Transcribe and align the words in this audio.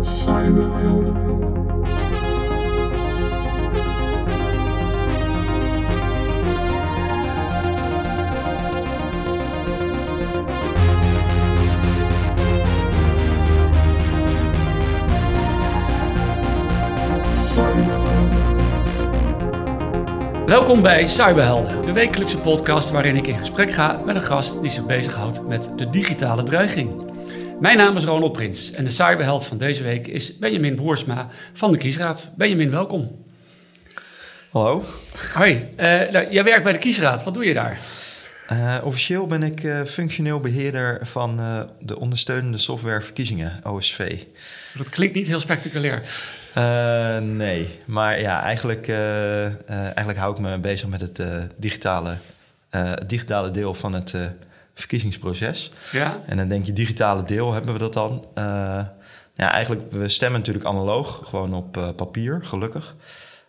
Cyberhelden. 0.00 1.26
Welkom 20.46 20.82
bij 20.82 21.06
Cyberhelden, 21.06 21.84
de 21.84 21.92
wekelijkse 21.92 22.38
podcast 22.38 22.90
waarin 22.90 23.16
ik 23.16 23.26
in 23.26 23.38
gesprek 23.38 23.72
ga 23.72 24.00
met 24.04 24.16
een 24.16 24.22
gast 24.22 24.60
die 24.60 24.70
zich 24.70 24.86
bezighoudt 24.86 25.46
met 25.46 25.70
de 25.76 25.90
digitale 25.90 26.42
dreiging. 26.42 27.07
Mijn 27.60 27.76
naam 27.76 27.96
is 27.96 28.04
Ronald 28.04 28.32
Prins 28.32 28.72
en 28.72 28.84
de 28.84 28.90
cyberheld 28.90 29.46
van 29.46 29.58
deze 29.58 29.82
week 29.82 30.06
is 30.06 30.38
Benjamin 30.38 30.76
Boersma 30.76 31.28
van 31.52 31.72
de 31.72 31.78
Kiesraad. 31.78 32.32
Benjamin, 32.36 32.70
welkom. 32.70 33.24
Hallo. 34.50 34.84
Hoi, 35.34 35.68
eh, 35.76 35.86
nou, 35.86 36.30
jij 36.30 36.44
werkt 36.44 36.62
bij 36.62 36.72
de 36.72 36.78
Kiesraad. 36.78 37.24
Wat 37.24 37.34
doe 37.34 37.44
je 37.44 37.54
daar? 37.54 37.78
Eh, 38.46 38.76
officieel 38.84 39.26
ben 39.26 39.42
ik 39.42 39.64
eh, 39.64 39.84
functioneel 39.84 40.40
beheerder 40.40 41.06
van 41.06 41.36
de 41.80 41.98
ondersteunende 41.98 42.58
software 42.58 43.02
verkiezingen, 43.02 43.60
OSV. 43.64 44.22
Dat 44.74 44.88
klinkt 44.88 45.14
niet 45.14 45.26
heel 45.26 45.40
spectaculair. 45.40 46.02
Nee, 47.22 47.68
maar 47.86 48.20
ja, 48.20 48.42
eigenlijk, 48.42 48.88
eigenlijk 49.68 50.18
hou 50.18 50.32
ik 50.32 50.38
me 50.38 50.58
bezig 50.58 50.88
met 50.88 51.00
het 51.00 51.22
digitale, 51.56 52.16
digitale 53.06 53.50
deel 53.50 53.74
van 53.74 53.92
het 53.92 54.14
verkiezingsproces. 54.78 55.70
Ja? 55.92 56.20
En 56.26 56.36
dan 56.36 56.48
denk 56.48 56.66
je, 56.66 56.72
digitale 56.72 57.22
deel, 57.22 57.52
hebben 57.52 57.72
we 57.72 57.78
dat 57.78 57.92
dan? 57.92 58.26
Eh, 58.34 58.44
ja, 59.34 59.50
eigenlijk, 59.52 59.92
we 59.92 60.08
stemmen 60.08 60.38
natuurlijk 60.38 60.66
analoog, 60.66 61.20
gewoon 61.24 61.54
op 61.54 61.76
eh, 61.76 61.88
papier, 61.96 62.40
gelukkig. 62.42 62.96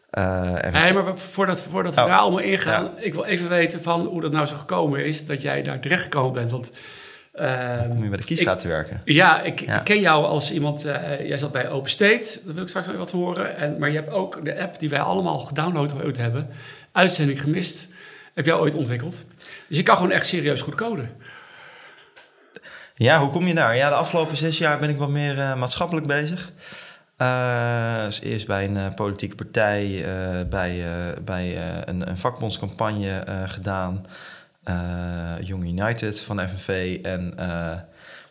Eh, 0.10 0.66
en 0.66 0.72
maar 0.94 1.18
voordat, 1.18 1.62
voordat 1.62 1.96
we 1.96 2.02
Oh, 2.02 2.08
daar 2.08 2.18
allemaal 2.18 2.40
ingaan, 2.40 2.90
ik 2.96 3.14
wil 3.14 3.24
even 3.26 3.50
weten 3.50 3.84
van 3.84 4.06
hoe 4.06 4.22
dat 4.22 4.32
nou 4.32 4.46
zo 4.46 4.56
gekomen 4.56 5.06
is 5.06 5.26
dat 5.26 5.42
jij 5.42 5.62
daar 5.62 5.80
terecht 5.80 6.04
gekomen 6.04 6.34
bent. 6.34 6.52
Want 6.52 6.72
ehm, 7.34 7.90
om 7.92 8.04
je 8.04 8.10
bij 8.10 8.18
de 8.18 8.26
kiesraad 8.26 8.60
te 8.60 8.68
werken. 8.68 9.02
Ja, 9.06 9.42
ik, 9.42 9.60
Ja. 9.60 9.80
ken 9.80 10.00
jou 10.00 10.26
als 10.26 10.52
iemand. 10.52 10.82
jij 11.24 11.38
zat 11.38 11.52
bij 11.52 11.70
Open 11.70 11.90
State, 11.90 12.40
daar 12.46 12.54
wil 12.54 12.64
ik 12.64 12.70
straks 12.70 12.88
nog 12.88 12.96
wat 12.96 13.12
horen. 13.12 13.58
En, 13.58 13.78
maar 13.80 13.90
je 13.90 13.96
hebt 13.96 14.12
ook 14.12 14.46
de 14.46 14.62
app 14.62 14.80
die 14.80 14.90
wij 14.90 15.00
allemaal 15.00 15.40
gedownload 15.40 16.18
hebben, 16.18 16.50
Uitzending 16.92 17.42
Gemist, 17.42 17.88
heb 18.40 18.48
jij 18.48 18.58
ooit 18.58 18.76
ontwikkeld. 18.76 19.26
Dus 19.68 19.78
je 19.78 19.84
kan 19.84 19.96
gewoon 19.96 20.12
echt 20.12 20.28
serieus 20.28 20.62
goed 20.62 20.76
coden. 20.76 21.10
Ja, 22.96 23.20
hoe 23.20 23.30
kom 23.30 23.48
je 23.48 23.54
daar? 23.54 23.76
Ja, 23.76 23.90
de 23.90 23.96
afgelopen 23.96 24.38
zes 24.38 24.58
jaar 24.58 24.80
ben 24.80 24.90
ik 24.90 24.98
wat 24.98 25.10
meer 25.10 25.40
eh, 25.40 25.56
maatschappelijk 25.56 26.08
bezig. 26.08 26.52
Eh, 27.18 28.04
dus 28.04 28.22
eerst 28.22 28.48
bij 28.48 28.66
een 28.66 28.78
eh, 28.78 28.94
politieke 28.94 29.36
partij, 29.36 30.06
bij, 30.50 30.84
bij 31.22 31.58
een, 31.86 32.10
een 32.10 32.18
vakbondscampagne 32.18 33.24
gedaan. 33.48 34.06
Young 35.42 35.64
United 35.64 36.22
van 36.22 36.50
FNV. 36.50 37.00
En 37.02 37.34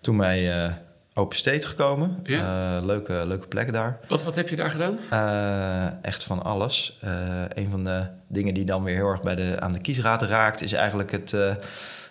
toen 0.01 0.25
eh, 0.25 0.73
Open 1.19 1.37
State 1.37 1.69
gekomen. 1.69 2.21
Ja. 2.23 2.77
Eh, 2.77 2.85
leuke, 2.85 3.23
leuke 3.27 3.47
plek 3.47 3.73
daar. 3.73 4.01
Wat, 4.09 4.25
wat 4.25 4.35
heb 4.35 4.49
je 4.49 4.57
daar 4.57 4.71
gedaan? 4.71 4.99
Eh, 5.11 6.05
echt 6.05 6.25
van 6.25 6.43
alles. 6.43 6.99
Eh, 7.01 7.11
een 7.55 7.71
van 7.71 7.85
de 7.85 8.07
dingen 8.29 8.55
die 8.55 8.65
dan 8.65 8.83
weer 8.83 8.95
heel 8.95 9.09
erg 9.09 9.23
bij 9.23 9.35
de, 9.35 9.61
aan 9.61 9.73
de 9.73 9.81
kiesraad 9.81 10.23
raakt, 10.23 10.63
is 10.63 10.73
eigenlijk 10.73 11.11
het, 11.11 11.31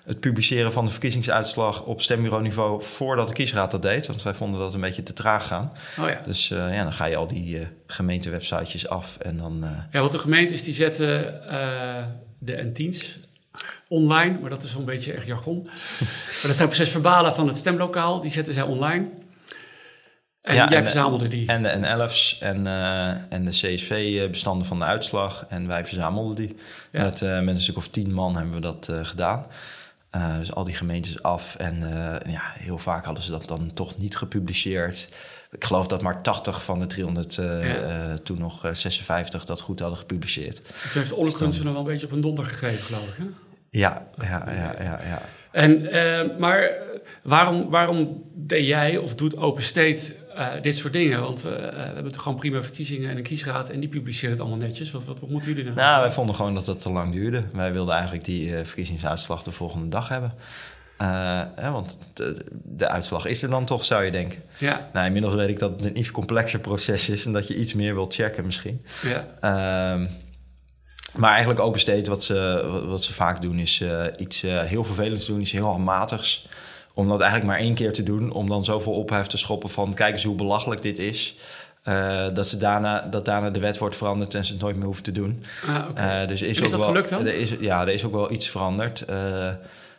het 0.06 0.20
publiceren 0.20 0.72
van 0.72 0.86
de 0.86 0.92
verkiezingsuitslag 0.92 1.84
op 1.84 2.02
stembureauniveau 2.02 2.84
voordat 2.84 3.28
de 3.28 3.34
kiesraad 3.34 3.72
dat 3.72 3.82
deed. 3.82 4.08
Want 4.08 4.24
wij 4.24 4.34
vonden 4.34 4.60
dat 4.60 4.74
een 4.74 4.82
beetje 4.82 5.04
te 5.04 5.14
traag 5.14 5.48
gaan. 5.48 5.72
Oh 6.00 6.10
ja. 6.10 6.22
Dus 6.26 6.48
ja, 6.48 6.84
dan 6.84 6.94
ga 6.94 7.06
je 7.06 7.16
al 7.16 7.28
die 7.28 7.68
gemeentewebsitejes 7.88 8.90
af 8.90 9.18
en 9.18 9.38
dan. 9.38 9.66
Ja, 9.92 10.00
want 10.00 10.12
de 10.12 10.20
gemeentes 10.20 10.64
die 10.64 10.74
zetten 10.74 11.42
de 12.40 12.64
N10's 12.64 13.20
online, 13.90 14.40
maar 14.40 14.50
dat 14.50 14.64
is 14.64 14.72
zo'n 14.72 14.86
beetje 14.86 15.14
echt 15.14 15.26
jargon. 15.28 15.64
maar 15.64 16.42
dat 16.48 16.56
zijn 16.56 16.68
precies 16.70 16.90
verbalen 16.90 17.32
van 17.36 17.48
het 17.48 17.58
stemlokaal, 17.58 18.22
die 18.22 18.32
zetten 18.32 18.54
zij 18.54 18.64
online. 18.64 19.08
En 20.42 20.56
Ja, 20.56 20.68
jij 20.70 20.78
en- 20.78 20.84
verzamelde 20.84 21.28
die. 21.28 21.48
en 21.48 21.64
de 21.64 21.76
NLF's 21.80 22.38
en, 22.40 22.68
eh, 22.68 23.10
en 23.34 23.46
de 23.46 23.52
CSV-bestanden 23.52 24.68
van 24.68 24.80
de 24.80 24.86
uitslag. 24.86 25.46
En 25.50 25.68
wij 25.68 25.86
verzamelden 25.86 26.36
die. 26.36 26.56
Ja. 26.92 27.04
Met, 27.04 27.22
eh, 27.22 27.40
met 27.40 27.56
een 27.56 27.62
stuk 27.62 27.78
of 27.78 27.88
tien 27.88 28.14
man 28.14 28.36
hebben 28.36 28.54
we 28.54 28.62
dat 28.62 28.88
eh, 28.90 29.00
gedaan. 29.06 29.46
Dus 30.40 30.54
al 30.54 30.64
die 30.64 30.76
gemeentes 30.76 31.24
af. 31.24 31.56
En 31.56 31.80
ja, 32.28 32.42
heel 32.60 32.78
vaak 32.78 33.06
hadden 33.06 33.24
ze 33.24 33.32
dat 33.32 33.48
dan 33.48 33.72
toch 33.74 33.98
niet 33.98 34.18
gepubliceerd. 34.18 35.10
Ik 35.52 35.64
geloof 35.64 35.88
dat 35.88 36.02
maar 36.02 36.22
80 36.22 36.64
van 36.64 36.80
de 36.80 36.88
300, 36.88 37.38
eh, 37.38 37.46
Ja. 37.46 37.76
eh, 37.82 38.14
toen 38.14 38.38
nog 38.40 38.66
eh, 38.66 38.74
56, 38.74 39.46
dat 39.46 39.62
goed 39.62 39.80
hadden 39.80 39.98
gepubliceerd. 39.98 40.56
Toen 40.66 41.02
heeft 41.02 41.14
Ollekens 41.14 41.58
er 41.58 41.64
nog 41.64 41.74
wel 41.74 41.82
een 41.82 41.88
beetje 41.88 42.06
op 42.06 42.12
een 42.12 42.22
donder 42.22 42.46
gegeven, 42.46 42.84
geloof 42.84 43.08
ik. 43.08 43.14
Hè? 43.18 43.24
Ja, 43.70 44.08
ja, 44.22 44.44
ja, 44.48 44.76
ja. 44.80 45.00
ja. 45.08 45.22
En, 45.52 45.92
eh, 45.92 46.38
maar 46.38 46.62
eh, 46.62 47.00
waarom, 47.24 47.70
waarom 47.70 48.24
deed 48.34 48.68
jij 48.68 48.98
of 48.98 49.16
doet 49.16 49.38
Open 49.38 49.64
State 49.64 50.16
eh, 50.36 50.48
dit 50.62 50.76
soort 50.76 50.94
dingen? 50.94 51.22
Want 51.22 51.46
eh, 51.46 51.52
we 51.52 51.78
hebben 51.94 52.12
toch 52.12 52.22
gewoon 52.22 52.38
prima 52.38 52.62
verkiezingen 52.64 53.10
en 53.10 53.18
een 53.18 53.24
kiesraad 53.24 53.70
en 53.70 53.80
die 53.80 53.90
publiceren 53.90 54.32
het 54.32 54.40
allemaal 54.40 54.58
netjes. 54.60 54.92
Wat, 54.92 55.06
wat, 55.06 55.20
wat 55.20 55.30
moeten 55.30 55.50
jullie 55.50 55.64
nou? 55.64 55.76
Nou, 55.76 56.02
wij 56.02 56.12
vonden 56.12 56.36
gewoon 56.36 56.54
dat 56.54 56.66
het 56.68 56.80
te 56.80 56.90
lang 56.92 57.14
duurde. 57.14 57.44
Wij 57.54 57.72
wilden 57.72 57.94
eigenlijk 57.94 58.26
die 58.26 58.56
eh, 58.56 58.66
verkiezingsuitslag 58.66 59.44
de 59.44 59.52
volgende 59.52 59.88
dag 59.90 60.10
hebben. 60.10 60.34
Eh, 60.98 61.72
want 61.72 62.00
de, 62.14 62.46
de 62.64 62.88
uitslag 62.88 63.26
is 63.26 63.42
er 63.44 63.50
dan 63.50 63.66
toch, 63.66 63.84
zou 63.84 64.04
je 64.04 64.12
denken. 64.12 64.40
Ja, 64.58 64.90
Nou, 64.94 65.06
inmiddels 65.06 65.36
weet 65.36 65.50
ik 65.50 65.60
dat 65.60 65.72
het 65.72 65.84
een 65.84 65.98
iets 65.98 66.12
complexer 66.12 66.60
proces 66.60 67.10
is 67.10 67.26
en 67.26 67.32
dat 67.32 67.48
je 67.48 67.56
iets 67.56 67.74
meer 67.74 67.94
wilt 67.94 68.14
checken 68.14 68.46
misschien. 68.46 68.86
ja, 69.02 69.24
Ehm, 69.42 70.06
maar 71.18 71.32
eigenlijk 71.32 71.60
open 71.60 71.80
state, 71.80 72.10
wat 72.10 72.24
ze, 72.24 72.66
wat 72.88 73.04
ze 73.04 73.14
vaak 73.14 73.42
doen, 73.42 73.60
is 73.60 73.82
eh, 73.82 74.06
iets 74.18 74.44
eh, 74.44 74.62
heel 74.62 74.84
vervelends 74.84 75.26
doen, 75.26 75.42
iets 75.42 75.52
heel 75.52 75.66
handmatigs. 75.66 76.48
Om 76.94 77.08
dat 77.08 77.20
eigenlijk 77.20 77.52
maar 77.52 77.60
één 77.60 77.74
keer 77.74 77.94
te 77.94 78.04
doen, 78.04 78.32
om 78.32 78.50
dan 78.50 78.66
zoveel 78.66 78.94
ophef 78.94 79.28
te 79.28 79.38
schoppen 79.38 79.70
van 79.70 79.94
kijk 79.94 80.14
eens 80.14 80.24
hoe 80.24 80.36
belachelijk 80.36 80.82
dit 80.82 81.00
is. 81.00 81.36
Eh, 81.84 82.26
dat, 82.34 82.48
ze 82.48 82.58
daarna, 82.58 83.02
dat 83.02 83.26
daarna 83.26 83.50
de 83.50 83.60
wet 83.60 83.78
wordt 83.78 83.96
veranderd 83.96 84.36
en 84.36 84.46
ze 84.46 84.52
het 84.52 84.62
nooit 84.62 84.76
meer 84.76 84.86
hoeven 84.86 85.04
te 85.04 85.12
doen. 85.12 85.44
ah, 85.96 86.28
dus 86.28 86.42
is, 86.42 86.60
is 86.60 86.64
ook 86.64 86.70
dat 86.70 86.80
wel, 86.80 86.90
gelukt 86.90 87.10
dan? 87.10 87.26
Er 87.26 87.34
is, 87.34 87.54
ja, 87.60 87.82
er 87.82 87.94
is 87.94 88.06
ook 88.06 88.12
wel 88.12 88.32
iets 88.32 88.50
veranderd. 88.50 89.06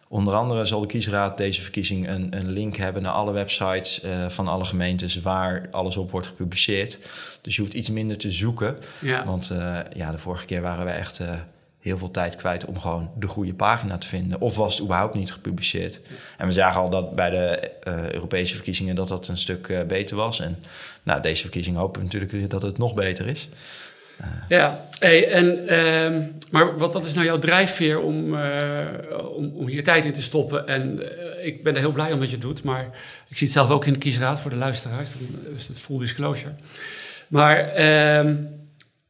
Onder 0.09 0.35
andere 0.35 0.65
zal 0.65 0.81
de 0.81 0.87
kiesraad 0.87 1.39
deze 1.39 1.63
verkiezing 1.63 2.09
een, 2.09 2.37
een 2.37 2.49
link 2.49 2.77
hebben 2.77 3.03
naar 3.03 3.13
alle 3.13 3.33
websites 3.33 4.01
eh, 4.01 4.29
van 4.29 4.49
alle 4.49 4.65
gemeentes 4.65 5.21
waar 5.21 5.69
alles 5.71 5.97
op 5.97 6.11
wordt 6.11 6.27
gepubliceerd. 6.27 6.99
Dus 7.43 7.57
je 7.57 7.61
hoeft 7.61 7.75
iets 7.75 7.91
minder 7.91 8.19
te 8.19 8.31
zoeken. 8.31 8.77
ja. 9.01 9.25
Want 9.25 9.51
eh, 9.51 9.79
ja, 9.95 10.11
de 10.11 10.19
vorige 10.19 10.47
keer 10.47 10.61
waren 10.61 10.85
we 10.85 10.91
echt 10.91 11.21
eh, 11.21 11.31
heel 11.81 11.99
veel 11.99 12.11
tijd 12.11 12.37
kwijt 12.37 12.65
om 12.65 12.79
gewoon 12.79 13.11
de 13.19 13.27
goede 13.27 13.55
pagina 13.55 13.99
te 13.99 14.07
vinden. 14.07 14.41
Of 14.41 14.57
was 14.57 14.75
het 14.75 14.83
überhaupt 14.83 15.15
niet 15.15 15.33
gepubliceerd. 15.33 16.01
En 16.37 16.47
we 16.47 16.53
zagen 16.53 16.81
al 16.81 16.91
dat 16.91 17.15
bij 17.15 17.31
de 17.31 17.71
Europese 18.13 18.55
verkiezingen 18.55 18.95
dat 18.95 19.09
dat 19.09 19.29
een 19.29 19.39
stuk 19.39 19.85
beter 19.87 20.17
was. 20.17 20.41
En 20.41 20.63
nou, 21.03 21.21
deze 21.21 21.43
verkiezing 21.43 21.77
hopen 21.77 22.01
we 22.01 22.07
natuurlijk 22.07 22.51
dat 22.51 22.63
het 22.63 22.79
nog 22.79 22.95
beter 22.95 23.27
is. 23.27 23.49
Ja, 24.49 24.89
en, 25.01 25.69
ehm, 25.69 26.23
maar 26.51 26.79
wat, 26.79 26.93
wat 26.93 27.05
is 27.05 27.15
nou 27.15 27.27
jouw 27.27 27.39
drijfveer 27.39 28.01
om, 28.01 28.39
eh, 28.39 28.87
om, 29.37 29.53
om 29.55 29.67
hier 29.67 29.85
tijd 29.85 30.05
in 30.05 30.13
te 30.13 30.23
stoppen? 30.23 30.67
En 30.67 31.01
eh, 31.03 31.47
ik 31.47 31.63
ben 31.63 31.75
er 31.75 31.81
heel 31.81 31.93
blij 31.93 32.13
om 32.13 32.21
dat 32.21 32.29
je 32.29 32.35
het 32.35 32.45
doet, 32.45 32.63
maar 32.63 32.85
ik 33.29 33.37
zie 33.37 33.47
het 33.47 33.57
zelf 33.57 33.71
ook 33.71 33.87
in 33.87 33.93
de 33.93 33.99
kiesraad 33.99 34.41
voor 34.41 34.51
de 34.51 34.57
luisteraars, 34.57 35.11
dan 35.13 35.55
is 35.57 35.69
het 35.69 35.79
full 35.79 35.99
disclosure. 35.99 36.53
Maar 37.29 37.59
ehm, 37.59 38.37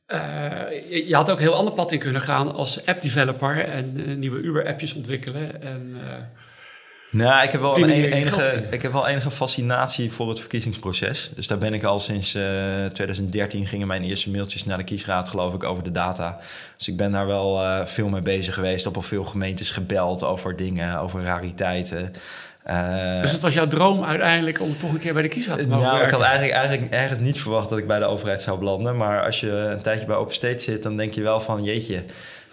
eh, 0.07 1.07
je, 1.09 1.15
had 1.15 1.31
ook 1.31 1.37
een 1.37 1.43
heel 1.43 1.55
ander 1.55 1.75
pad 1.75 1.93
in 1.93 1.99
kunnen 1.99 2.23
gaan 2.23 2.55
als 2.55 2.87
app-developer 2.87 3.59
en 3.59 4.19
nieuwe 4.19 4.41
Uber-appjes 4.41 4.95
ontwikkelen. 4.95 5.63
En, 5.63 5.97
Nou, 7.11 7.45
ik 7.45 7.53
heb, 7.53 7.61
wel 7.61 7.79
een 7.79 7.91
enige, 7.91 8.67
ik 8.71 8.83
heb 8.83 8.93
wel 8.93 9.09
enige 9.09 9.31
fascinatie 9.31 10.13
voor 10.13 10.29
het 10.29 10.41
verkiezingsproces. 10.41 11.31
Dus 11.34 11.47
daar 11.47 11.59
ben 11.59 11.75
ik 11.75 11.84
al 11.84 12.01
sinds 12.01 12.34
eh, 12.34 12.84
2013 12.93 13.66
gingen 13.66 13.87
mijn 13.87 14.05
eerste 14.05 14.31
mailtjes 14.31 14.65
naar 14.65 14.77
de 14.77 14.84
kiesraad, 14.84 15.28
geloof 15.28 15.55
ik, 15.55 15.65
over 15.65 15.84
de 15.84 15.91
data. 15.91 16.39
Dus 16.77 16.89
ik 16.89 16.97
ben 16.97 17.13
daar 17.13 17.27
wel 17.27 17.63
eh, 17.63 17.87
veel 17.87 18.09
mee 18.09 18.21
bezig 18.21 18.55
geweest. 18.55 18.87
Op 18.87 18.97
al 18.97 19.03
veel 19.03 19.25
gemeentes 19.25 19.71
gebeld 19.71 20.25
over 20.25 20.57
dingen, 20.57 20.99
over 20.99 21.22
rariteiten. 21.22 22.13
Eh, 22.63 23.21
dus 23.21 23.33
het 23.33 23.41
was 23.41 23.54
jouw 23.54 23.66
droom 23.69 24.04
uiteindelijk 24.04 24.61
om 24.61 24.77
toch 24.77 24.93
een 24.93 24.99
keer 24.99 25.13
bij 25.13 25.22
de 25.22 25.28
kiesraad 25.28 25.61
te 25.61 25.69
mogen 25.69 25.83
nou, 25.83 25.95
ik 25.95 26.01
werken? 26.01 26.19
had 26.19 26.27
eigenlijk, 26.27 26.57
eigenlijk 26.59 26.93
ergens 26.93 27.21
niet 27.21 27.41
verwacht 27.41 27.69
dat 27.69 27.78
ik 27.78 27.87
bij 27.87 27.99
de 27.99 28.04
overheid 28.04 28.43
zou 28.43 28.59
belanden. 28.59 28.97
Maar 28.97 29.25
als 29.25 29.41
je 29.41 29.51
een 29.51 29.83
tijdje 29.83 30.07
bij 30.07 30.16
Open 30.16 30.34
State 30.34 30.59
zit, 30.59 30.83
dan 30.83 30.97
denk 30.97 31.15
je 31.15 31.22
wel 31.22 31.41
van... 31.41 31.65
jeetje, 31.65 32.04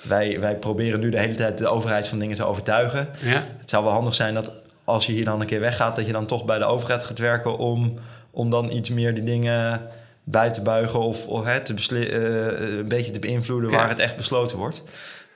wij, 0.07 0.39
wij 0.39 0.55
proberen 0.55 0.99
nu 0.99 1.09
de 1.09 1.19
hele 1.19 1.35
tijd 1.35 1.57
de 1.57 1.67
overheid 1.67 2.07
van 2.07 2.19
dingen 2.19 2.35
te 2.35 2.45
overtuigen. 2.45 3.07
Ja, 3.19 3.43
Het 3.59 3.69
zou 3.69 3.83
wel 3.83 3.93
handig 3.93 4.13
zijn 4.15 4.33
dat 4.33 4.51
als 4.83 5.05
je 5.05 5.11
hier 5.11 5.25
dan 5.25 5.41
een 5.41 5.47
keer 5.47 5.59
weggaat... 5.59 5.95
dat 5.95 6.05
je 6.05 6.11
dan 6.11 6.25
toch 6.25 6.45
bij 6.45 6.57
de 6.57 6.65
overheid 6.65 7.03
gaat 7.03 7.19
werken 7.19 7.57
om, 7.57 7.93
om 8.31 8.49
dan 8.49 8.71
iets 8.71 8.89
meer 8.89 9.13
die 9.13 9.23
dingen 9.23 9.81
bij 10.23 10.51
te 10.51 10.61
buigen... 10.61 10.99
of, 10.99 11.27
of 11.27 11.45
hè, 11.45 11.59
te 11.59 11.73
besli- 11.73 12.07
eh, 12.09 12.77
een 12.77 12.87
beetje 12.87 13.11
te 13.11 13.19
beïnvloeden 13.19 13.69
Ja. 13.71 13.75
waar 13.77 13.89
het 13.89 13.99
echt 13.99 14.15
besloten 14.15 14.57
wordt. 14.57 14.83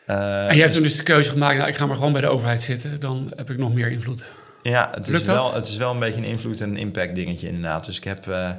Eh, 0.05 0.15
en 0.15 0.21
jij 0.45 0.47
hebt 0.47 0.65
dus- 0.67 0.73
toen 0.73 0.83
dus 0.83 0.97
de 0.97 1.03
keuze 1.03 1.31
gemaakt, 1.31 1.57
nou, 1.57 1.69
ik 1.69 1.75
ga 1.75 1.85
maar 1.85 1.95
gewoon 1.95 2.11
bij 2.11 2.21
de 2.21 2.27
overheid 2.27 2.61
zitten, 2.61 2.99
dan 2.99 3.31
heb 3.35 3.49
ik 3.49 3.57
nog 3.57 3.73
meer 3.73 3.91
invloed. 3.91 4.25
Ja, 4.63 4.89
het 4.93 5.07
is, 5.07 5.13
Lukt 5.13 5.25
dat? 5.25 5.35
wel, 5.35 5.53
het 5.53 5.67
is 5.67 5.77
wel 5.77 5.91
een 5.91 5.99
beetje 5.99 6.17
een 6.21 6.27
invloed- 6.27 6.61
en 6.61 6.77
impact 6.77 7.15
dingetje 7.15 7.47
inderdaad. 7.47 7.85
Dus 7.85 7.97
ik 7.97 8.03
heb, 8.03 8.27
eh, 8.27 8.49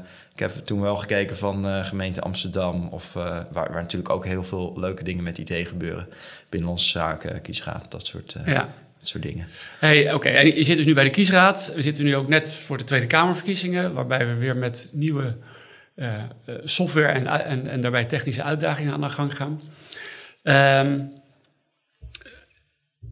heb 0.41 0.51
toen 0.51 0.81
wel 0.81 0.97
gekeken 0.97 1.37
van 1.37 1.67
eh, 1.67 1.85
gemeente 1.85 2.21
Amsterdam... 2.21 2.89
of 2.89 3.17
eh, 3.17 3.23
waar, 3.51 3.73
waar 3.73 3.83
natuurlijk 3.83 4.11
ook 4.11 4.25
heel 4.25 4.45
veel 4.45 4.73
leuke 4.77 5.05
dingen 5.05 5.25
met 5.25 5.39
IT 5.39 5.69
gebeuren. 5.69 6.09
Binnenlandse 6.49 6.89
zaken, 6.89 7.41
kiesraad, 7.41 7.91
dat 7.91 8.07
soort, 8.07 8.35
eh, 8.35 8.53
Ja. 8.53 8.69
dat 8.99 9.09
soort 9.09 9.23
dingen. 9.23 9.47
Hey, 9.79 10.15
oké. 10.15 10.29
En 10.29 10.47
je 10.47 10.65
zit 10.65 10.77
dus 10.77 10.87
nu 10.87 10.95
bij 10.95 11.05
de 11.05 11.11
kiesraad. 11.11 11.73
We 11.75 11.83
zitten 11.83 12.05
nu 12.05 12.17
ook 12.17 12.29
net 12.29 12.59
voor 12.59 12.79
de 12.79 12.85
Tweede 12.85 13.07
Kamerverkiezingen, 13.07 13.93
waarbij 13.95 14.27
we 14.27 14.35
weer 14.35 14.57
met 14.57 14.89
nieuwe 14.93 15.37
software 16.65 17.07
en, 17.07 17.27
en, 17.27 17.67
en 17.67 17.81
daarbij 17.81 18.05
technische 18.05 18.43
uitdagingen 18.43 18.93
aan 18.93 19.01
de 19.01 19.09
gang 19.09 19.37
gaan. 19.37 19.61
Ehm, 20.43 21.01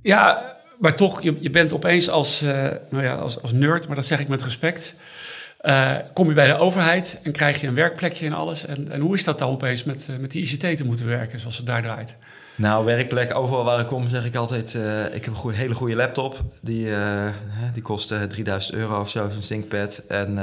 ja, 0.02 0.56
maar 0.78 0.96
toch, 0.96 1.22
je, 1.22 1.36
je 1.40 1.50
bent 1.50 1.72
opeens 1.72 2.10
als, 2.10 2.40
nou 2.90 3.02
ja, 3.02 3.14
als, 3.14 3.42
als 3.42 3.52
nerd, 3.52 3.86
maar 3.86 3.96
dat 3.96 4.06
zeg 4.06 4.20
ik 4.20 4.28
met 4.28 4.42
respect. 4.42 4.94
Eh, 5.58 5.96
kom 6.12 6.28
je 6.28 6.34
bij 6.34 6.46
de 6.46 6.54
overheid 6.56 7.20
en 7.22 7.32
krijg 7.32 7.60
je 7.60 7.66
een 7.66 7.74
werkplekje 7.74 8.26
en 8.26 8.32
alles. 8.32 8.66
En, 8.66 8.90
en 8.90 9.00
hoe 9.00 9.14
is 9.14 9.24
dat 9.24 9.38
dan 9.38 9.50
opeens 9.50 9.84
met, 9.84 10.08
eh, 10.08 10.16
met 10.16 10.30
die 10.30 10.42
ICT 10.42 10.76
te 10.76 10.84
moeten 10.84 11.06
werken, 11.06 11.40
zoals 11.40 11.56
het 11.56 11.66
daar 11.66 11.82
draait? 11.82 12.16
Nou, 12.54 12.84
werkplek, 12.84 13.34
overal 13.34 13.64
waar 13.64 13.80
ik 13.80 13.86
kom 13.86 14.08
zeg 14.08 14.24
ik 14.24 14.34
altijd... 14.34 14.74
eh, 14.74 15.14
ik 15.14 15.24
heb 15.24 15.34
een 15.44 15.52
hele 15.52 15.74
goede 15.74 15.94
laptop. 15.94 16.42
Die, 16.60 16.90
die 17.72 17.82
kost 17.82 18.12
eh, 18.12 18.22
3000 18.22 18.74
euro 18.74 19.00
of 19.00 19.10
zo, 19.10 19.28
zo'n 19.30 19.40
ThinkPad. 19.40 20.02
En 20.08 20.38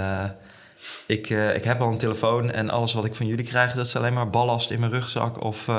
ik, 1.06 1.30
ik 1.30 1.64
heb 1.64 1.82
al 1.82 1.92
een 1.92 1.98
telefoon 1.98 2.52
en 2.52 2.70
alles 2.70 2.94
wat 2.94 3.06
ik 3.06 3.16
van 3.16 3.28
jullie 3.28 3.46
krijg... 3.46 3.74
dat 3.74 3.86
is 3.86 3.96
alleen 3.96 4.14
maar 4.14 4.30
ballast 4.30 4.72
in 4.72 4.80
mijn 4.80 4.92
rugzak 4.92 5.44
of... 5.44 5.70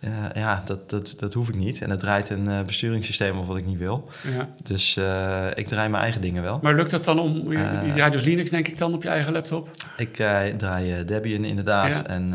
eh, 0.00 0.10
ja, 0.34 0.62
dat, 0.64 0.90
dat, 0.90 1.14
dat 1.18 1.34
hoef 1.34 1.48
ik 1.48 1.54
niet. 1.54 1.82
En 1.82 1.90
het 1.90 2.00
draait 2.00 2.30
een 2.30 2.48
eh, 2.48 2.62
besturingssysteem 2.62 3.38
of 3.38 3.46
wat 3.46 3.56
ik 3.56 3.66
niet 3.66 3.78
wil. 3.78 4.08
Ja. 4.36 4.48
Dus 4.62 4.96
eh, 4.96 5.46
ik 5.54 5.66
draai 5.66 5.88
mijn 5.88 6.02
eigen 6.02 6.20
dingen 6.20 6.42
wel. 6.42 6.58
Maar 6.62 6.74
lukt 6.74 6.90
dat 6.90 7.04
dan 7.04 7.18
om, 7.18 7.52
je, 7.52 7.58
je 7.84 7.92
draait 7.94 8.12
dus 8.12 8.24
Linux 8.24 8.50
denk 8.50 8.68
ik 8.68 8.78
dan 8.78 8.94
op 8.94 9.02
je 9.02 9.08
eigen 9.08 9.32
laptop? 9.32 9.70
Ik 9.96 10.14
draai 10.56 11.04
Debian 11.04 11.44
inderdaad. 11.44 11.94
Ja. 11.94 12.06
En 12.06 12.34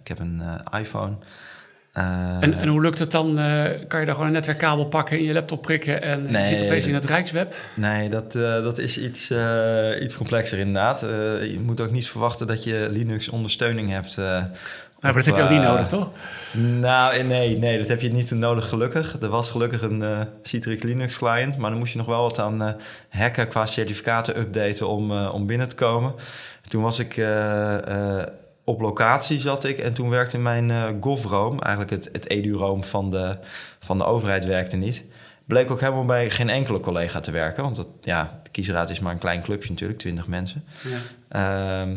ik 0.00 0.08
heb 0.08 0.18
een 0.18 0.42
iPhone. 0.78 1.14
En, 1.92 2.54
en 2.54 2.68
hoe 2.68 2.80
lukt 2.80 2.98
het 2.98 3.10
dan? 3.10 3.34
kan 3.88 4.00
je 4.00 4.06
daar 4.06 4.14
gewoon 4.14 4.26
een 4.26 4.32
netwerkkabel 4.32 4.86
pakken, 4.86 5.18
in 5.18 5.24
je 5.24 5.32
laptop 5.32 5.62
prikken 5.62 6.02
en 6.02 6.22
Nee, 6.22 6.42
je 6.42 6.48
zit 6.48 6.62
opeens 6.62 6.86
in 6.86 6.94
het 6.94 7.04
Rijksweb? 7.04 7.54
Nee, 7.74 8.08
dat, 8.08 8.32
dat 8.32 8.78
is 8.78 8.98
iets, 8.98 9.32
iets 10.00 10.16
complexer 10.16 10.58
inderdaad. 10.58 11.00
Je 11.00 11.60
moet 11.64 11.80
ook 11.80 11.90
niet 11.90 12.08
verwachten 12.08 12.46
dat 12.46 12.64
je 12.64 12.88
Linux 12.90 13.28
ondersteuning 13.28 13.90
hebt. 13.90 14.18
Maar 15.02 15.12
dat 15.14 15.24
heb 15.24 15.36
je 15.36 15.42
ook 15.42 15.50
niet 15.50 15.62
nodig, 15.62 15.86
toch? 15.86 16.10
Nou, 16.80 17.14
eh, 17.14 17.24
nee, 17.24 17.58
nee, 17.58 17.78
dat 17.78 17.88
heb 17.88 18.00
je 18.00 18.12
niet 18.12 18.30
nodig 18.30 18.68
gelukkig. 18.68 19.16
Er 19.20 19.28
was 19.28 19.50
gelukkig 19.50 19.82
een 19.82 20.02
eh, 20.02 20.20
Citrix 20.42 20.82
Linux 20.82 21.18
client, 21.18 21.56
maar 21.56 21.70
dan 21.70 21.78
moest 21.78 21.92
je 21.92 21.98
nog 21.98 22.06
wel 22.06 22.22
wat 22.22 22.38
aan 22.38 22.62
eh, 22.62 22.72
hacken 23.08 23.48
qua 23.48 23.66
certificaten 23.66 24.38
updaten 24.38 24.88
om, 24.88 25.10
eh, 25.10 25.34
om 25.34 25.46
binnen 25.46 25.68
te 25.68 25.74
komen. 25.74 26.14
Toen 26.68 26.82
was 26.82 26.98
ik 26.98 27.16
eh, 27.16 28.18
eh, 28.18 28.26
op 28.64 28.80
locatie 28.80 29.40
zat 29.40 29.64
ik 29.64 29.78
en 29.78 29.92
toen 29.92 30.08
werkte 30.08 30.38
mijn 30.38 30.70
eh 30.70 30.88
GovRoam, 31.00 31.58
eigenlijk 31.58 31.90
het, 31.90 32.08
het 32.12 32.28
EduRoam 32.28 32.84
van 32.84 33.10
de, 33.10 33.36
van 33.80 33.98
de 33.98 34.04
overheid 34.04 34.44
werkte 34.44 34.76
niet. 34.76 35.04
Bleek 35.46 35.70
ook 35.70 35.80
helemaal 35.80 36.04
bij 36.04 36.30
geen 36.30 36.50
enkele 36.50 36.80
collega 36.80 37.20
te 37.20 37.30
werken, 37.30 37.62
want 37.62 37.76
dat, 37.76 37.88
ja, 38.00 38.40
de 38.42 38.50
kiesraad 38.50 38.90
is 38.90 39.00
maar 39.00 39.12
een 39.12 39.18
klein 39.18 39.42
clubje 39.42 39.70
natuurlijk, 39.70 39.98
20 39.98 40.26
mensen. 40.26 40.64
Ja. 40.82 41.80
Ehm, 41.80 41.96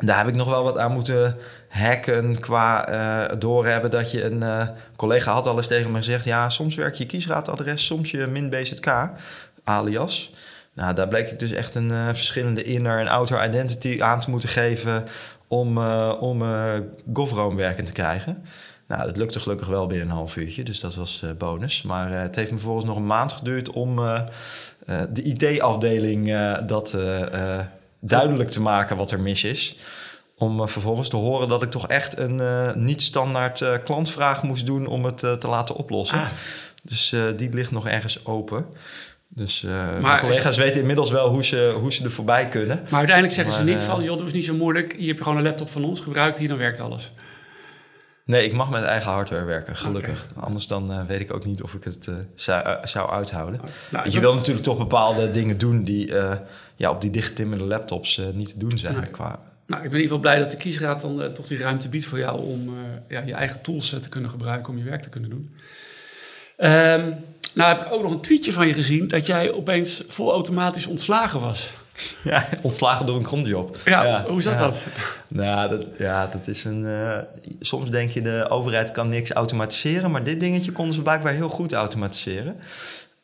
daar 0.00 0.18
heb 0.18 0.28
ik 0.28 0.34
nog 0.34 0.48
wel 0.48 0.62
wat 0.62 0.78
aan 0.78 0.92
moeten 0.92 1.36
hacken 1.68 2.40
qua 2.40 2.88
eh, 2.88 3.38
doorhebben 3.38 3.90
dat 3.90 4.10
je 4.10 4.24
een 4.24 4.42
eh, 4.42 4.68
collega 4.96 5.32
had 5.32 5.46
al 5.46 5.56
eens 5.56 5.66
tegen 5.66 5.90
me 5.90 5.96
gezegd... 5.96 6.24
ja, 6.24 6.48
soms 6.48 6.74
werk 6.74 6.94
je 6.94 7.06
kiesraadadres, 7.06 7.86
soms 7.86 8.10
je 8.10 8.26
min 8.26 8.50
BZK, 8.50 9.10
alias. 9.64 10.34
Nou, 10.74 10.94
daar 10.94 11.08
bleek 11.08 11.30
ik 11.30 11.38
dus 11.38 11.52
echt 11.52 11.74
een 11.74 11.90
eh, 11.90 12.06
verschillende 12.06 12.62
inner- 12.62 13.00
en 13.00 13.08
outer 13.08 13.44
identity 13.44 14.02
aan 14.02 14.20
te 14.20 14.30
moeten 14.30 14.48
geven... 14.48 15.04
om, 15.48 15.78
om 16.20 16.38
werkend 17.56 17.86
te 17.86 17.92
krijgen. 17.92 18.44
Nou, 18.88 19.04
dat 19.04 19.16
lukte 19.16 19.40
gelukkig 19.40 19.68
wel 19.68 19.86
binnen 19.86 20.06
een 20.06 20.14
half 20.14 20.36
uurtje, 20.36 20.62
dus 20.62 20.80
dat 20.80 20.94
was 20.94 21.24
bonus. 21.38 21.82
Maar 21.82 22.10
het 22.10 22.36
heeft 22.36 22.50
me 22.50 22.56
vervolgens 22.56 22.86
nog 22.86 22.96
een 22.96 23.06
maand 23.06 23.32
geduurd 23.32 23.70
om 23.70 23.96
de 25.10 25.22
IT-afdeling 25.22 26.36
dat 26.66 26.96
duidelijk 28.04 28.50
te 28.50 28.60
maken 28.60 28.96
wat 28.96 29.10
er 29.10 29.20
mis 29.20 29.44
is. 29.44 29.76
Om 30.36 30.60
eh, 30.60 30.66
vervolgens 30.66 31.08
te 31.08 31.16
horen 31.16 31.48
dat 31.48 31.62
ik 31.62 31.70
toch 31.70 31.88
echt 31.88 32.18
een 32.18 32.40
eh, 32.40 32.74
niet-standaard 32.74 33.60
eh, 33.60 33.74
klantvraag 33.84 34.42
moest 34.42 34.66
doen 34.66 34.86
om 34.86 35.04
het 35.04 35.18
te 35.18 35.48
laten 35.48 35.74
oplossen. 35.74 36.18
Ah. 36.18 36.26
Dus 36.82 37.14
die 37.36 37.52
ligt 37.52 37.70
nog 37.70 37.86
ergens 37.88 38.26
open. 38.26 38.66
Dus 39.28 39.62
is 39.64 39.70
mijn 40.00 40.20
collega's 40.20 40.56
weten 40.56 40.80
inmiddels 40.80 41.10
wel 41.10 41.28
hoe 41.28 41.44
ze, 41.44 41.76
hoe 41.80 41.92
ze 41.92 42.04
er 42.04 42.10
voorbij 42.10 42.48
kunnen. 42.48 42.80
Maar 42.82 42.98
uiteindelijk 42.98 43.34
zeggen 43.34 43.54
ze 43.54 43.64
Maar, 43.64 43.72
niet 43.72 43.82
van, 43.82 44.02
joh, 44.02 44.14
doe 44.16 44.24
eens 44.24 44.32
niet 44.32 44.44
zo 44.44 44.54
moeilijk. 44.54 44.94
Hier 44.96 45.08
heb 45.08 45.16
je 45.16 45.22
gewoon 45.22 45.38
een 45.38 45.44
laptop 45.44 45.70
van 45.70 45.84
ons, 45.84 46.00
gebruik 46.00 46.36
die, 46.36 46.48
dan 46.48 46.58
werkt 46.58 46.80
alles. 46.80 47.12
Nee, 48.24 48.44
ik 48.44 48.52
mag 48.52 48.70
met 48.70 48.82
eigen 48.82 49.10
hardware 49.10 49.44
werken, 49.44 49.76
gelukkig. 49.76 50.26
Anders 50.40 50.66
dan 50.66 51.06
weet 51.06 51.20
ik 51.20 51.34
ook 51.34 51.44
niet 51.44 51.62
of 51.62 51.74
ik 51.74 51.84
het 51.84 52.10
zou, 52.34 52.86
zou 52.86 53.10
uithouden. 53.10 53.60
Nou, 53.90 54.10
je 54.10 54.20
wil- 54.20 54.34
natuurlijk 54.34 54.64
toch 54.64 54.78
bepaalde 54.78 55.30
dingen 55.30 55.58
doen 55.58 55.84
die 55.84 56.12
ja, 56.82 56.90
op 56.90 57.00
die 57.00 57.10
dichtgetimmerde 57.10 57.64
laptops 57.64 58.18
eh, 58.18 58.24
niet 58.34 58.48
te 58.48 58.58
doen 58.58 58.78
zijn. 58.78 58.94
Nee. 58.94 59.06
Qua... 59.06 59.40
Nou, 59.66 59.84
ik 59.84 59.90
ben 59.90 59.98
in 59.98 60.02
ieder 60.02 60.02
geval 60.02 60.18
blij 60.18 60.38
dat 60.38 60.50
de 60.50 60.56
kiesraad 60.56 61.00
dan 61.00 61.22
eh, 61.22 61.28
toch 61.28 61.46
die 61.46 61.58
ruimte 61.58 61.88
biedt 61.88 62.04
voor 62.04 62.18
jou 62.18 62.40
om 62.40 62.68
eh, 62.68 62.74
ja, 63.08 63.20
je 63.20 63.32
eigen 63.32 63.60
tools 63.60 63.88
te 63.88 64.08
kunnen 64.08 64.30
gebruiken 64.30 64.72
om 64.72 64.78
je 64.78 64.84
werk 64.84 65.02
te 65.02 65.08
kunnen 65.08 65.30
doen. 65.30 65.54
Ehm, 66.56 67.12
nou 67.54 67.76
heb 67.76 67.86
ik 67.86 67.92
ook 67.92 68.02
nog 68.02 68.12
een 68.12 68.20
tweetje 68.20 68.52
van 68.52 68.66
je 68.66 68.74
gezien 68.74 69.08
dat 69.08 69.26
jij 69.26 69.52
opeens 69.52 70.04
vol 70.08 70.32
automatisch 70.32 70.86
ontslagen 70.86 71.40
was. 71.40 71.70
Ja, 72.24 72.48
ontslagen 72.62 73.06
door 73.06 73.16
een 73.16 73.26
grondjob. 73.26 73.76
Ja, 73.84 74.24
hoe 74.28 74.38
is 74.38 74.44
dat 74.44 74.58
ja. 74.58 74.72
Nou, 75.28 75.70
dat, 75.70 75.86
ja, 75.98 76.26
dat 76.26 76.46
is 76.46 76.64
een... 76.64 76.86
soms 77.60 77.90
denk 77.90 78.10
je, 78.10 78.22
de 78.22 78.46
overheid 78.48 78.90
kan 78.90 79.08
niks 79.08 79.30
automatiseren... 79.30 80.10
maar 80.10 80.24
dit 80.24 80.40
dingetje 80.40 80.72
konden 80.72 80.94
ze 80.94 81.02
blijkbaar 81.02 81.32
heel 81.32 81.48
goed 81.48 81.72
automatiseren. 81.72 82.56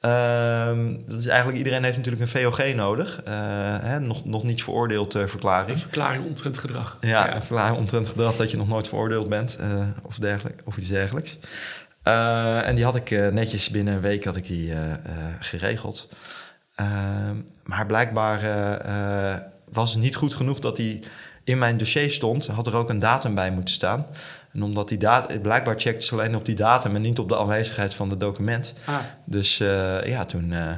Ehm, 0.09 0.95
dat 1.07 1.19
is 1.19 1.27
eigenlijk, 1.27 1.59
iedereen 1.59 1.85
heeft 1.85 1.97
natuurlijk 1.97 2.23
een 2.23 2.41
VOG 2.41 2.75
nodig. 2.75 3.23
Eh, 3.23 3.35
hè, 3.81 4.01
nog, 4.01 4.25
nog 4.25 4.43
niet 4.43 4.63
veroordeeld 4.63 5.15
eh, 5.15 5.27
verklaring. 5.27 5.71
Een 5.71 5.79
verklaring 5.79 6.25
omtrent 6.27 6.59
gedrag. 6.59 6.97
Ja, 7.01 7.35
een 7.35 7.43
verklaring 7.43 7.77
omtrent 7.77 8.09
gedrag 8.09 8.37
dat 8.37 8.51
je 8.51 8.57
nog 8.57 8.69
nooit 8.69 8.89
veroordeeld 8.89 9.29
bent 9.29 9.57
eh, 9.57 9.87
of, 10.03 10.19
dergelijk, 10.19 10.63
of 10.65 10.77
iets 10.77 10.89
dergelijks. 10.89 11.39
En 12.03 12.75
die 12.75 12.85
had 12.85 12.95
ik 12.97 13.11
netjes 13.33 13.71
binnen 13.71 13.95
een 13.95 14.01
week 14.01 14.25
had 14.25 14.37
ik 14.37 14.47
die 14.47 14.73
geregeld. 15.41 16.09
Ehm, 16.75 17.37
maar 17.63 17.87
blijkbaar 17.87 18.41
was 19.71 19.91
het 19.91 20.01
niet 20.01 20.17
goed 20.17 20.35
genoeg 20.35 20.59
dat 20.59 20.77
die 20.77 21.03
in 21.45 21.59
mijn 21.59 21.77
dossier 21.77 22.11
stond. 22.11 22.47
Had 22.47 22.67
er 22.67 22.77
ook 22.77 22.89
een 22.89 22.99
datum 22.99 23.35
bij 23.35 23.51
moeten 23.51 23.75
staan. 23.75 24.07
En 24.53 24.63
omdat 24.63 24.89
die 24.89 24.99
datum, 24.99 25.41
blijkbaar 25.41 25.81
checkte 25.81 26.07
ze 26.07 26.15
alleen 26.15 26.37
op 26.37 26.45
die 26.45 26.55
datum 26.55 26.95
en 26.95 27.03
niet 27.03 27.19
op 27.19 27.29
de 27.29 27.37
aanwezigheid 27.37 27.95
van 27.95 28.11
het 28.11 28.21
document. 28.21 28.75
Ah, 28.85 28.97
Dus 29.25 29.61
eh, 29.61 30.07
ja, 30.07 30.25
toen, 30.25 30.53
eh, 30.53 30.73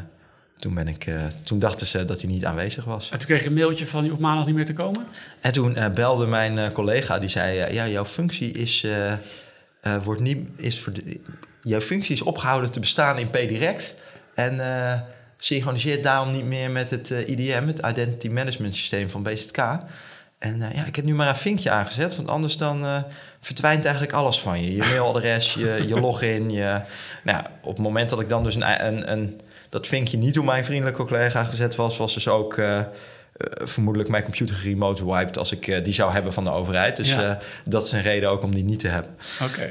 toen, 0.59 0.75
ben 0.75 0.89
ik, 0.89 1.07
eh, 1.07 1.15
toen 1.43 1.59
dachten 1.59 1.87
ze 1.87 2.05
dat 2.05 2.21
hij 2.21 2.31
niet 2.31 2.45
aanwezig 2.45 2.85
was. 2.85 3.11
en 3.11 3.19
toen 3.19 3.27
kreeg 3.27 3.43
je 3.43 3.49
een 3.49 3.55
mailtje 3.55 3.87
van, 3.87 4.03
je 4.03 4.09
hoeft 4.09 4.21
maandag 4.21 4.47
niet 4.47 4.55
meer 4.55 4.65
te 4.65 4.73
komen. 4.73 5.07
En 5.41 5.53
toen 5.53 5.77
belde 5.95 6.27
mijn 6.27 6.73
collega, 6.73 7.19
die 7.19 7.29
zei: 7.29 7.73
Ja, 7.73 7.89
jouw 7.89 8.05
functie 8.05 8.53
is, 8.53 8.87
wordt 10.03 10.21
niet, 10.21 10.49
is 10.57 10.89
jouw 11.63 11.81
functie 11.81 12.15
is 12.15 12.23
opgehouden 12.23 12.73
te 12.73 12.81
bestaan 12.81 13.19
in 13.19 13.31
PDirect. 13.31 13.95
En 14.35 14.61
synchroniseert 15.37 16.03
daarom 16.03 16.33
niet 16.33 16.45
meer 16.45 16.71
met 16.71 16.91
het 16.91 17.11
IDM, 17.11 17.67
het 17.67 17.79
Identity 17.79 18.29
Management 18.29 18.77
Systeem 18.77 19.11
van 19.11 19.23
BZK. 19.23 19.59
En 20.39 20.59
ja, 20.59 20.85
ik 20.87 20.97
heb 20.97 21.05
nu 21.05 21.15
maar 21.15 21.29
een 21.29 21.37
vinkje 21.37 21.71
aangezet, 21.71 22.17
want 22.17 22.29
anders 22.29 22.57
dan 22.57 23.05
verdwijnt 23.41 23.85
eigenlijk 23.85 24.15
alles 24.15 24.41
van 24.41 24.63
je. 24.63 24.75
Je 24.75 24.79
mailadres, 24.79 25.55
je, 25.55 25.85
je 25.89 26.01
login. 26.07 26.51
Je, 26.51 26.81
nou, 27.23 27.45
op 27.63 27.73
het 27.73 27.83
moment 27.83 28.11
dat 28.11 28.21
ik 28.21 28.29
dan 28.29 28.43
dus 28.43 28.55
een, 28.55 28.87
een, 28.87 29.13
een, 29.13 29.41
dat 29.69 29.87
vinkje 29.87 30.17
niet 30.17 30.35
door 30.35 30.45
mijn 30.45 30.65
vriendelijke 30.65 31.05
collega 31.05 31.45
gezet 31.45 31.77
was, 31.77 31.97
was 31.97 32.15
dus 32.15 32.29
ook 32.29 32.57
eh, 32.57 32.81
eh, 33.41 33.67
vermoedelijk 33.67 34.11
mijn 34.11 34.23
computer 34.23 34.55
geremote 34.55 35.13
wiped 35.13 35.39
als 35.39 35.53
ik 35.53 35.67
eh, 35.67 35.85
die 35.85 35.93
zou 35.93 36.13
hebben 36.13 36.33
van 36.33 36.45
de 36.45 36.51
overheid. 36.51 36.97
Dus 36.97 37.09
Ja. 37.11 37.23
eh, 37.23 37.37
dat 37.65 37.85
is 37.85 37.93
een 37.93 38.03
reden 38.03 38.31
ook 38.31 38.43
om 38.43 38.55
die 38.55 38.65
niet 38.65 38.81
te 38.81 38.89
hebben. 38.89 39.11
Oké. 39.43 39.69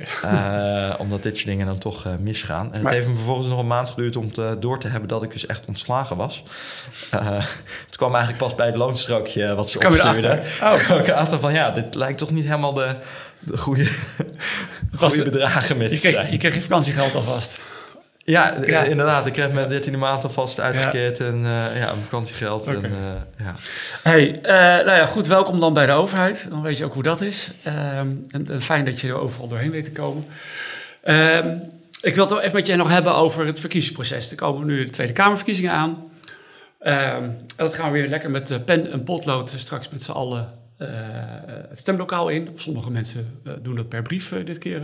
Omdat 0.98 1.24
dit 1.24 1.36
soort 1.38 1.50
dingen 1.50 1.66
dan 1.66 1.78
toch 1.78 2.06
misgaan. 2.20 2.66
En 2.66 2.70
Maar- 2.72 2.80
het 2.82 2.92
heeft 2.94 3.08
me 3.08 3.16
vervolgens 3.16 3.48
nog 3.48 3.60
een 3.60 3.68
maand 3.68 3.90
geduurd 3.90 4.16
om 4.16 4.32
te, 4.34 4.58
door 4.60 4.80
te 4.80 4.88
hebben 4.88 5.10
dat 5.10 5.24
ik 5.24 5.32
dus 5.32 5.46
echt 5.46 5.64
ontslagen 5.68 6.18
was. 6.18 6.44
Het 7.86 7.98
kwam 7.98 8.16
eigenlijk 8.16 8.44
pas 8.44 8.56
bij 8.56 8.66
het 8.66 8.76
loonstrookje 8.76 9.56
wat 9.56 9.70
ze 9.70 9.80
opstuurden. 9.88 10.40
Oh. 10.62 10.74
kwam 10.74 11.00
ik 11.00 11.08
erachter 11.08 11.40
van 11.40 11.54
ja, 11.54 11.72
dit 11.72 11.96
lijkt 11.96 12.18
toch 12.18 12.32
niet 12.32 12.44
helemaal 12.46 12.74
de, 12.74 12.96
de 13.40 13.58
goede, 13.58 13.90
bedragen 15.24 15.78
met 15.78 15.90
Je 15.90 16.00
kreeg, 16.00 16.14
zijn. 16.14 16.32
je 16.32 16.38
kreeg 16.38 16.54
je 16.54 16.62
vakantiegeld 16.62 17.16
alvast. 17.16 17.62
Ja, 18.30 18.56
Ja. 18.66 18.84
eh, 18.84 18.90
inderdaad. 18.90 19.26
Ik 19.26 19.34
kreeg 19.34 19.52
mijn 19.52 19.70
13e 19.70 19.98
maand 19.98 20.24
alvast 20.24 20.60
uitgekeerd 20.60 21.20
en 21.20 21.36
eh, 21.36 21.80
ja, 21.80 21.92
mijn 21.92 22.04
vakantiegeld. 22.04 22.68
En, 22.68 22.86
eh, 22.86 22.92
ja. 23.38 23.56
Hey, 24.04 24.40
nou 24.86 24.98
ja, 24.98 25.06
goed, 25.06 25.28
welkom 25.28 25.60
dan 25.60 25.74
bij 25.74 25.86
de 25.86 25.92
overheid. 25.92 26.46
Dan 26.50 26.62
weet 26.62 26.78
je 26.78 26.86
ook 26.86 26.94
hoe 26.94 27.04
dat 27.04 27.22
is. 27.22 27.52
Ehm, 27.64 28.08
en, 28.28 28.48
en 28.50 28.62
fijn 28.62 28.86
dat 28.86 29.02
je 29.02 29.08
er 29.08 29.20
overal 29.20 29.48
doorheen 29.48 29.72
weet 29.72 29.84
te 29.84 29.92
komen. 29.92 30.26
Ehm, 31.04 31.58
ik 32.02 32.16
wil 32.16 32.24
het 32.24 32.34
wel 32.34 32.42
even 32.42 32.56
met 32.56 32.68
je 32.68 32.76
nog 32.76 32.90
hebben 32.90 33.16
over 33.16 33.46
het 33.46 33.60
verkiezingsproces. 33.60 34.32
Er 34.32 34.38
komen 34.38 34.68
nu 34.68 34.84
de 34.86 34.90
Tweede 34.90 35.14
Kamerverkiezingen 35.14 35.72
aan. 35.72 36.12
Ehm, 36.80 37.24
en 37.24 37.46
dat 37.56 37.74
gaan 37.74 37.92
we 37.92 38.00
weer 38.00 38.10
lekker 38.10 38.30
met 38.32 38.66
pen 38.66 38.92
en 38.92 39.04
potlood 39.04 39.54
straks 39.58 39.90
met 39.90 40.04
z'n 40.04 40.12
allen 40.12 40.48
het 41.70 41.80
stemlokaal 41.80 42.30
in. 42.30 42.50
Sommige 42.56 42.92
mensen 42.92 43.42
doen 43.62 43.76
dat 43.76 43.90
per 43.90 44.02
brief 44.02 44.34
dit 44.46 44.58
keer. 44.58 44.82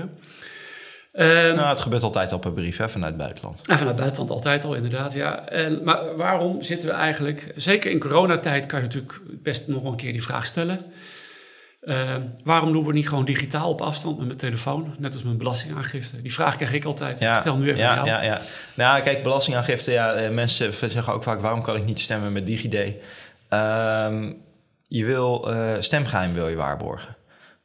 Nou, 1.23 1.69
het 1.69 1.81
gebeurt 1.81 2.03
altijd 2.03 2.31
al 2.31 2.39
per 2.39 2.51
brief 2.51 2.77
hè, 2.77 2.89
vanuit 2.89 3.13
het 3.13 3.21
buitenland. 3.21 3.57
Ja, 3.57 3.77
vanuit 3.77 3.87
het 3.87 3.95
buitenland 3.95 4.29
altijd 4.31 4.63
al, 4.63 4.73
inderdaad. 4.73 5.13
Ja. 5.13 5.47
En, 5.47 5.83
maar 5.83 6.15
waarom 6.15 6.61
zitten 6.61 6.87
we 6.87 6.93
eigenlijk... 6.93 7.53
Zeker 7.55 7.91
in 7.91 7.99
coronatijd 7.99 8.65
kan 8.65 8.79
je 8.79 8.85
natuurlijk 8.85 9.21
best 9.43 9.67
nog 9.67 9.83
een 9.83 9.95
keer 9.95 10.11
die 10.11 10.23
vraag 10.23 10.45
stellen. 10.45 10.85
Uh, 11.85 12.15
waarom 12.43 12.71
doen 12.71 12.85
we 12.85 12.93
niet 12.93 13.09
gewoon 13.09 13.25
digitaal 13.25 13.69
op 13.69 13.81
afstand 13.81 14.17
met 14.17 14.25
mijn 14.25 14.37
telefoon? 14.37 14.95
Net 14.97 15.13
als 15.13 15.23
mijn 15.23 15.37
belastingaangifte. 15.37 16.21
Die 16.21 16.33
vraag 16.33 16.55
krijg 16.55 16.73
ik 16.73 16.85
altijd. 16.85 17.19
Ja, 17.19 17.29
ik 17.29 17.35
stel 17.35 17.57
nu 17.57 17.69
even 17.69 17.83
ja, 17.83 17.97
aan 17.97 18.05
jou. 18.05 18.07
Ja, 18.07 18.21
ja. 18.21 18.41
Nou, 18.73 19.01
kijk, 19.01 19.23
belastingaangifte. 19.23 19.91
Ja, 19.91 20.13
eh, 20.13 20.29
mensen 20.29 20.73
zeggen 20.73 21.13
ook 21.13 21.23
vaak: 21.23 21.39
waarom 21.39 21.61
kan 21.61 21.75
ik 21.75 21.85
niet 21.85 21.99
stemmen 21.99 22.31
met 22.31 22.45
DigiD? 22.45 22.73
Uh, 22.73 22.89
je 24.87 25.05
wil 25.05 25.51
uh, 25.51 25.73
stemgeheim 25.79 26.33
wil 26.33 26.47
je 26.47 26.55
waarborgen. 26.55 27.15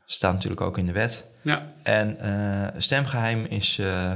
Dat 0.00 0.10
staat 0.10 0.32
natuurlijk 0.32 0.60
ook 0.60 0.78
in 0.78 0.86
de 0.86 0.92
wet. 0.92 1.24
Ja. 1.42 1.66
En 1.82 2.16
uh, 2.24 2.66
stemgeheim 2.76 3.46
is 3.48 3.78
uh, 3.80 4.10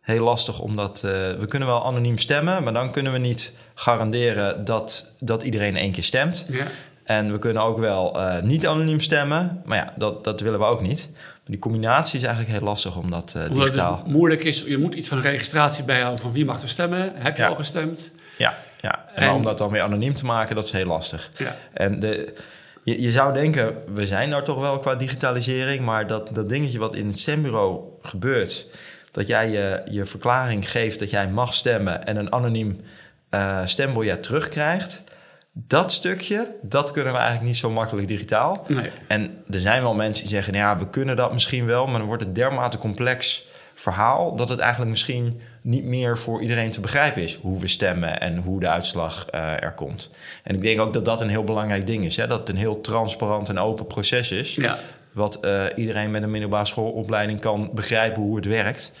heel 0.00 0.24
lastig, 0.24 0.60
omdat 0.60 1.00
we 1.38 1.44
kunnen 1.48 1.68
wel 1.68 1.84
anoniem 1.84 2.18
stemmen, 2.18 2.62
maar 2.62 2.72
dan 2.72 2.90
kunnen 2.90 3.12
we 3.12 3.18
niet 3.18 3.52
garanderen 3.74 4.64
dat, 4.64 5.12
dat 5.20 5.42
iedereen 5.42 5.76
één 5.76 5.92
keer 5.92 6.02
stemt. 6.02 6.46
Ja. 6.48 6.64
En 7.04 7.32
we 7.32 7.38
kunnen 7.38 7.62
ook 7.62 7.78
wel 7.78 8.20
uh, 8.20 8.40
niet 8.40 8.66
anoniem 8.66 9.00
stemmen. 9.00 9.62
Maar 9.64 9.76
ja, 9.78 9.92
dat, 9.96 10.24
dat 10.24 10.40
willen 10.40 10.58
we 10.58 10.64
ook 10.64 10.80
niet. 10.80 11.10
Maar 11.12 11.42
die 11.44 11.58
combinatie 11.58 12.18
is 12.18 12.24
eigenlijk 12.26 12.58
heel 12.58 12.66
lastig 12.66 12.96
om 12.96 13.10
dat 13.10 13.34
uh, 13.36 13.42
Omdat 13.42 13.56
digitaal... 13.64 13.96
het 13.96 14.06
moeilijk 14.06 14.44
is, 14.44 14.62
je 14.62 14.78
moet 14.78 14.94
iets 14.94 15.08
van 15.08 15.16
een 15.16 15.22
registratie 15.22 15.84
bijhouden 15.84 16.22
van 16.22 16.32
wie 16.32 16.44
mag 16.44 16.62
er 16.62 16.68
stemmen. 16.68 17.12
Heb 17.14 17.36
je 17.36 17.42
Ja. 17.42 17.48
al 17.48 17.54
gestemd? 17.54 18.10
Ja, 18.38 18.54
ja. 18.80 19.04
En, 19.14 19.22
En- 19.22 19.32
om 19.34 19.42
dat 19.42 19.58
dan 19.58 19.70
weer 19.70 19.82
anoniem 19.82 20.14
te 20.14 20.24
maken, 20.24 20.54
dat 20.54 20.64
is 20.64 20.70
heel 20.70 20.86
lastig. 20.86 21.30
Ja. 21.36 21.56
En 21.72 22.00
de, 22.00 22.34
je, 22.82 23.02
je 23.02 23.10
zou 23.10 23.32
denken, 23.32 23.76
we 23.94 24.06
zijn 24.06 24.30
daar 24.30 24.44
toch 24.44 24.60
wel 24.60 24.78
qua 24.78 24.94
digitalisering... 24.94 25.84
maar 25.84 26.06
dat, 26.06 26.34
dat 26.34 26.48
dingetje 26.48 26.78
wat 26.78 26.94
in 26.94 27.06
het 27.06 27.18
stembureau 27.18 27.80
gebeurt... 28.02 28.66
dat 29.10 29.26
jij 29.26 29.50
je, 29.50 29.82
je 29.90 30.06
verklaring 30.06 30.70
geeft 30.70 30.98
dat 30.98 31.10
jij 31.10 31.28
mag 31.28 31.54
stemmen... 31.54 32.06
en 32.06 32.16
een 32.16 32.32
anoniem 32.32 32.80
eh 33.30 33.60
stembiljet 33.64 34.22
terugkrijgt... 34.22 35.04
dat 35.52 35.92
stukje, 35.92 36.54
dat 36.62 36.90
kunnen 36.90 37.12
we 37.12 37.18
eigenlijk 37.18 37.48
niet 37.48 37.58
zo 37.58 37.70
makkelijk 37.70 38.08
digitaal... 38.08 38.64
Nee. 38.68 38.90
En 39.06 39.42
er 39.50 39.60
zijn 39.60 39.82
wel 39.82 39.94
mensen 39.94 40.24
die 40.24 40.34
zeggen, 40.34 40.52
nou 40.52 40.64
ja, 40.64 40.78
we 40.78 40.90
kunnen 40.90 41.16
dat 41.16 41.32
misschien 41.32 41.66
wel, 41.66 41.86
maar 41.86 41.98
dan 41.98 42.06
wordt 42.06 42.24
het 42.24 42.34
dermate 42.34 42.78
complex 42.78 43.46
verhaal 43.78 44.36
dat 44.36 44.48
het 44.48 44.58
eigenlijk 44.58 44.90
misschien 44.90 45.40
niet 45.62 45.84
meer 45.84 46.18
voor 46.18 46.40
iedereen 46.42 46.70
te 46.70 46.80
begrijpen 46.80 47.22
is 47.22 47.34
hoe 47.34 47.60
we 47.60 47.66
stemmen 47.66 48.20
en 48.20 48.36
hoe 48.36 48.60
de 48.60 48.68
uitslag 48.68 49.26
eh, 49.26 49.62
er 49.62 49.72
komt. 49.72 50.10
En 50.42 50.54
ik 50.54 50.62
denk 50.62 50.80
ook 50.80 50.92
dat 50.92 51.04
dat 51.04 51.20
een 51.20 51.28
heel 51.28 51.44
belangrijk 51.44 51.86
ding 51.86 52.04
is, 52.04 52.16
hè? 52.16 52.26
dat 52.26 52.40
het 52.40 52.48
een 52.48 52.56
heel 52.56 52.80
transparant 52.80 53.48
en 53.48 53.58
open 53.58 53.86
proces 53.86 54.30
is, 54.30 54.54
Ja. 54.54 54.78
wat 55.12 55.40
eh, 55.40 55.64
iedereen 55.76 56.10
met 56.10 56.22
een 56.22 56.30
middelbare 56.30 56.64
schoolopleiding 56.64 57.40
kan 57.40 57.70
begrijpen 57.74 58.22
hoe 58.22 58.36
het 58.36 58.46
werkt. 58.46 58.92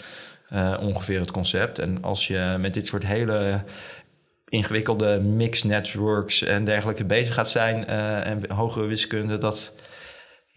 Eh, 0.48 0.74
ongeveer 0.80 1.20
het 1.20 1.30
concept. 1.30 1.78
En 1.78 2.02
als 2.02 2.26
je 2.26 2.56
met 2.58 2.74
dit 2.74 2.86
soort 2.86 3.06
hele 3.06 3.62
ingewikkelde 4.48 5.20
mix 5.20 5.62
networks 5.62 6.42
en 6.42 6.64
dergelijke 6.64 7.04
bezig 7.04 7.34
gaat 7.34 7.48
zijn 7.48 7.86
en 7.86 8.50
hogere 8.54 8.86
wiskunde, 8.86 9.38
dat 9.38 9.74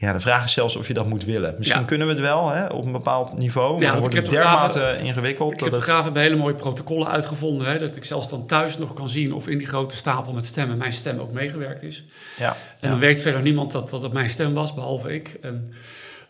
ja, 0.01 0.13
de 0.13 0.19
vraag 0.19 0.43
is 0.43 0.51
zelfs 0.51 0.75
of 0.75 0.87
je 0.87 0.93
dat 0.93 1.07
moet 1.07 1.25
willen. 1.25 1.55
Misschien 1.57 1.79
Ja. 1.79 1.85
kunnen 1.85 2.07
we 2.07 2.13
het 2.13 2.21
wel 2.21 2.49
hè, 2.49 2.65
op 2.65 2.85
een 2.85 2.91
bepaald 2.91 3.37
niveau, 3.37 3.73
maar 3.73 3.81
Ja, 3.83 3.99
wordt 3.99 4.15
ik 4.15 4.21
het 4.21 4.29
dermate 4.31 4.97
ingewikkeld. 5.01 5.51
Ik 5.51 5.59
dat 5.59 5.71
heb 5.71 5.81
graag 5.81 6.03
hebben 6.03 6.21
hele 6.21 6.35
mooie 6.35 6.53
protocollen 6.53 7.07
uitgevonden. 7.07 7.67
Hè, 7.67 7.79
dat 7.79 7.95
ik 7.95 8.03
zelfs 8.03 8.29
dan 8.29 8.45
thuis 8.47 8.77
nog 8.77 8.93
kan 8.93 9.09
zien 9.09 9.33
of 9.33 9.47
in 9.47 9.57
die 9.57 9.67
grote 9.67 9.95
stapel 9.95 10.33
met 10.33 10.45
stemmen 10.45 10.77
mijn 10.77 10.91
stem 10.93 11.19
ook 11.19 11.31
meegewerkt 11.31 11.83
is. 11.83 12.03
ja, 12.37 12.55
En 12.79 12.89
dan 12.89 12.99
weet 12.99 13.21
verder 13.21 13.41
niemand 13.41 13.71
dat 13.71 13.89
dat 13.89 14.13
mijn 14.13 14.29
stem 14.29 14.53
was, 14.53 14.73
behalve 14.73 15.13
ik. 15.13 15.37
En, 15.41 15.73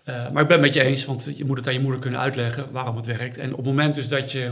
eh, 0.03 0.15
maar 0.31 0.41
ik 0.41 0.47
ben 0.47 0.57
het 0.57 0.65
met 0.65 0.73
je 0.73 0.83
eens, 0.83 1.05
want 1.05 1.31
je 1.35 1.45
moet 1.45 1.57
het 1.57 1.67
aan 1.67 1.73
je 1.73 1.79
moeder 1.79 1.99
kunnen 1.99 2.19
uitleggen 2.19 2.71
waarom 2.71 2.95
het 2.95 3.05
werkt. 3.05 3.37
En 3.37 3.51
op 3.51 3.57
het 3.57 3.65
moment 3.65 3.95
dus 3.95 4.07
dat 4.07 4.31
je 4.31 4.51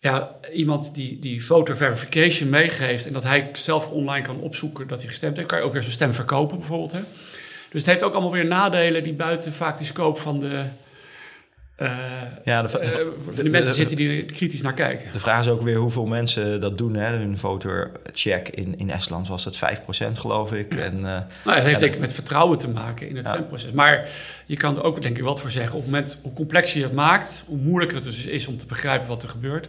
ja, 0.00 0.30
iemand 0.52 0.94
die, 0.94 1.18
die 1.18 1.46
voter 1.46 1.76
verification 1.76 2.48
meegeeft 2.48 3.06
en 3.06 3.12
dat 3.12 3.22
hij 3.24 3.48
zelf 3.52 3.86
online 3.90 4.26
kan 4.26 4.40
opzoeken 4.40 4.88
dat 4.88 4.98
hij 4.98 5.08
gestemd 5.08 5.36
heeft, 5.36 5.48
kan 5.48 5.58
je 5.58 5.64
ook 5.64 5.72
weer 5.72 5.82
zijn 5.82 5.94
stem 5.94 6.14
verkopen 6.14 6.58
bijvoorbeeld. 6.58 6.92
Hè? 6.92 7.00
Dus 7.70 7.80
het 7.80 7.86
heeft 7.90 8.02
ook 8.02 8.12
allemaal 8.12 8.32
weer 8.32 8.46
nadelen 8.46 9.02
die 9.02 9.12
buiten 9.12 9.52
vaak 9.52 9.76
die 9.76 9.86
scope 9.86 10.20
van 10.20 10.38
de, 10.38 10.62
eh, 11.76 11.98
ja, 12.44 12.62
de, 12.62 12.78
eh, 12.78 12.94
de, 13.34 13.42
de 13.42 13.48
mensen 13.50 13.74
zitten 13.74 13.96
die 13.96 14.08
er 14.18 14.32
kritisch 14.32 14.62
naar 14.62 14.72
kijken. 14.72 15.12
de 15.12 15.18
vraag 15.18 15.40
is 15.40 15.48
ook 15.48 15.62
weer 15.62 15.76
hoeveel 15.76 16.06
mensen 16.06 16.60
dat 16.60 16.78
doen. 16.78 16.94
Hè? 16.94 17.16
Hun 17.16 17.38
votercheck 17.38 18.48
in, 18.48 18.78
in 18.78 18.90
Estland 18.90 19.28
was 19.28 19.44
dat 19.44 19.56
5% 19.56 20.18
geloof 20.18 20.52
ik. 20.52 20.74
En, 20.74 20.94
eh, 20.96 21.02
Nou, 21.02 21.22
het 21.44 21.54
heeft 21.54 21.70
Ja, 21.70 21.78
denk 21.78 21.94
ik 21.94 22.00
met 22.00 22.12
vertrouwen 22.12 22.58
te 22.58 22.68
maken 22.68 23.08
in 23.08 23.16
het 23.16 23.26
Ja. 23.26 23.32
stemproces. 23.32 23.70
Maar 23.72 24.08
je 24.46 24.56
kan 24.56 24.76
er 24.76 24.82
ook 24.82 25.02
denk 25.02 25.16
ik 25.16 25.22
wat 25.24 25.40
voor 25.40 25.50
zeggen. 25.50 25.74
Op 25.74 25.82
het 25.82 25.90
moment 25.90 26.18
hoe 26.22 26.32
complexer 26.32 26.78
je 26.78 26.84
het 26.86 26.94
maakt, 26.94 27.42
hoe 27.46 27.58
moeilijker 27.58 27.96
het 27.96 28.06
dus 28.06 28.24
is 28.24 28.46
om 28.46 28.56
te 28.56 28.66
begrijpen 28.66 29.08
wat 29.08 29.22
er 29.22 29.28
gebeurt. 29.28 29.68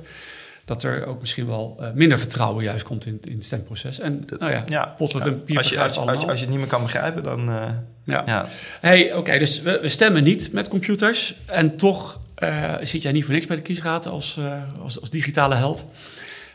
Dat 0.69 0.83
er 0.83 1.05
ook 1.05 1.19
misschien 1.19 1.47
wel 1.47 1.77
eh, 1.79 1.87
minder 1.93 2.19
vertrouwen 2.19 2.63
juist 2.63 2.83
komt 2.83 3.05
in, 3.05 3.19
in 3.23 3.33
het 3.33 3.45
stemproces. 3.45 3.99
En 3.99 4.25
nou 4.39 4.51
ja, 4.51 4.63
ja, 4.67 4.85
Potlood 4.97 5.23
ja. 5.23 5.29
en 5.29 5.43
Pier 5.43 5.57
als, 5.57 5.69
je, 5.69 5.79
als, 5.79 5.79
je, 5.79 5.83
als, 5.83 5.93
je, 5.93 5.99
allemaal. 5.99 6.29
als 6.29 6.39
je 6.39 6.45
het 6.45 6.49
niet 6.49 6.59
meer 6.59 6.69
kan 6.69 6.81
begrijpen, 6.81 7.23
dan... 7.23 7.49
eh, 7.49 7.69
ja. 8.03 8.23
ja. 8.25 8.45
Hey, 8.79 9.13
oké, 9.13 9.39
dus 9.39 9.61
we, 9.61 9.79
we 9.81 9.89
stemmen 9.89 10.23
niet 10.23 10.51
met 10.51 10.67
computers. 10.67 11.35
En 11.45 11.77
toch 11.77 12.19
eh, 12.35 12.73
zit 12.81 13.01
jij 13.01 13.11
niet 13.11 13.25
voor 13.25 13.33
niks 13.33 13.45
bij 13.45 13.55
de 13.55 13.61
kiesraad 13.61 14.07
als, 14.07 14.37
eh, 14.37 14.53
als, 14.81 14.99
als 14.99 15.09
digitale 15.09 15.55
held. 15.55 15.85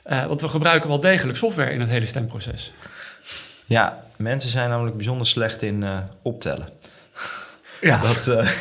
Eh, 0.03 0.27
want 0.27 0.41
we 0.41 0.49
gebruiken 0.49 0.89
wel 0.89 1.01
degelijk 1.01 1.39
software 1.39 1.73
in 1.73 1.81
het 1.81 1.89
hele 1.89 2.07
stemproces. 2.07 2.73
ja, 3.67 4.05
mensen 4.17 4.51
zijn 4.51 4.69
namelijk 4.69 4.97
bijzonder 4.97 5.27
slecht 5.27 5.63
in 5.63 5.83
eh, 5.83 5.99
optellen. 6.23 6.67
Ja, 7.85 8.01
Dat, 8.01 8.27
eh, 8.29 8.49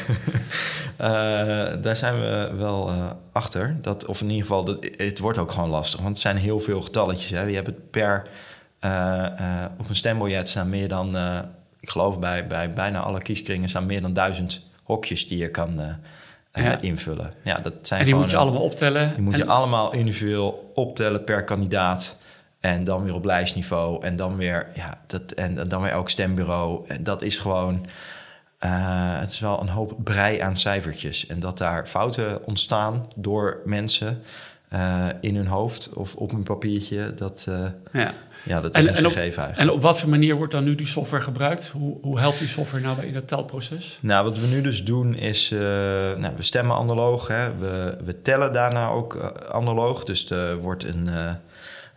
eh, 0.98 1.82
daar 1.82 1.96
zijn 1.96 2.20
we 2.20 2.52
wel 2.58 2.90
eh, 2.90 3.10
achter. 3.32 3.76
Dat, 3.82 4.06
of 4.06 4.22
in 4.22 4.28
ieder 4.30 4.42
geval, 4.42 4.64
dat, 4.64 4.78
het 4.98 5.20
wordt 5.20 5.38
ook 5.38 5.52
gewoon 5.52 5.70
lastig. 5.70 6.00
Want 6.00 6.12
het 6.12 6.22
zijn 6.22 6.38
heel 6.38 6.60
veel 6.60 6.82
getalletjes. 6.82 7.30
Hè. 7.30 7.42
Je 7.42 7.56
hebt 7.56 7.68
het 7.68 7.90
per... 7.92 8.24
op 9.80 9.90
een 9.90 9.96
stembiljet 9.96 10.48
staan 10.50 10.70
meer 10.70 10.88
dan... 10.88 11.18
ik 11.80 11.90
geloof 11.90 12.20
bij, 12.20 12.48
bij 12.48 12.74
bijna 12.74 13.00
alle 13.00 13.22
kieskringen 13.22 13.70
staan 13.70 13.86
meer 13.86 14.02
dan 14.02 14.14
duizend 14.14 14.62
hokjes 14.84 15.28
die 15.28 15.38
je 15.38 15.50
kan 15.50 15.82
Ja. 16.54 16.78
invullen. 16.82 17.34
Ja, 17.44 17.56
dat 17.64 17.74
zijn 17.82 18.00
en 18.00 18.06
die 18.06 18.16
moet 18.16 18.30
je 18.30 18.36
een- 18.36 18.42
allemaal 18.42 18.62
optellen. 18.62 19.14
die 19.14 19.22
moet 19.24 19.34
En- 19.34 19.40
je 19.40 19.46
allemaal 19.46 19.94
individueel 19.94 20.72
optellen 20.76 21.24
per 21.24 21.44
kandidaat. 21.44 22.20
En 22.60 22.84
dan 22.84 23.04
weer 23.04 23.14
op 23.14 23.26
lijstniveau. 23.26 24.04
En 24.06 24.16
dan 24.16 24.36
weer, 24.38 24.68
ja, 24.76 24.98
dat, 25.08 25.32
en 25.32 25.68
dan 25.68 25.82
weer 25.82 25.92
elk 25.92 26.10
stembureau. 26.10 26.88
En 26.88 27.04
dat 27.04 27.22
is 27.22 27.38
gewoon. 27.38 27.86
Eh, 28.64 29.20
het 29.20 29.32
is 29.32 29.40
wel 29.40 29.62
een 29.62 29.70
hoop 29.70 29.94
brei 30.04 30.40
aan 30.40 30.58
cijfertjes. 30.58 31.28
En 31.28 31.40
dat 31.40 31.58
daar 31.58 31.88
fouten 31.88 32.46
ontstaan 32.46 33.06
door 33.16 33.62
mensen 33.66 34.22
eh, 34.70 35.08
in 35.22 35.36
hun 35.36 35.48
hoofd 35.48 35.94
of 35.94 36.16
op 36.16 36.32
een 36.32 36.44
papiertje. 36.44 37.14
Dat, 37.14 37.46
eh, 37.50 37.66
ja. 38.02 38.14
ja, 38.46 38.62
dat 38.62 38.76
is 38.76 38.86
En- 38.86 38.98
een 38.98 39.04
gegeven 39.04 39.44
eigenlijk. 39.44 39.58
En 39.58 39.70
op 39.70 39.82
wat 39.82 40.00
voor 40.00 40.10
manier 40.10 40.36
wordt 40.36 40.52
dan 40.52 40.64
nu 40.64 40.76
die 40.76 40.86
software 40.88 41.24
gebruikt? 41.24 41.68
Hoe, 41.68 41.98
hoe 42.02 42.20
helpt 42.20 42.40
die 42.40 42.48
software 42.48 42.84
nou 42.84 42.96
bij 42.96 43.06
in 43.06 43.16
het 43.16 43.28
telproces? 43.28 43.98
Nou, 44.02 44.24
wat 44.24 44.40
we 44.40 44.48
nu 44.48 44.62
dus 44.62 44.84
doen 44.84 45.16
is, 45.16 45.50
nou, 45.50 46.34
we 46.36 46.44
stemmen 46.44 46.76
analoog. 46.76 47.28
Hè. 47.28 47.58
We, 47.58 47.98
we 48.06 48.22
tellen 48.22 48.54
daarna 48.54 48.90
ook 48.90 49.34
analoog. 49.52 50.04
Dus 50.04 50.30
er 50.30 50.58
wordt 50.58 50.84
een, 50.84 51.10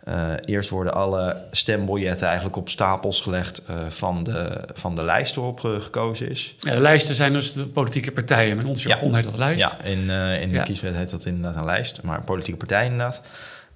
eh, 0.07 0.31
eerst 0.45 0.69
worden 0.69 0.93
alle 0.93 1.37
stembiljetten 1.51 2.25
eigenlijk 2.27 2.55
op 2.57 2.69
stapels 2.69 3.21
gelegd 3.21 3.61
eh, 3.67 3.75
van, 3.89 4.23
de, 4.23 4.61
van 4.73 4.95
de 4.95 5.03
lijst 5.03 5.35
waarop 5.35 5.59
gekozen 5.59 6.29
is. 6.29 6.55
Ja, 6.59 6.71
de 6.73 6.79
lijsten 6.79 7.15
zijn 7.15 7.33
dus 7.33 7.53
de 7.53 7.65
politieke 7.65 8.11
partijen. 8.11 8.55
Met 8.57 8.69
ons 8.69 8.83
Ja. 8.83 8.89
jargon 8.89 9.15
heet 9.15 9.23
dat 9.23 9.37
lijst. 9.37 9.61
Ja, 9.63 9.77
in, 9.83 10.09
eh, 10.09 10.41
in 10.41 10.49
de 10.49 10.55
Ja. 10.55 10.63
kieswet 10.63 10.95
heet 10.95 11.09
dat 11.09 11.25
inderdaad 11.25 11.55
een 11.61 11.65
lijst, 11.65 12.01
maar 12.01 12.21
politieke 12.23 12.57
partij 12.57 12.83
inderdaad. 12.85 13.21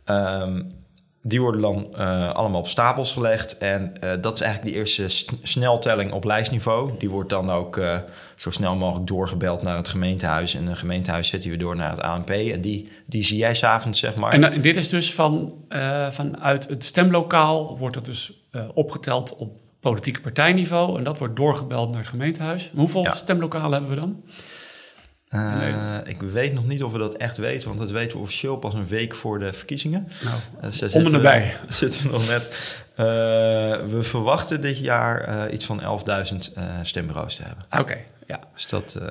Ehm, 0.05 0.61
die 1.23 1.41
worden 1.41 1.61
dan 1.61 1.87
eh, 1.95 2.31
allemaal 2.31 2.59
op 2.59 2.67
stapels 2.67 3.13
gelegd. 3.13 3.57
En 3.57 4.01
eh, 4.01 4.11
dat 4.21 4.33
is 4.33 4.41
eigenlijk 4.41 4.73
de 4.73 4.79
eerste 4.79 5.05
sneltelling 5.43 6.11
op 6.11 6.23
lijstniveau. 6.23 6.91
Die 6.97 7.09
wordt 7.09 7.29
dan 7.29 7.49
ook 7.49 7.77
eh, 7.77 7.97
zo 8.35 8.51
snel 8.51 8.75
mogelijk 8.75 9.07
doorgebeld 9.07 9.61
naar 9.61 9.77
het 9.77 9.89
gemeentehuis. 9.89 10.55
En 10.55 10.67
het 10.67 10.77
gemeentehuis 10.77 11.27
zetten 11.27 11.51
we 11.51 11.57
door 11.57 11.75
naar 11.75 11.89
het 11.89 12.01
ANP. 12.01 12.29
En 12.29 12.61
die, 12.61 12.89
die 13.05 13.23
zie 13.23 13.37
jij 13.37 13.55
s'avonds, 13.55 13.99
zeg 13.99 14.15
maar. 14.15 14.33
En 14.33 14.61
dit 14.61 14.77
is 14.77 14.89
dus 14.89 15.13
van, 15.13 15.53
vanuit 16.09 16.67
het 16.67 16.83
stemlokaal 16.83 17.77
wordt 17.77 17.95
dat 17.95 18.05
dus 18.05 18.33
opgeteld 18.73 19.35
op 19.35 19.51
politieke 19.79 20.21
partijniveau. 20.21 20.97
En 20.97 21.03
dat 21.03 21.17
wordt 21.17 21.35
doorgebeld 21.35 21.89
naar 21.89 21.99
het 21.99 22.09
gemeentehuis. 22.09 22.69
Maar 22.71 22.81
hoeveel 22.81 23.03
Ja. 23.03 23.11
stemlokalen 23.11 23.71
hebben 23.71 23.89
we 23.89 23.95
dan? 23.95 24.23
Eh, 25.31 25.57
Nee. 25.57 25.73
Ik 26.05 26.21
weet 26.21 26.53
nog 26.53 26.65
niet 26.67 26.83
of 26.83 26.91
we 26.91 26.97
dat 26.97 27.13
echt 27.13 27.37
weten, 27.37 27.67
want 27.67 27.79
dat 27.79 27.91
weten 27.91 28.17
we 28.17 28.23
officieel 28.23 28.57
pas 28.57 28.73
een 28.73 28.87
week 28.87 29.15
voor 29.15 29.39
de 29.39 29.53
verkiezingen. 29.53 30.07
Nou, 30.23 30.35
Eh, 30.61 30.69
ze 30.71 30.89
zitten- 30.89 31.11
nabij. 31.11 31.55
zitten 31.67 32.03
we 32.03 32.09
nog 32.11 32.27
net. 32.27 32.43
Eh, 32.95 33.05
we 33.89 33.97
verwachten 33.99 34.61
dit 34.61 34.77
jaar 34.77 35.49
iets 35.51 35.65
van 35.65 35.81
11.000 35.81 36.53
eh, 36.55 36.63
stembureaus 36.81 37.35
te 37.35 37.41
hebben. 37.43 37.65
Oké, 37.79 37.97
ja. 38.27 38.39
Dus 38.53 38.67
dat 38.67 38.95
eh, 38.95 39.07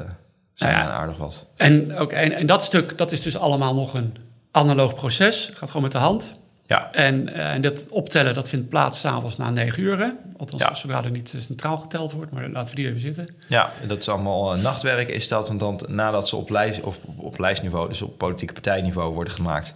zijn 0.54 0.72
Nou 0.76 0.84
ja. 0.86 0.90
aardig 0.90 1.16
wat. 1.16 1.46
En, 1.56 1.96
ook, 1.96 2.12
en, 2.12 2.32
en 2.32 2.46
dat 2.46 2.64
stuk, 2.64 2.98
dat 2.98 3.12
is 3.12 3.22
dus 3.22 3.36
allemaal 3.36 3.74
nog 3.74 3.94
een 3.94 4.16
analoog 4.50 4.94
proces. 4.94 5.50
Gaat 5.54 5.68
gewoon 5.68 5.82
met 5.82 5.92
de 5.92 5.98
hand. 5.98 6.39
Ja, 6.76 6.92
En, 6.92 7.34
eh, 7.34 7.52
en 7.52 7.60
dat 7.60 7.86
optellen, 7.88 8.34
dat 8.34 8.48
vindt 8.48 8.68
plaats 8.68 9.00
s'avonds 9.00 9.36
na 9.36 9.50
negen 9.50 9.82
uur. 9.82 9.98
hè? 9.98 10.08
Althans, 10.36 10.62
Ja. 10.62 10.74
zodra 10.74 11.04
er 11.04 11.10
niet 11.10 11.34
eh, 11.34 11.40
centraal 11.40 11.76
geteld 11.76 12.12
wordt. 12.12 12.32
Maar 12.32 12.48
laten 12.48 12.74
we 12.74 12.80
die 12.80 12.88
even 12.88 13.00
zitten. 13.00 13.28
ja, 13.48 13.70
dat 13.86 13.98
is 13.98 14.08
allemaal 14.08 14.54
eh, 14.54 14.62
nachtwerk 14.62 15.08
is 15.10 15.28
dat. 15.28 15.48
Want 15.48 15.60
dan, 15.60 15.80
nadat 15.88 16.28
ze 16.28 16.36
op, 16.36 16.50
lijst, 16.50 16.80
of 16.80 16.98
op 17.16 17.38
lijstniveau, 17.38 17.88
dus 17.88 18.02
op 18.02 18.18
politieke 18.18 18.52
partijniveau 18.52 19.14
worden 19.14 19.32
gemaakt... 19.32 19.74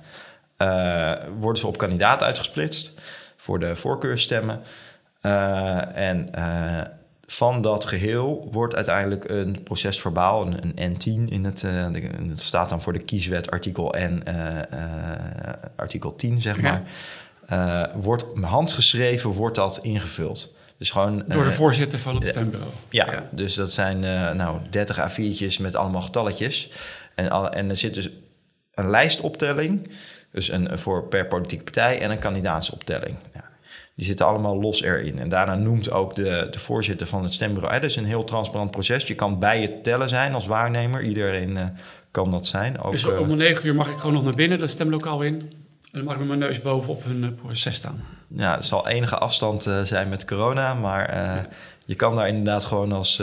worden 1.39 1.61
ze 1.61 1.67
op 1.67 1.77
kandidaat 1.77 2.23
uitgesplitst 2.23 2.93
voor 3.37 3.59
de 3.59 3.77
voorkeurstemmen. 3.77 4.61
En 5.95 6.29
van 7.27 7.63
dat 7.63 7.85
geheel 7.85 8.49
wordt 8.53 8.75
uiteindelijk 8.75 9.29
een 9.31 9.63
procesverbaal, 9.63 10.47
een, 10.47 10.73
een 10.75 10.95
N10 10.97 11.33
in 11.33 11.45
het, 11.45 11.65
eh, 11.65 11.87
het 12.29 12.41
staat 12.43 12.69
dan 12.69 12.81
voor 12.83 12.93
de 12.93 12.99
kieswet 12.99 13.51
artikel 13.51 13.95
N, 13.99 14.21
eh, 14.25 14.59
eh, 14.59 14.65
artikel 15.77 16.15
10 16.17 16.41
zeg 16.43 16.61
Ja. 16.63 16.83
maar. 17.49 17.91
Wordt 17.95 18.25
handgeschreven 18.41 19.31
wordt 19.31 19.57
dat 19.57 19.79
ingevuld. 19.83 20.55
Dus 20.79 20.91
gewoon 20.91 21.25
Door 21.29 21.45
de 21.45 21.53
voorzitter 21.53 21.99
van 21.99 22.15
het 22.15 22.27
stembureau. 22.27 22.71
ja, 22.91 23.23
dus 23.31 23.55
dat 23.55 23.73
zijn 23.73 24.01
nou 24.37 24.59
30 24.71 24.99
A4'tjes 24.99 25.59
met 25.59 25.75
allemaal 25.75 26.03
getalletjes. 26.03 26.71
En, 27.15 27.31
alle- 27.31 27.49
en 27.49 27.69
er 27.69 27.77
zit 27.77 27.95
dus 27.95 28.11
een 28.75 28.91
lijstoptelling, 28.91 29.91
dus 30.33 30.49
een, 30.49 30.79
voor 30.79 31.05
per 31.09 31.27
politieke 31.27 31.65
partij 31.65 32.01
en 32.01 32.11
een 32.11 32.19
kandidaatsoptelling. 32.19 33.17
Die 33.97 34.07
zitten 34.07 34.27
allemaal 34.27 34.61
los 34.61 34.83
erin. 34.83 35.19
En 35.19 35.29
daarna 35.29 35.55
noemt 35.55 35.91
ook 35.91 36.15
de, 36.15 36.49
de 36.51 36.59
voorzitter 36.59 37.07
van 37.07 37.23
het 37.23 37.35
stembureau. 37.35 37.75
Hè, 37.75 37.81
dus 37.81 37.97
een 37.97 38.05
heel 38.05 38.25
transparant 38.25 38.71
proces. 38.71 39.07
Je 39.07 39.15
kan 39.15 39.39
bij 39.39 39.63
het 39.63 39.85
tellen 39.85 40.09
zijn 40.09 40.35
als 40.35 40.47
waarnemer. 40.47 41.03
Iedereen 41.03 41.57
eh, 41.57 41.65
kan 42.11 42.31
dat 42.31 42.47
zijn. 42.47 42.81
Ook, 42.81 42.93
Dus 42.93 43.07
eh, 43.07 43.21
om 43.21 43.29
de 43.29 43.35
negen 43.35 43.67
uur 43.67 43.75
mag 43.75 43.91
ik 43.91 43.99
gewoon 43.99 44.13
nog 44.15 44.25
naar 44.25 44.35
binnen, 44.35 44.59
dat 44.59 44.71
stemlokaal 44.71 45.23
in. 45.23 45.35
En 45.35 46.01
dan 46.01 46.05
mag 46.05 46.13
ik 46.13 46.19
met 46.19 46.29
mijn 46.29 46.39
neus 46.39 46.63
bovenop 46.63 47.05
hun 47.05 47.25
eh, 47.25 47.31
proces 47.43 47.75
staan. 47.75 48.01
Ja, 48.29 48.57
er 48.57 48.65
zal 48.65 48.89
enige 48.89 49.19
afstand 49.19 49.63
zijn 49.85 50.09
met 50.09 50.25
corona, 50.25 50.75
maar 50.75 51.49
je 51.87 51.95
kan 51.95 52.17
daar 52.17 52.29
inderdaad 52.29 52.65
gewoon 52.65 52.93
als, 52.93 53.23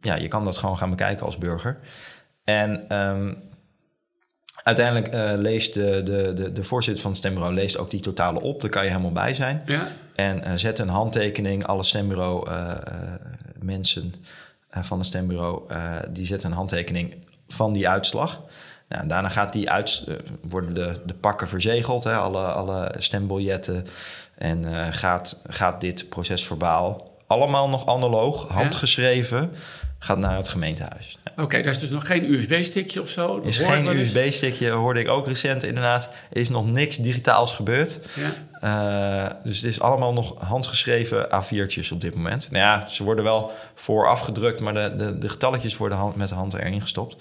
ja, 0.00 0.14
je 0.14 0.28
kan 0.28 0.44
dat 0.44 0.58
gewoon 0.58 0.76
gaan 0.76 0.90
bekijken 0.90 1.26
als 1.26 1.38
burger. 1.38 1.78
En 2.44 2.88
ehm, 2.88 3.32
uiteindelijk 4.64 5.08
eh, 5.08 5.32
leest 5.36 5.74
de, 5.74 6.02
de, 6.04 6.32
de, 6.34 6.52
de 6.52 6.62
voorzitter 6.62 7.02
van 7.02 7.10
het 7.10 7.20
stembureau 7.20 7.54
leest 7.54 7.78
ook 7.78 7.90
die 7.90 8.00
totale 8.00 8.40
op, 8.40 8.60
daar 8.60 8.70
kan 8.70 8.84
je 8.84 8.90
helemaal 8.90 9.12
bij 9.12 9.34
zijn. 9.34 9.62
Ja? 9.66 9.86
En 10.14 10.44
eh, 10.44 10.52
zet 10.54 10.78
een 10.78 10.88
handtekening, 10.88 11.66
alle 11.66 11.82
stembureau 11.82 12.50
eh, 12.50 12.72
mensen 13.58 14.14
van 14.70 14.98
het 14.98 15.06
stembureau, 15.06 15.62
die 16.10 16.26
zetten 16.26 16.50
een 16.50 16.56
handtekening 16.56 17.14
van 17.48 17.72
die 17.72 17.88
uitslag. 17.88 18.40
Nou, 18.88 19.02
en 19.02 19.08
daarna 19.08 19.28
gaat 19.28 19.52
die 19.52 19.70
uit, 19.70 20.04
worden 20.48 20.74
de, 20.74 21.00
de 21.06 21.14
pakken 21.14 21.48
verzegeld, 21.48 22.04
hè, 22.04 22.14
alle, 22.14 22.42
alle 22.42 22.94
stembiljetten. 22.98 23.86
En 24.34 24.92
gaat, 24.92 25.42
gaat 25.48 25.80
dit 25.80 26.08
procesverbaal 26.08 27.14
allemaal 27.26 27.68
nog 27.68 27.86
analoog, 27.86 28.48
handgeschreven, 28.48 29.52
gaat 30.04 30.18
naar 30.18 30.36
het 30.36 30.48
gemeentehuis. 30.48 31.18
Ja. 31.24 31.42
Oké, 31.42 31.62
daar 31.62 31.72
is 31.72 31.78
dus 31.78 31.90
nog 31.90 32.06
geen 32.06 32.32
USB-stickje 32.32 33.00
of 33.00 33.08
zo. 33.08 33.38
Er 33.40 33.46
is 33.46 33.58
geen. 33.58 33.86
USB-stickje, 33.86 34.70
hoorde 34.70 35.00
ik 35.00 35.08
ook 35.08 35.26
recent 35.26 35.62
inderdaad. 35.62 36.08
Er 36.30 36.40
is 36.40 36.48
nog 36.48 36.66
niks 36.66 36.96
digitaals 36.96 37.52
gebeurd. 37.54 38.00
Ja. 38.14 38.30
Uh, 38.64 39.30
dus 39.44 39.56
het 39.56 39.70
is 39.70 39.80
allemaal 39.80 40.12
nog 40.12 40.34
handgeschreven 40.38 41.26
A4'tjes 41.26 41.92
op 41.92 42.00
dit 42.00 42.14
moment. 42.14 42.50
Nou 42.50 42.64
ja, 42.64 42.88
ze 42.88 43.04
worden 43.04 43.24
wel 43.24 43.52
vooraf 43.74 44.20
gedrukt, 44.20 44.60
maar 44.60 44.74
de, 44.74 44.94
de, 44.96 45.18
de 45.18 45.28
getalletjes 45.28 45.76
worden 45.76 45.98
hand, 45.98 46.16
met 46.16 46.28
de 46.28 46.34
hand 46.34 46.54
erin 46.54 46.80
gestopt. 46.80 47.16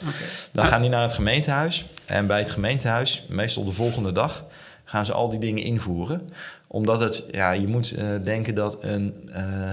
Dan 0.51 0.63
Ah, 0.65 0.71
gaan 0.71 0.81
die 0.81 0.89
naar 0.89 1.01
het 1.01 1.13
gemeentehuis. 1.13 1.85
En 2.05 2.27
bij 2.27 2.39
het 2.39 2.51
gemeentehuis, 2.51 3.25
meestal 3.29 3.65
de 3.65 3.71
volgende 3.71 4.11
dag, 4.11 4.45
gaan 4.83 5.05
ze 5.05 5.13
al 5.13 5.29
die 5.29 5.39
dingen 5.39 5.63
invoeren. 5.63 6.29
Omdat 6.67 6.99
het, 6.99 7.23
ja, 7.31 7.51
je 7.51 7.67
moet 7.67 7.97
uh, 7.97 8.05
denken 8.23 8.55
dat 8.55 8.77
een, 8.81 9.29
uh, 9.29 9.69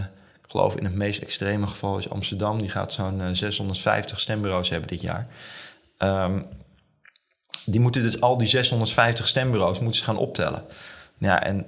ik 0.51 0.57
geloof 0.57 0.77
in 0.77 0.85
het 0.85 0.95
meest 0.95 1.23
extreme 1.23 1.67
geval 1.67 1.99
is 1.99 2.11
Amsterdam, 2.11 2.59
die 2.59 2.69
gaat 2.69 2.93
zo'n 2.93 3.21
uh, 3.21 3.29
650 3.33 4.21
stembureaus 4.21 4.69
hebben 4.71 4.89
dit 4.89 5.01
jaar. 5.01 5.27
Um, 5.99 6.47
die 7.65 7.81
moeten 7.81 8.03
dus 8.03 8.21
al 8.21 8.39
die 8.39 8.47
650 8.47 9.29
stembureaus 9.29 9.81
moeten 9.81 9.99
ze 9.99 10.07
gaan 10.07 10.17
optellen. 10.17 10.65
Ja, 11.19 11.43
en 11.43 11.67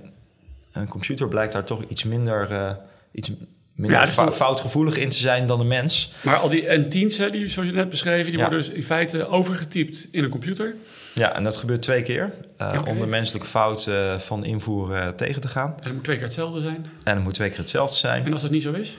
een 0.72 0.88
computer 0.88 1.28
blijkt 1.28 1.52
daar 1.52 1.64
toch 1.64 1.83
iets 1.88 2.04
minder, 2.04 2.50
uh, 2.50 2.70
iets 3.12 3.30
minder 3.74 3.98
Ja, 3.98 4.04
dus 4.04 4.14
fa 4.14 4.33
foutgevoelig 4.33 4.96
in 4.96 5.11
te 5.11 5.16
zijn 5.18 5.46
dan 5.46 5.59
de 5.59 5.64
mens. 5.64 6.12
Maar 6.22 6.37
al 6.37 6.48
die 6.48 6.64
N10's, 6.64 7.18
hè, 7.18 7.30
die, 7.30 7.48
zoals 7.48 7.68
je 7.68 7.74
net 7.74 7.90
beschreven, 7.90 8.30
die 8.30 8.40
Ja. 8.40 8.48
worden 8.48 8.59
dus 8.59 8.68
in 8.68 8.85
feite 8.85 9.26
overgetypt 9.26 10.09
in 10.11 10.24
een 10.24 10.30
computer. 10.30 10.74
Ja, 11.14 11.35
en 11.35 11.44
dat 11.44 11.57
gebeurt 11.57 11.83
twee 11.83 12.03
keer. 12.03 12.33
Uh, 12.59 12.75
Oké. 12.79 12.90
Om 12.90 13.01
de 13.01 13.07
menselijke 13.07 13.48
fout 13.48 13.87
uh, 13.87 14.18
van 14.18 14.44
invoer 14.44 14.90
uh, 14.90 15.09
tegen 15.09 15.40
te 15.40 15.48
gaan. 15.48 15.75
En 15.77 15.83
dat 15.83 15.92
moet 15.92 16.05
twee 16.05 16.16
keer 16.16 16.25
hetzelfde 16.25 16.61
zijn. 16.61 16.87
En 17.05 17.14
het 17.14 17.25
moet 17.25 17.35
twee 17.35 17.48
keer 17.48 17.59
hetzelfde 17.59 17.96
zijn. 17.96 18.25
En 18.25 18.33
als 18.33 18.42
dat 18.42 18.51
niet 18.51 18.62
zo 18.62 18.72
is? 18.72 18.98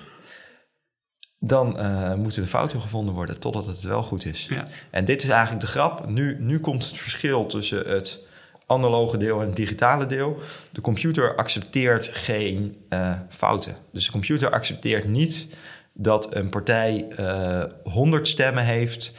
Dan 1.39 1.79
uh, 1.79 2.13
moeten 2.13 2.41
de 2.41 2.47
fouten 2.47 2.81
gevonden 2.81 3.13
worden 3.13 3.39
totdat 3.39 3.65
het 3.65 3.81
wel 3.81 4.03
goed 4.03 4.25
is. 4.25 4.47
Ja. 4.49 4.67
En 4.91 5.05
dit 5.05 5.23
is 5.23 5.29
eigenlijk 5.29 5.61
de 5.61 5.67
grap. 5.67 6.09
Nu, 6.09 6.37
nu 6.39 6.59
komt 6.59 6.87
het 6.87 6.97
verschil 6.97 7.45
tussen 7.45 7.89
het 7.89 8.27
analoge 8.65 9.17
deel 9.17 9.41
en 9.41 9.47
het 9.47 9.55
digitale 9.55 10.05
deel. 10.05 10.39
De 10.71 10.81
computer 10.81 11.35
accepteert 11.35 12.07
geen 12.07 12.75
uh, 12.89 13.13
fouten. 13.29 13.75
Dus 13.91 14.05
de 14.05 14.11
computer 14.11 14.51
accepteert 14.51 15.05
niet 15.05 15.47
dat 15.93 16.35
een 16.35 16.49
partij 16.49 17.07
uh, 17.19 17.63
100 17.83 18.27
stemmen 18.27 18.63
heeft, 18.63 19.13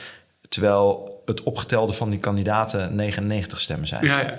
terwijl 0.49 1.14
het 1.27 1.43
opgetelde 1.43 1.93
van 1.93 2.11
die 2.11 2.19
kandidaten 2.19 2.95
99 2.95 3.61
stemmen 3.61 3.89
zijn. 3.89 4.05
Ja, 4.05 4.21
ja. 4.21 4.31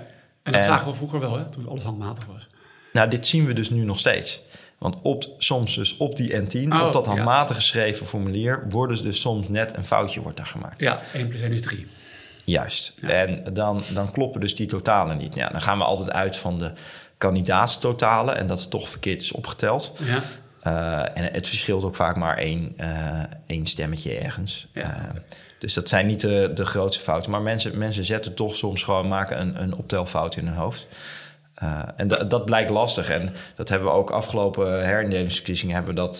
En 0.44 0.52
dat 0.52 0.54
En- 0.54 0.62
zagen 0.62 0.88
we 0.88 0.94
vroeger 0.94 1.20
wel, 1.20 1.38
hè, 1.38 1.52
toen 1.52 1.68
alles 1.68 1.84
handmatig 1.84 2.26
was. 2.26 2.48
Nou, 2.94 3.10
dit 3.10 3.28
zien 3.28 3.46
we 3.46 3.54
dus 3.54 3.70
nu 3.70 3.84
nog 3.86 4.00
steeds. 4.00 4.42
Want 4.78 4.96
op, 5.02 5.24
soms 5.38 5.76
dus 5.76 5.98
op 5.98 6.16
die 6.16 6.34
N10, 6.42 6.72
Oh, 6.74 6.86
op 6.86 6.94
dat 6.94 7.06
ja. 7.06 7.12
handmatig 7.12 7.56
geschreven 7.56 8.06
formulier, 8.06 8.66
worden 8.70 9.04
dus 9.04 9.22
soms 9.22 9.48
net 9.50 9.78
een 9.78 9.86
foutje 9.86 10.22
wordt 10.22 10.38
daar 10.38 10.46
gemaakt. 10.46 10.82
Ja, 10.82 11.00
1 11.14 11.28
plus 11.28 11.42
1 11.42 11.52
is 11.52 11.62
3. 11.62 11.88
Juist. 12.44 12.94
Ja. 13.02 13.10
En 13.10 13.54
dan, 13.54 13.84
dan 13.94 14.12
kloppen 14.12 14.42
dus 14.42 14.56
die 14.56 14.68
totalen 14.68 15.18
niet. 15.18 15.36
Ja, 15.36 15.50
dan 15.50 15.62
gaan 15.62 15.78
we 15.78 15.84
altijd 15.84 16.12
uit 16.12 16.38
van 16.38 16.60
de 16.60 16.72
kandidaatstotalen 17.18 18.38
en 18.38 18.48
dat 18.48 18.60
het 18.60 18.70
toch 18.70 18.90
verkeerd 18.90 19.22
is 19.22 19.32
opgeteld. 19.32 19.94
Ja. 20.00 20.20
Eh, 20.66 21.18
en 21.18 21.24
het 21.34 21.48
verschilt 21.48 21.84
ook 21.84 21.96
vaak 21.96 22.16
maar 22.16 22.38
één, 22.38 22.74
eh, 22.78 23.24
één 23.46 23.66
stemmetje 23.66 24.18
ergens. 24.18 24.68
Ja. 24.74 24.82
Eh, 24.82 25.22
dus 25.60 25.74
dat 25.74 25.90
zijn 25.90 26.06
niet 26.08 26.22
de, 26.22 26.52
de 26.54 26.66
grootste 26.66 27.04
fouten. 27.04 27.32
Maar 27.32 27.42
mensen, 27.42 27.78
mensen 27.78 28.06
zetten 28.06 28.34
toch 28.34 28.56
soms 28.56 28.84
gewoon, 28.84 29.08
maken 29.08 29.40
een, 29.42 29.62
een 29.62 29.76
optelfout 29.76 30.36
in 30.36 30.46
hun 30.48 30.56
hoofd. 30.56 30.88
En 31.96 32.08
da- 32.08 32.24
dat 32.24 32.46
blijkt 32.46 32.70
lastig. 32.70 33.10
En 33.10 33.34
dat 33.56 33.70
hebben 33.70 33.88
we 33.88 33.94
ook 33.94 34.10
afgelopen 34.10 34.86
herindelingsverkiezingen 34.86 35.76
hebben 35.76 35.96
we 35.96 36.02
dat. 36.02 36.18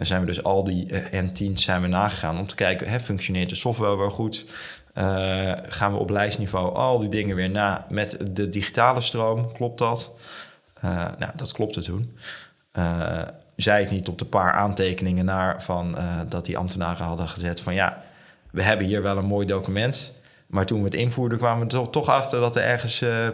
zijn 0.00 0.20
we 0.20 0.26
dus 0.26 0.42
al 0.42 0.64
die 0.64 0.86
eh, 0.90 1.22
N10's 1.24 1.62
zijn 1.62 1.82
we 1.82 1.86
nagegaan 1.88 2.38
om 2.38 2.46
te 2.46 2.54
kijken, 2.54 2.88
hè, 2.88 3.00
functioneert 3.00 3.48
de 3.48 3.54
software 3.54 3.96
wel 3.96 4.10
goed? 4.10 4.44
Gaan 5.68 5.92
we 5.92 5.98
op 5.98 6.10
lijstniveau 6.10 6.74
al 6.74 6.98
die 6.98 7.08
dingen 7.08 7.36
weer 7.36 7.50
na 7.50 7.86
met 7.88 8.18
de 8.30 8.48
digitale 8.48 9.00
stroom? 9.00 9.52
Klopt 9.52 9.78
dat? 9.78 10.10
Nou, 11.18 11.30
dat 11.36 11.52
klopte 11.52 11.82
toen. 11.82 12.16
Zij 13.56 13.80
het 13.80 13.90
niet 13.90 14.08
op 14.08 14.18
de 14.18 14.24
paar 14.24 14.52
aantekeningen 14.52 15.24
naar 15.24 15.62
van 15.62 15.98
eh, 15.98 16.20
dat 16.28 16.44
die 16.44 16.58
ambtenaren 16.58 17.06
hadden 17.06 17.28
gezet 17.28 17.60
van 17.60 17.74
ja, 17.74 18.02
we 18.50 18.62
hebben 18.62 18.86
hier 18.86 19.02
wel 19.02 19.16
een 19.16 19.24
mooi 19.24 19.46
document. 19.46 20.14
Maar 20.46 20.66
toen 20.66 20.78
we 20.78 20.84
het 20.84 20.94
invoerden 20.94 21.38
kwamen 21.38 21.68
we 21.68 21.78
er 21.78 21.90
toch 21.90 22.08
achter 22.08 22.40
dat 22.40 22.56
er 22.56 22.62
ergens 22.62 23.00
eh, 23.00 23.26
eh, 23.26 23.32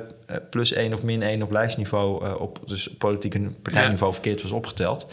plus 0.50 0.72
1 0.72 0.92
of 0.92 1.02
min 1.02 1.22
1 1.22 1.42
op 1.42 1.50
lijstniveau, 1.50 2.24
eh, 2.24 2.40
op 2.40 2.60
dus 2.66 2.88
politiek 2.98 3.34
en 3.34 3.56
partijniveau 3.62 4.12
verkeerd 4.12 4.42
was 4.42 4.50
opgeteld. 4.50 5.06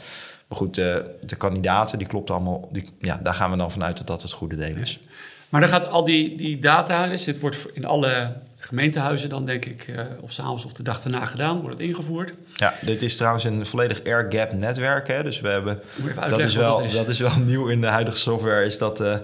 Maar 0.47 0.57
goed, 0.57 0.75
de, 0.75 1.15
de 1.21 1.35
kandidaten, 1.35 1.97
die 1.97 2.07
klopt 2.07 2.29
allemaal. 2.29 2.69
Die, 2.71 2.89
ja, 2.99 3.19
daar 3.23 3.33
gaan 3.33 3.51
we 3.51 3.57
dan 3.57 3.71
vanuit 3.71 3.97
dat 3.97 4.07
dat 4.07 4.21
het 4.21 4.31
goede 4.31 4.55
deel 4.55 4.75
is. 4.75 4.99
Maar 5.49 5.61
dan 5.61 5.69
gaat 5.69 5.87
al 5.87 6.03
die, 6.03 6.37
die 6.37 6.59
data, 6.59 7.07
dus 7.07 7.23
dit 7.23 7.39
wordt 7.39 7.67
in 7.73 7.85
alle 7.85 8.33
gemeentehuizen 8.69 9.29
dan 9.29 9.45
denk 9.45 9.65
ik, 9.65 9.87
eh, 9.87 10.05
of 10.21 10.31
s'avonds 10.31 10.65
of 10.65 10.73
de 10.73 10.83
dag 10.83 11.01
daarna 11.01 11.25
gedaan, 11.25 11.61
wordt 11.61 11.77
het 11.77 11.87
ingevoerd. 11.87 12.33
Ja, 12.55 12.73
dit 12.81 13.01
is 13.01 13.15
trouwens 13.15 13.43
een 13.43 13.65
volledig 13.65 14.03
air-gap 14.05 14.53
netwerk. 14.53 15.07
Hè? 15.07 15.23
Dus 15.23 15.39
we 15.41 15.47
hebben 15.47 15.79
Moet 15.95 16.13
je 16.13 16.17
even 16.17 16.29
dat 16.29 16.39
is, 16.39 16.55
wel, 16.55 16.77
dat 16.77 16.85
is. 16.85 16.93
dat 16.93 17.07
is 17.07 17.19
wel 17.19 17.39
nieuw 17.45 17.67
in 17.67 17.81
de 17.81 17.87
huidige 17.87 18.17
software. 18.17 18.65
Is 18.65 18.77
dat 18.77 18.99
eh, 19.01 19.17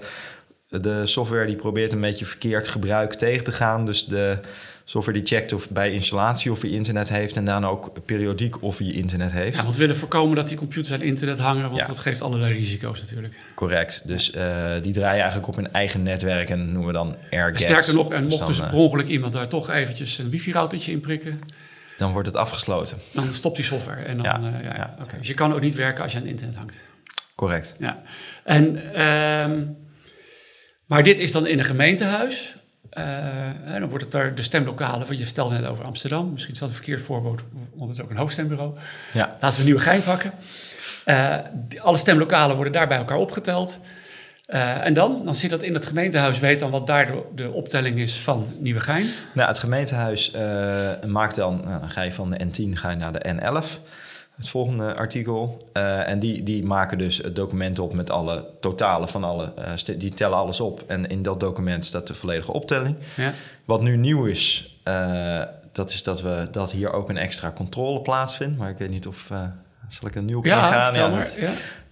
de 0.80 1.06
software 1.06 1.46
die 1.46 1.56
probeert 1.56 1.92
een 1.92 2.00
beetje 2.00 2.26
verkeerd 2.26 2.68
gebruik 2.68 3.14
tegen 3.14 3.44
te 3.44 3.52
gaan. 3.52 3.86
Dus 3.86 4.04
de 4.04 4.38
software 4.84 5.18
die 5.18 5.26
checkt 5.26 5.52
of 5.52 5.70
bij 5.70 5.92
installatie 5.92 6.50
of 6.50 6.60
hij 6.60 6.70
internet 6.70 7.08
heeft. 7.08 7.36
En 7.36 7.44
dan 7.44 7.64
ook 7.66 8.04
periodiek 8.04 8.62
of 8.62 8.78
hij 8.78 8.86
internet 8.90 9.32
heeft. 9.32 9.56
Ja, 9.56 9.62
want 9.62 9.74
we 9.74 9.80
willen 9.80 9.96
voorkomen 9.96 10.36
dat 10.36 10.48
die 10.48 10.56
computers 10.56 10.92
aan 10.92 11.02
internet 11.02 11.38
hangen, 11.38 11.62
want 11.62 11.76
Ja. 11.76 11.86
dat 11.86 11.98
geeft 11.98 12.22
allerlei 12.22 12.54
risico's 12.54 13.00
natuurlijk. 13.00 13.34
Correct. 13.54 14.02
Dus 14.04 14.30
eh, 14.30 14.72
die 14.82 14.92
draaien 14.92 15.18
eigenlijk 15.20 15.48
op 15.48 15.56
hun 15.56 15.72
eigen 15.72 16.02
netwerk 16.02 16.50
en 16.50 16.64
noemen 16.72 16.86
we 16.86 16.92
dan 16.92 17.16
air 17.30 17.42
gaps. 17.48 17.62
Sterker 17.62 17.94
nog, 17.94 18.12
en 18.12 18.22
Dus 18.22 18.28
mocht 18.30 18.38
dan, 18.38 18.48
dus 18.48 18.58
eh, 18.60 18.66
per 18.66 18.76
ongeluk 18.76 19.06
iemand 19.06 19.32
daar 19.32 19.48
toch 19.48 19.70
eventjes 19.70 20.18
een 20.18 20.30
wifi-routertje 20.30 20.92
in 20.92 21.00
prikken, 21.00 21.40
dan 21.98 22.12
wordt 22.12 22.26
het 22.28 22.36
afgesloten. 22.36 22.98
dan 23.12 23.24
stopt 23.34 23.56
die 23.56 23.64
software. 23.64 24.02
En 24.02 24.16
dan, 24.16 24.24
Ja, 24.24 24.38
ja, 24.42 24.60
ja, 24.62 24.74
ja. 24.76 24.96
Dus 25.18 25.26
je 25.28 25.34
kan 25.34 25.54
ook 25.54 25.60
niet 25.60 25.74
werken 25.74 26.02
als 26.02 26.12
je 26.12 26.18
aan 26.18 26.24
het 26.24 26.32
internet 26.32 26.56
hangt. 26.56 26.82
Correct. 27.34 27.74
Ja. 27.78 28.02
En 28.44 28.94
ehm, 28.94 29.62
Maar 30.86 31.02
dit 31.02 31.18
is 31.18 31.32
dan 31.32 31.46
in 31.46 31.58
een 31.58 31.64
gemeentehuis. 31.64 32.54
Uh, 32.92 33.04
dan 33.80 33.88
wordt 33.88 34.04
het 34.04 34.12
daar 34.12 34.34
de 34.34 34.42
stemlokalen, 34.42 35.06
want 35.06 35.18
je 35.18 35.24
vertelde 35.24 35.54
net 35.54 35.66
over 35.66 35.84
Amsterdam. 35.84 36.32
Misschien 36.32 36.54
is 36.54 36.60
dat 36.60 36.68
een 36.68 36.74
verkeerd 36.74 37.00
voorbeeld, 37.00 37.42
want 37.74 37.90
het 37.90 37.98
is 37.98 38.04
ook 38.04 38.10
een 38.10 38.16
hoofdstembureau. 38.16 38.74
Ja. 39.12 39.36
Laten 39.40 39.58
we 39.58 39.64
nieuwe 39.64 39.80
gein 39.80 40.02
pakken. 40.02 40.32
Uh, 41.06 41.36
alle 41.78 41.96
stemlokalen 41.96 42.54
worden 42.54 42.72
daar 42.72 42.88
bij 42.88 42.96
elkaar 42.96 43.16
opgeteld. 43.16 43.80
Uh, 44.48 44.84
en 44.84 44.94
dan? 44.94 45.24
Dan 45.24 45.34
zit 45.34 45.50
dat 45.50 45.62
in 45.62 45.74
het 45.74 45.86
gemeentehuis, 45.86 46.38
weet 46.38 46.58
dan 46.58 46.70
wat 46.70 46.86
daar 46.86 47.06
de, 47.06 47.22
de 47.34 47.50
optelling 47.50 47.98
is 47.98 48.18
van 48.18 48.46
Nieuwegein? 48.58 49.06
Nou, 49.34 49.48
het 49.48 49.58
gemeentehuis 49.58 50.30
maakt 51.06 51.34
dan, 51.34 51.60
nou, 51.64 51.80
dan 51.80 51.90
ga 51.90 52.02
je 52.02 52.12
van 52.12 52.30
de 52.30 52.44
N10 52.44 52.72
ga 52.72 52.90
je 52.90 52.96
naar 52.96 53.12
de 53.12 53.34
N11 53.34 53.80
het 54.36 54.48
volgende 54.48 54.94
artikel. 54.94 55.68
Uh, 55.72 56.08
en 56.08 56.18
die, 56.18 56.42
die 56.42 56.64
maken 56.64 56.98
dus 56.98 57.16
het 57.16 57.36
document 57.36 57.78
op 57.78 57.94
met 57.94 58.10
alle 58.10 58.46
totalen 58.60 59.08
van 59.08 59.24
alle. 59.24 59.52
Uh, 59.58 59.98
die 59.98 60.14
tellen 60.14 60.38
alles 60.38 60.60
op. 60.60 60.84
En 60.86 61.06
in 61.06 61.22
dat 61.22 61.40
document 61.40 61.84
staat 61.84 62.06
de 62.06 62.14
volledige 62.14 62.52
optelling. 62.52 62.96
Ja. 63.16 63.32
Wat 63.64 63.82
nu 63.82 63.96
nieuw 63.96 64.24
is, 64.24 64.76
uh, 64.84 65.42
dat 65.72 65.90
is 65.90 66.02
dat, 66.02 66.22
we, 66.22 66.48
dat 66.50 66.72
hier 66.72 66.92
ook 66.92 67.08
een 67.08 67.16
extra 67.16 67.52
controle 67.52 68.00
plaatsvindt. 68.00 68.58
Maar 68.58 68.70
ik 68.70 68.78
weet 68.78 68.90
niet 68.90 69.06
of. 69.06 69.30
zal 69.88 70.08
ik 70.08 70.14
een 70.14 70.24
nieuw 70.24 70.44
ja, 70.44 70.62
gaan? 70.62 70.94
Ja, 70.94 71.08
maar, 71.08 71.30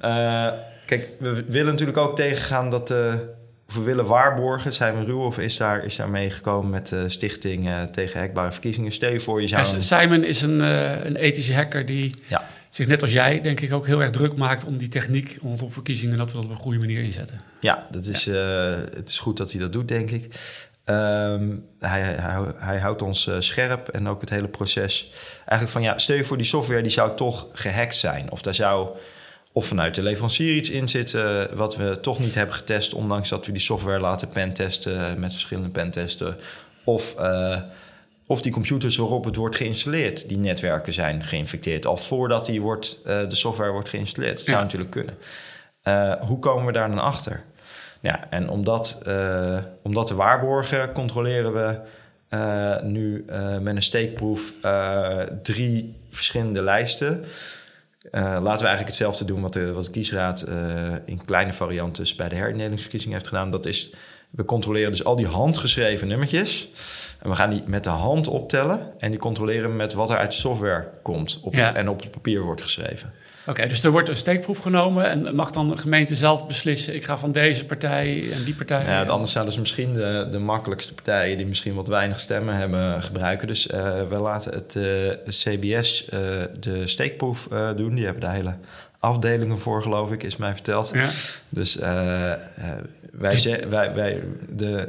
ja. 0.01 0.55
kijk, 0.87 1.09
we 1.19 1.45
willen 1.49 1.71
natuurlijk 1.71 1.99
ook 1.99 2.17
tegengaan 2.17 2.71
dat. 2.71 2.95
Of 3.69 3.75
we 3.75 3.83
willen 3.83 4.07
waarborgen, 4.07 4.73
zijn 4.73 4.99
we 4.99 5.05
ruw 5.05 5.21
of 5.21 5.39
is 5.39 5.57
daar, 5.57 5.85
is 5.85 5.97
daar 5.97 6.09
meegekomen 6.09 6.71
met 6.71 6.89
de 6.89 7.09
Stichting 7.09 7.71
tegen 7.93 8.21
Hekbare 8.21 8.53
Verkiezingen? 8.53 8.93
Stel 8.93 9.13
je 9.13 9.21
voor, 9.21 9.41
je 9.41 9.49
zou... 9.49 9.83
Simon 9.83 10.25
is 10.25 10.43
een, 10.43 10.61
een 11.07 11.17
ethische 11.17 11.55
hacker 11.55 11.87
die 11.87 12.15
ja 12.27 12.45
zich 12.75 12.87
net 12.87 13.03
als 13.03 13.13
jij, 13.13 13.41
denk 13.41 13.61
ik, 13.61 13.73
ook 13.73 13.87
heel 13.87 14.03
erg 14.03 14.11
druk 14.11 14.37
maakt 14.37 14.65
om 14.65 14.77
die 14.77 14.89
techniek 14.89 15.39
rondom 15.43 15.73
verkiezingen, 15.73 16.19
dat 16.19 16.27
we 16.27 16.35
dat 16.35 16.45
op 16.45 16.51
een 16.51 16.57
goede 16.57 16.79
manier 16.79 17.03
inzetten. 17.03 17.41
Ja, 17.61 17.87
dat 17.91 18.07
is, 18.07 18.27
eh, 18.27 18.77
het 18.95 19.09
is 19.09 19.19
goed 19.19 19.37
dat 19.37 19.51
hij 19.51 19.61
dat 19.61 19.73
doet, 19.73 19.89
denk 19.89 20.11
ik. 20.11 20.35
Ehm, 20.85 21.57
hij, 21.79 22.01
hij, 22.01 22.43
hij, 22.57 22.79
houdt 22.79 23.03
ons 23.03 23.27
uh, 23.27 23.37
scherp 23.39 23.89
en 23.89 24.09
ook 24.09 24.21
het 24.21 24.31
hele 24.31 24.49
proces. 24.49 25.11
Eigenlijk 25.39 25.71
van 25.71 25.83
ja, 25.83 25.99
stel 25.99 26.17
je 26.17 26.25
voor 26.25 26.37
die 26.37 26.47
software 26.47 26.83
die 26.83 26.91
zou 26.91 27.17
toch 27.17 27.47
gehackt 27.53 27.97
zijn. 27.97 28.31
Of 28.31 28.43
daar 28.43 28.55
zou 28.55 28.89
of 29.57 29.67
vanuit 29.67 29.95
de 29.95 30.03
leverancier 30.03 30.55
iets 30.55 30.71
in 30.71 30.89
zitten 30.89 31.57
wat 31.57 31.77
we 31.77 31.99
toch 32.01 32.19
niet 32.19 32.35
hebben 32.35 32.55
getest, 32.55 32.95
ondanks 32.95 33.29
dat 33.29 33.47
we 33.47 33.53
die 33.53 33.61
software 33.61 34.01
laten 34.01 34.29
pentesten 34.29 35.21
met 35.21 35.33
verschillende 35.33 35.71
pentesten. 35.71 36.37
Of 36.85 37.15
uh, 37.19 37.61
of 38.27 38.43
die 38.43 38.53
computers 38.53 38.97
waarop 38.97 39.25
het 39.25 39.37
wordt 39.37 39.57
geïnstalleerd, 39.57 40.29
die 40.29 40.39
netwerken 40.39 40.93
zijn 40.93 41.25
geïnfecteerd. 41.25 41.87
Al 41.87 41.97
voordat 41.97 42.47
die 42.47 42.61
wordt, 42.61 42.99
uh, 43.07 43.29
de 43.29 43.35
software 43.35 43.71
wordt 43.71 43.89
geïnstalleerd. 43.89 44.37
Dat 44.37 44.47
zou 44.47 44.63
natuurlijk 44.63 44.91
kunnen. 44.91 45.15
Hoe 46.27 46.39
komen 46.39 46.67
we 46.67 46.73
daar 46.73 46.89
dan 46.89 46.99
achter? 46.99 47.43
Ja, 48.01 48.31
en 48.31 48.49
om 48.49 48.65
dat, 48.65 48.99
om 49.83 49.95
dat 49.95 50.07
te 50.07 50.15
waarborgen, 50.15 50.93
controleren 50.93 51.53
we 51.53 51.81
nu 52.83 53.25
met 53.61 53.77
een 53.77 53.83
steekproef 53.83 54.53
drie 55.43 55.95
verschillende 56.11 56.63
lijsten. 56.63 57.25
Laten 58.11 58.43
we 58.43 58.49
eigenlijk 58.49 58.87
hetzelfde 58.87 59.25
doen 59.25 59.41
wat 59.41 59.53
de, 59.53 59.73
wat 59.73 59.85
de 59.85 59.91
kiesraad 59.91 60.47
in 61.05 61.25
kleine 61.25 61.53
varianten 61.53 62.07
bij 62.17 62.29
de 62.29 62.35
herindelingsverkiezing 62.35 63.13
heeft 63.13 63.29
gedaan. 63.29 63.51
Dat 63.51 63.67
is, 63.67 63.95
we 64.31 64.45
controleren 64.45 64.91
dus 64.91 65.05
al 65.05 65.17
die 65.17 65.27
handgeschreven 65.27 66.09
nummertjes. 66.09 66.69
En 67.19 67.31
we 67.31 67.37
gaan 67.37 67.51
die 67.51 67.63
met 67.67 67.85
de 67.85 67.91
hand 67.91 68.29
optellen 68.29 68.93
en 68.99 69.11
die 69.11 69.21
controleren 69.21 69.77
met 69.77 69.93
wat 69.93 70.11
er 70.11 70.17
uit 70.17 70.35
software 70.35 70.89
komt 71.03 71.41
op 71.43 71.55
en 71.55 71.89
op 71.89 72.01
het 72.01 72.11
papier 72.11 72.43
wordt 72.43 72.63
geschreven. 72.63 73.13
Oké, 73.47 73.67
dus 73.67 73.85
er 73.85 73.91
wordt 73.91 74.09
een 74.09 74.17
steekproef 74.17 74.59
genomen 74.59 75.11
en 75.11 75.35
mag 75.35 75.51
dan 75.51 75.69
de 75.69 75.77
gemeente 75.77 76.15
zelf 76.15 76.47
beslissen: 76.47 76.95
ik 76.95 77.05
ga 77.05 77.19
van 77.19 77.33
deze 77.33 77.67
partij 77.67 78.33
en 78.33 78.45
die 78.45 78.55
partij. 78.55 78.85
Ja, 78.85 79.05
anders 79.05 79.33
zouden 79.33 79.55
ze 79.55 79.61
misschien 79.61 79.93
de, 79.93 80.29
de 80.31 80.39
makkelijkste 80.39 80.95
partijen 80.95 81.37
die 81.37 81.47
misschien 81.47 81.75
wat 81.75 81.89
weinig 81.89 82.21
stemmen 82.21 82.57
hebben 82.57 83.03
gebruiken. 83.03 83.47
Dus 83.47 83.67
uh, 83.67 84.09
we 84.09 84.19
laten 84.19 84.55
het 84.55 84.75
uh, 84.75 85.11
eh, 85.11 85.19
CBS 85.27 86.05
uh, 86.05 86.21
de 86.61 86.87
steekproef 86.87 87.49
doen. 87.77 87.95
Die 87.95 88.05
hebben 88.05 88.23
de 88.23 88.29
hele 88.29 88.55
afdelingen 88.99 89.59
voor, 89.59 89.83
geloof 89.83 90.13
ik, 90.13 90.23
is 90.23 90.37
mij 90.37 90.53
verteld. 90.53 90.91
Ja. 90.95 91.09
Dus 91.49 91.75
wij, 91.75 93.31
dus... 93.31 93.45
wij, 93.45 93.95
wij, 93.95 94.23
de 94.49 94.89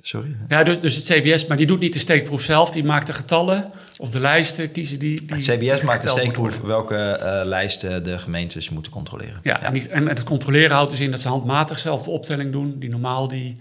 Sorry? 0.00 0.36
Ja, 0.48 0.62
dus, 0.62 0.80
dus 0.80 0.96
het 0.96 1.04
CBS, 1.04 1.46
maar 1.46 1.56
die 1.56 1.66
doet 1.66 1.80
niet 1.80 1.92
de 1.92 1.98
steekproef 1.98 2.42
zelf, 2.42 2.70
die 2.70 2.84
maakt 2.84 3.06
de 3.06 3.12
getallen 3.12 3.70
of 3.98 4.10
de 4.10 4.20
lijsten, 4.20 4.70
kiezen 4.70 4.98
die. 4.98 5.26
die 5.26 5.36
het 5.36 5.44
CBS 5.44 5.82
maakt 5.82 6.02
de 6.02 6.08
steekproef 6.08 6.60
welke 6.60 7.20
uh, 7.22 7.46
lijsten 7.46 8.04
de 8.04 8.18
gemeentes 8.18 8.70
moeten 8.70 8.92
controleren. 8.92 9.40
Ja, 9.42 9.62
En, 9.62 9.72
die, 9.72 9.88
en, 9.88 10.08
het 10.08 10.24
controleren 10.24 10.70
houdt 10.70 10.90
dus 10.90 11.00
in 11.00 11.10
dat 11.10 11.20
ze 11.20 11.28
handmatig 11.28 11.78
zelf 11.78 12.02
de 12.02 12.10
optelling 12.10 12.52
doen, 12.52 12.78
die 12.78 12.90
normaal 12.90 13.28
die 13.28 13.54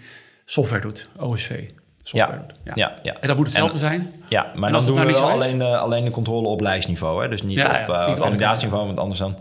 software 0.45 0.81
doet, 0.81 1.09
OSV. 1.19 1.63
Software 2.03 2.37
ja. 2.37 2.45
Doet. 2.47 2.57
Ja. 2.63 2.71
Ja, 2.75 2.99
ja. 3.03 3.17
En 3.19 3.27
dat 3.27 3.37
moet 3.37 3.45
hetzelfde 3.45 3.77
zijn? 3.77 4.13
Ja, 4.27 4.51
maar 4.55 4.71
dan 4.71 4.85
doen 4.85 4.95
nou 4.95 5.07
we 5.07 5.17
alleen, 5.17 5.59
uh, 5.59 5.81
alleen 5.81 6.05
de 6.05 6.11
controle 6.11 6.47
op 6.47 6.61
lijstniveau. 6.61 7.23
Hè? 7.23 7.29
Dus 7.29 7.41
niet 7.41 7.57
op 7.57 7.85
uh, 7.89 8.19
kandidaatsniveau, 8.19 8.85
want 8.85 8.99
anders 8.99 9.19
dan... 9.19 9.39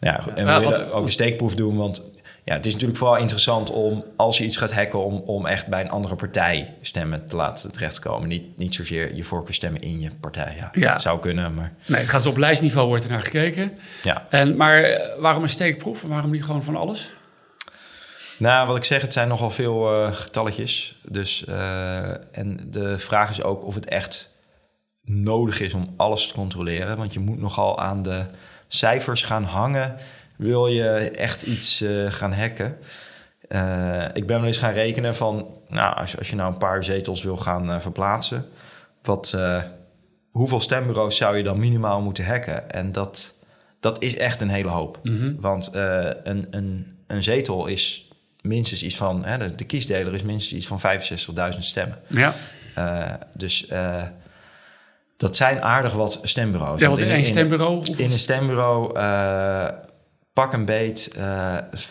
Ja, 0.00 0.24
en 0.34 0.46
we 0.46 0.58
willen 0.58 0.92
ook 0.92 1.04
de 1.04 1.10
steekproef 1.10 1.54
doen, 1.54 1.76
want 1.76 2.13
ja, 2.44 2.54
het 2.54 2.66
is 2.66 2.72
natuurlijk 2.72 2.98
vooral 2.98 3.16
interessant 3.16 3.70
om, 3.70 4.04
als 4.16 4.38
je 4.38 4.44
iets 4.44 4.56
gaat 4.56 4.72
hacken, 4.72 5.04
om, 5.04 5.22
om 5.26 5.46
echt 5.46 5.66
bij 5.66 5.80
een 5.80 5.90
andere 5.90 6.14
partij 6.14 6.74
stemmen 6.80 7.26
te 7.26 7.36
laten 7.36 7.72
terechtkomen. 7.72 8.28
Niet, 8.28 8.58
niet 8.58 8.74
zozeer 8.74 9.14
je 9.14 9.24
voorkeurstemmen 9.24 9.80
in 9.80 10.00
je 10.00 10.10
partij. 10.20 10.54
Ja, 10.58 10.70
ja. 10.72 10.92
Dat 10.92 11.02
zou 11.02 11.20
kunnen, 11.20 11.54
maar... 11.54 11.72
Nee, 11.86 12.00
het 12.00 12.08
gaat 12.08 12.26
op 12.26 12.36
lijstniveau 12.36 12.88
wordt 12.88 13.04
er 13.04 13.10
naar 13.10 13.22
gekeken. 13.22 13.78
Ja. 14.02 14.26
En, 14.30 14.56
maar 14.56 14.82
eh, 14.82 15.20
waarom 15.20 15.42
een 15.42 15.48
steekproef? 15.48 16.02
Waarom 16.02 16.30
niet 16.30 16.44
gewoon 16.44 16.62
van 16.62 16.76
alles? 16.76 17.10
Nou, 18.38 18.66
wat 18.66 18.76
ik 18.76 18.84
zeg, 18.84 19.02
het 19.02 19.12
zijn 19.12 19.28
nogal 19.28 19.50
veel 19.50 19.92
uh, 19.92 20.12
getalletjes. 20.12 20.96
Dus, 21.08 21.44
uh, 21.48 22.36
en 22.38 22.58
de 22.70 22.98
vraag 22.98 23.30
is 23.30 23.42
ook 23.42 23.64
of 23.64 23.74
het 23.74 23.86
echt 23.86 24.32
nodig 25.04 25.60
is 25.60 25.74
om 25.74 25.94
alles 25.96 26.26
te 26.26 26.34
controleren. 26.34 26.96
Want 26.96 27.12
je 27.12 27.20
moet 27.20 27.40
nogal 27.40 27.78
aan 27.78 28.02
de 28.02 28.24
cijfers 28.68 29.22
gaan 29.22 29.44
hangen 29.44 29.96
wil 30.36 30.66
je 30.66 30.90
echt 31.10 31.42
iets 31.42 31.82
uh, 31.82 32.12
gaan 32.12 32.32
hacken. 32.32 32.76
Uh, 33.48 34.04
ik 34.12 34.26
ben 34.26 34.38
wel 34.38 34.46
eens 34.46 34.58
gaan 34.58 34.72
rekenen 34.72 35.16
van, 35.16 35.48
nou, 35.68 35.96
als, 35.96 36.18
als 36.18 36.30
je 36.30 36.36
nou 36.36 36.52
een 36.52 36.58
paar 36.58 36.84
zetels 36.84 37.22
wil 37.22 37.36
gaan 37.36 37.70
uh, 37.70 37.80
verplaatsen, 37.80 38.46
wat, 39.02 39.38
hoeveel 40.30 40.60
stembureaus 40.60 41.16
zou 41.16 41.36
je 41.36 41.42
dan 41.42 41.58
minimaal 41.58 42.00
moeten 42.00 42.24
hacken? 42.24 42.70
En 42.70 42.92
dat, 42.92 43.34
dat 43.80 44.02
is 44.02 44.16
echt 44.16 44.40
een 44.40 44.48
hele 44.48 44.68
hoop. 44.68 44.98
Mm 45.02 45.16
-hmm. 45.16 45.36
Want 45.40 45.70
een, 45.74 46.46
een, 46.50 46.96
een 47.06 47.22
zetel 47.22 47.66
is 47.66 48.08
minstens 48.40 48.82
iets 48.82 48.96
van, 48.96 49.24
hè, 49.24 49.38
de, 49.38 49.54
de 49.54 49.64
kiesdeler 49.64 50.14
is 50.14 50.22
minstens 50.22 50.54
iets 50.60 50.66
van 50.66 50.80
65.000 51.52 51.58
stemmen. 51.58 51.98
Ja. 52.08 52.34
dus 53.32 53.66
dat 55.16 55.36
zijn 55.36 55.62
aardig 55.62 55.92
wat 55.92 56.20
stembureaus. 56.22 56.80
Ja, 56.80 56.90
in 56.90 57.10
één 57.10 57.26
stembureau? 57.26 57.84
In, 57.84 57.98
in 57.98 58.04
een 58.04 58.10
stembureau 58.10 58.98
pak 60.34 60.52
een 60.52 60.64
beet 60.64 61.10
uh, 61.16 61.22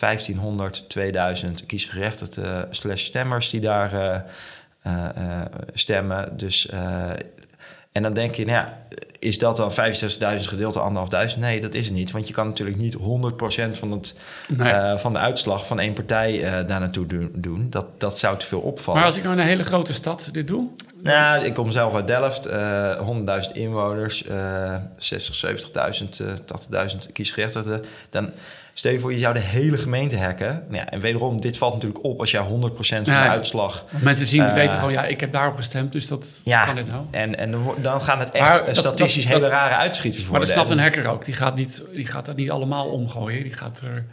1500, 0.00 0.88
2000 0.88 1.66
kiesgerechtigde 1.66 2.66
slash 2.70 3.04
stemmers 3.04 3.50
die 3.50 3.60
daar 3.60 3.92
uh, 3.94 5.06
uh, 5.16 5.42
stemmen. 5.72 6.36
Dus, 6.36 6.68
en 7.92 8.02
dan 8.02 8.12
denk 8.12 8.34
je, 8.34 8.44
nou 8.44 8.56
ja, 8.56 8.78
is 9.24 9.38
dat 9.38 9.56
dan 9.56 9.72
65.000 9.72 9.76
gedeeld 10.40 10.74
door 10.74 10.82
anderhalfduizend? 10.82 11.40
Nee, 11.40 11.60
dat 11.60 11.74
is 11.74 11.84
het 11.84 11.94
niet. 11.94 12.10
Want 12.10 12.28
je 12.28 12.34
kan 12.34 12.46
natuurlijk 12.46 12.76
niet 12.76 12.96
100% 12.96 12.98
van, 13.70 13.90
het, 13.90 14.18
nee. 14.48 14.98
van 14.98 15.12
de 15.12 15.18
uitslag 15.18 15.66
van 15.66 15.80
één 15.80 15.92
partij 15.92 16.40
daar 16.40 16.80
naartoe 16.80 17.30
doen. 17.32 17.66
Dat, 17.70 17.86
dat 17.98 18.18
zou 18.18 18.38
te 18.38 18.46
veel 18.46 18.60
opvallen. 18.60 19.00
Maar 19.00 19.08
als 19.08 19.16
ik 19.16 19.22
nou 19.22 19.34
in 19.34 19.42
een 19.42 19.48
hele 19.48 19.64
grote 19.64 19.92
stad 19.92 20.28
dit 20.32 20.48
doe? 20.48 20.68
Nou, 21.04 21.44
ik 21.44 21.54
kom 21.54 21.70
zelf 21.70 21.94
uit 21.94 22.06
Delft, 22.06 22.46
uh, 22.46 23.00
100.000 23.46 23.52
inwoners, 23.52 24.26
uh, 24.26 24.76
60, 24.96 25.34
70.000, 25.34 26.20
uh, 26.20 26.32
80.000 26.96 27.12
kiesgerechtigden. 27.12 27.84
Dan 28.10 28.30
stel 28.74 28.92
je 28.92 28.98
voor, 28.98 29.12
je 29.12 29.18
zou 29.18 29.34
de 29.34 29.40
hele 29.40 29.78
gemeente 29.78 30.18
hacken. 30.18 30.64
Ja, 30.70 30.88
en 30.88 31.00
wederom, 31.00 31.40
dit 31.40 31.56
valt 31.56 31.74
natuurlijk 31.74 32.04
op 32.04 32.20
als 32.20 32.30
jij 32.30 32.42
100% 32.42 32.46
van 32.76 33.02
de 33.04 33.12
uitslag... 33.12 33.84
Mensen 34.00 34.26
zien, 34.26 34.42
uh, 34.42 34.54
weten 34.54 34.78
gewoon, 34.78 34.92
ja, 34.92 35.04
ik 35.04 35.20
heb 35.20 35.32
daarop 35.32 35.56
gestemd, 35.56 35.92
dus 35.92 36.08
dat 36.08 36.40
ja, 36.44 36.64
kan 36.64 36.74
dit 36.74 36.86
nou. 36.86 37.04
En, 37.10 37.38
en 37.38 37.54
dan 37.82 38.02
gaan 38.02 38.18
het 38.18 38.30
echt 38.30 38.66
maar 38.66 38.76
statistisch 38.76 39.24
dat, 39.24 39.32
hele 39.32 39.48
rare 39.48 39.74
uitschieters 39.74 40.22
worden. 40.22 40.38
Maar 40.38 40.56
dat 40.56 40.66
snapt 40.66 40.70
een 40.70 40.84
hacker 40.84 41.06
ook. 41.06 41.24
Die 41.24 41.34
gaat, 41.34 41.56
niet, 41.56 41.84
die 41.92 42.06
gaat 42.06 42.26
dat 42.26 42.36
niet 42.36 42.50
allemaal 42.50 42.90
omgooien. 42.90 43.42
Die 43.42 43.52
gaat 43.52 43.80
er 43.80 44.06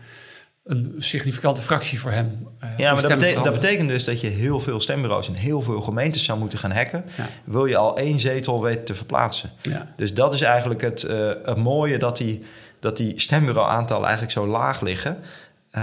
een 0.63 0.95
significante 0.97 1.62
fractie 1.62 2.00
voor 2.00 2.12
hem. 2.12 2.47
Uh, 2.63 2.69
ja, 2.78 2.93
maar 2.93 3.02
dat, 3.02 3.12
betekent, 3.12 3.43
dat 3.43 3.54
betekent 3.54 3.88
dus 3.88 4.04
dat 4.04 4.21
je 4.21 4.28
heel 4.28 4.60
veel 4.60 4.80
stembureaus 4.80 5.28
in 5.28 5.34
heel 5.34 5.62
veel 5.62 5.82
gemeentes 5.82 6.24
zou 6.24 6.39
moeten 6.39 6.60
gaan 6.60 6.71
hacken. 6.71 7.06
Wil 7.43 7.65
je 7.65 7.78
al 7.78 7.97
één 7.97 8.19
zetel 8.19 8.62
weten 8.62 8.84
te 8.84 8.95
verplaatsen. 8.95 9.50
Ja. 9.62 9.93
Dus 9.97 10.13
dat 10.13 10.34
is 10.34 10.41
eigenlijk 10.41 10.82
het, 10.82 11.04
uh, 11.04 11.32
het 11.43 11.58
mooie 11.58 11.97
dat 11.97 12.17
die, 12.17 12.43
dat 12.82 12.98
die 12.98 13.20
stembureau-aantallen 13.20 14.04
eigenlijk 14.04 14.34
zo 14.34 14.48
laag 14.48 14.82
liggen. 14.82 15.17
Uh, 15.17 15.82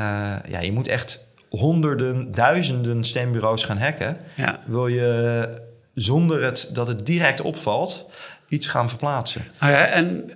ja, 0.48 0.60
je 0.60 0.72
moet 0.72 0.88
echt 0.88 1.26
honderden, 1.48 2.32
duizenden 2.32 3.04
stembureaus 3.04 3.64
gaan 3.64 3.78
hacken. 3.78 4.16
Ja. 4.36 4.60
Wil 4.66 4.86
je 4.86 5.48
zonder 5.94 6.44
het, 6.44 6.70
dat 6.72 6.86
het 6.86 7.06
direct 7.06 7.40
opvalt, 7.40 8.10
iets 8.48 8.68
gaan 8.68 8.88
verplaatsen. 8.88 9.42
Ah 9.58 9.70
ja, 9.70 9.86
en 9.86 10.30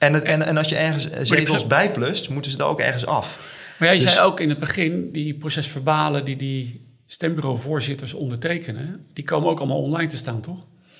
en, 0.00 0.14
het, 0.14 0.22
en, 0.22 0.42
en 0.42 0.56
als 0.56 0.68
je 0.68 0.76
ergens 0.76 1.08
zetels 1.28 1.66
bijplust, 1.66 2.30
moeten 2.30 2.50
ze 2.50 2.58
er 2.58 2.64
ook 2.64 2.80
ergens 2.80 3.06
af. 3.06 3.40
Maar 3.78 3.88
jij 3.88 3.98
Dus- 3.98 4.12
zei 4.12 4.26
ook 4.26 4.40
in 4.40 4.48
het 4.48 4.58
begin, 4.58 5.12
die 5.12 5.34
procesverbalen 5.34 6.24
die 6.24 6.36
die 6.36 6.86
stembureauvoorzitters 7.06 8.14
ondertekenen, 8.14 9.06
die 9.12 9.24
komen 9.24 9.50
ook 9.50 9.58
allemaal 9.58 9.82
online 9.82 10.08
te 10.08 10.16
staan, 10.16 10.40
toch? 10.40 10.58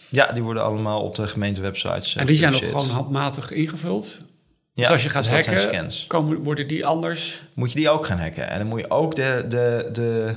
Ja, 0.08 0.26
die 0.32 0.42
worden 0.42 0.62
allemaal 0.64 1.02
op 1.02 1.14
de 1.14 1.26
gemeentewebsites. 1.28 2.14
eh, 2.14 2.20
en 2.20 2.26
die 2.26 2.36
zijn 2.36 2.50
nog 2.50 2.60
gepubliceerd. 2.60 2.90
gewoon 2.92 3.04
handmatig 3.04 3.50
ingevuld. 3.50 4.18
Ja, 4.72 4.82
dus 4.82 4.90
als 4.90 5.02
je 5.02 5.08
gaat 5.08 5.24
dus 5.24 5.32
hacken, 5.32 5.60
scans. 5.60 6.04
komen, 6.06 6.42
worden 6.42 6.68
die 6.68 6.86
anders. 6.86 7.42
Moet 7.54 7.72
je 7.72 7.78
die 7.78 7.90
ook 7.90 8.06
gaan 8.06 8.18
hacken. 8.18 8.48
En 8.48 8.58
dan 8.58 8.66
moet 8.66 8.80
je 8.80 8.90
ook 8.90 9.14
de, 9.14 9.44
de, 9.48 9.88
de 9.92 10.34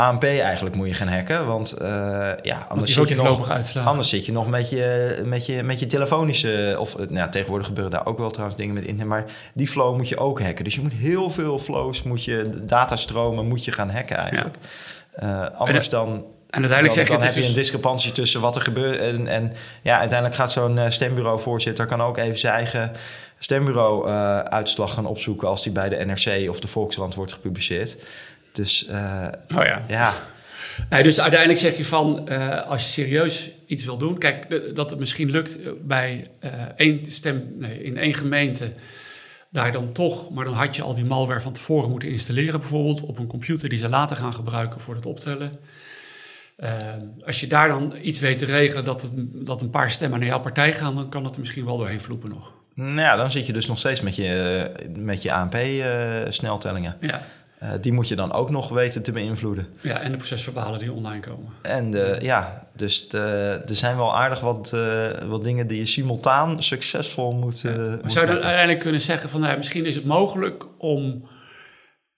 ANP 0.00 0.24
eigenlijk 0.24 0.76
moet 0.76 0.88
je 0.88 0.94
gaan 0.94 1.08
hacken. 1.08 1.46
Want 1.46 1.72
eh, 1.72 2.32
ja, 2.42 2.66
anders 2.68 2.92
zit, 2.92 3.08
je 3.08 3.14
nog, 3.14 3.50
uitslagen. 3.50 3.90
anders 3.90 4.08
zit 4.08 4.26
je 4.26 4.32
nog 4.32 4.48
met 4.48 4.70
je, 4.70 5.20
met 5.24 5.46
je, 5.46 5.62
met 5.62 5.80
je 5.80 5.86
telefonische... 5.86 6.76
Of 6.78 6.94
eh, 6.94 6.98
nou, 6.98 7.14
ja, 7.14 7.28
tegenwoordig 7.28 7.66
gebeuren 7.66 7.92
daar 7.92 8.06
ook 8.06 8.18
wel 8.18 8.30
trouwens 8.30 8.58
dingen 8.58 8.74
met 8.74 8.84
internet. 8.84 9.08
Maar 9.08 9.24
die 9.54 9.68
flow 9.68 9.96
moet 9.96 10.08
je 10.08 10.18
ook 10.18 10.40
hacken. 10.42 10.64
Dus 10.64 10.74
je 10.74 10.80
moet 10.80 10.92
heel 10.92 11.30
veel 11.30 11.58
flows, 11.58 12.02
moet 12.02 12.24
je, 12.24 12.50
datastromen 12.62 13.46
moet 13.46 13.64
je 13.64 13.72
gaan 13.72 13.90
hacken 13.90 14.16
eigenlijk. 14.16 14.56
Eh, 15.12 15.46
anders 15.54 15.88
dan... 15.88 16.08
En 16.50 16.60
uiteindelijk 16.60 16.98
zeg 16.98 17.06
je 17.06 17.12
dan 17.12 17.22
het 17.22 17.26
heb 17.26 17.36
je 17.36 17.40
is 17.40 17.48
een 17.48 17.54
dus, 17.54 17.62
discrepantie 17.62 18.12
tussen 18.12 18.40
wat 18.40 18.56
er 18.56 18.62
gebeurt. 18.62 18.98
En, 18.98 19.26
en 19.26 19.52
ja, 19.82 19.98
uiteindelijk 19.98 20.38
gaat 20.38 20.52
zo'n 20.52 20.80
stembureauvoorzitter 20.88 21.86
kan 21.86 22.02
ook 22.02 22.16
even 22.16 22.38
zijn 22.38 22.54
eigen 22.54 22.92
stembureau-uitslag 23.42 24.94
gaan 24.94 25.06
opzoeken 25.06 25.48
als 25.48 25.62
die 25.62 25.72
bij 25.72 25.88
de 25.88 26.04
NRC 26.04 26.50
of 26.50 26.60
de 26.60 26.68
Volkskrant 26.68 27.14
wordt 27.14 27.32
gepubliceerd. 27.32 27.96
Dus 28.52 28.86
eh, 28.86 29.28
oh 29.48 29.64
ja. 29.64 29.82
ja, 29.88 30.12
Nee, 30.88 31.02
dus 31.02 31.20
uiteindelijk 31.20 31.60
zeg 31.60 31.76
je 31.76 31.84
van, 31.84 32.28
eh, 32.28 32.66
als 32.66 32.84
je 32.84 32.90
serieus 32.90 33.50
iets 33.66 33.84
wil 33.84 33.96
doen, 33.96 34.18
kijk, 34.18 34.74
dat 34.74 34.90
het 34.90 34.98
misschien 34.98 35.30
lukt 35.30 35.62
eh, 35.62 35.70
bij 35.82 36.30
eh, 36.38 36.52
één 36.76 37.06
stem, 37.06 37.54
nee, 37.58 37.82
in 37.82 37.96
één 37.96 38.14
gemeente, 38.14 38.72
daar 39.50 39.72
dan 39.72 39.92
toch, 39.92 40.30
maar 40.30 40.44
dan 40.44 40.54
had 40.54 40.76
je 40.76 40.82
al 40.82 40.94
die 40.94 41.04
malware 41.04 41.40
van 41.40 41.52
tevoren 41.52 41.90
moeten 41.90 42.08
installeren, 42.08 42.60
bijvoorbeeld 42.60 43.02
op 43.02 43.18
een 43.18 43.26
computer 43.26 43.68
die 43.68 43.78
ze 43.78 43.88
later 43.88 44.16
gaan 44.16 44.34
gebruiken 44.34 44.80
voor 44.80 44.94
het 44.94 45.06
optellen. 45.06 45.52
Eh, 46.56 46.76
als 47.26 47.40
je 47.40 47.46
daar 47.46 47.68
dan 47.68 47.94
iets 48.02 48.20
weet 48.20 48.38
te 48.38 48.44
regelen 48.44 48.84
dat, 48.84 49.02
het, 49.02 49.12
dat 49.46 49.62
een 49.62 49.70
paar 49.70 49.90
stemmen 49.90 50.18
naar 50.18 50.28
jouw 50.28 50.40
partij 50.40 50.74
gaan, 50.74 50.94
dan 50.94 51.08
kan 51.08 51.22
dat 51.22 51.34
er 51.34 51.40
misschien 51.40 51.64
wel 51.64 51.76
doorheen 51.76 52.00
vloepen 52.00 52.30
nog. 52.30 52.52
Nou 52.80 53.00
ja, 53.00 53.16
dan 53.16 53.30
zit 53.30 53.46
je 53.46 53.52
dus 53.52 53.66
nog 53.66 53.78
steeds 53.78 54.00
met 54.02 54.16
je, 54.16 54.70
met 54.96 55.22
je 55.22 55.32
ANP-sneltellingen. 55.32 56.96
Ja, 57.00 57.20
Eh, 57.58 57.70
die 57.80 57.92
moet 57.92 58.08
je 58.08 58.16
dan 58.16 58.32
ook 58.32 58.50
nog 58.50 58.68
weten 58.68 59.02
te 59.02 59.12
beïnvloeden. 59.12 59.66
ja 59.80 60.00
en 60.00 60.10
de 60.10 60.16
procesverbalen 60.16 60.78
die 60.78 60.92
online 60.92 61.20
komen. 61.20 61.52
En 61.62 62.14
eh, 62.14 62.20
ja, 62.20 62.66
dus 62.76 63.08
de- 63.08 63.62
er 63.68 63.74
zijn 63.74 63.96
wel 63.96 64.16
aardig 64.16 64.40
wat, 64.40 64.72
eh, 64.72 65.08
wat 65.26 65.44
dingen 65.44 65.66
die 65.66 65.78
je 65.78 65.86
simultaan 65.86 66.62
succesvol 66.62 67.32
moet, 67.32 67.64
eh, 67.64 67.76
Maar 67.76 67.98
moet 68.02 68.12
zou 68.12 68.26
je 68.26 68.32
dan 68.32 68.42
uiteindelijk 68.42 68.80
kunnen 68.80 69.00
zeggen 69.00 69.30
van 69.30 69.40
nou, 69.40 69.52
ja, 69.52 69.58
misschien 69.58 69.84
is 69.86 69.94
het 69.94 70.04
mogelijk 70.04 70.64
om 70.78 71.28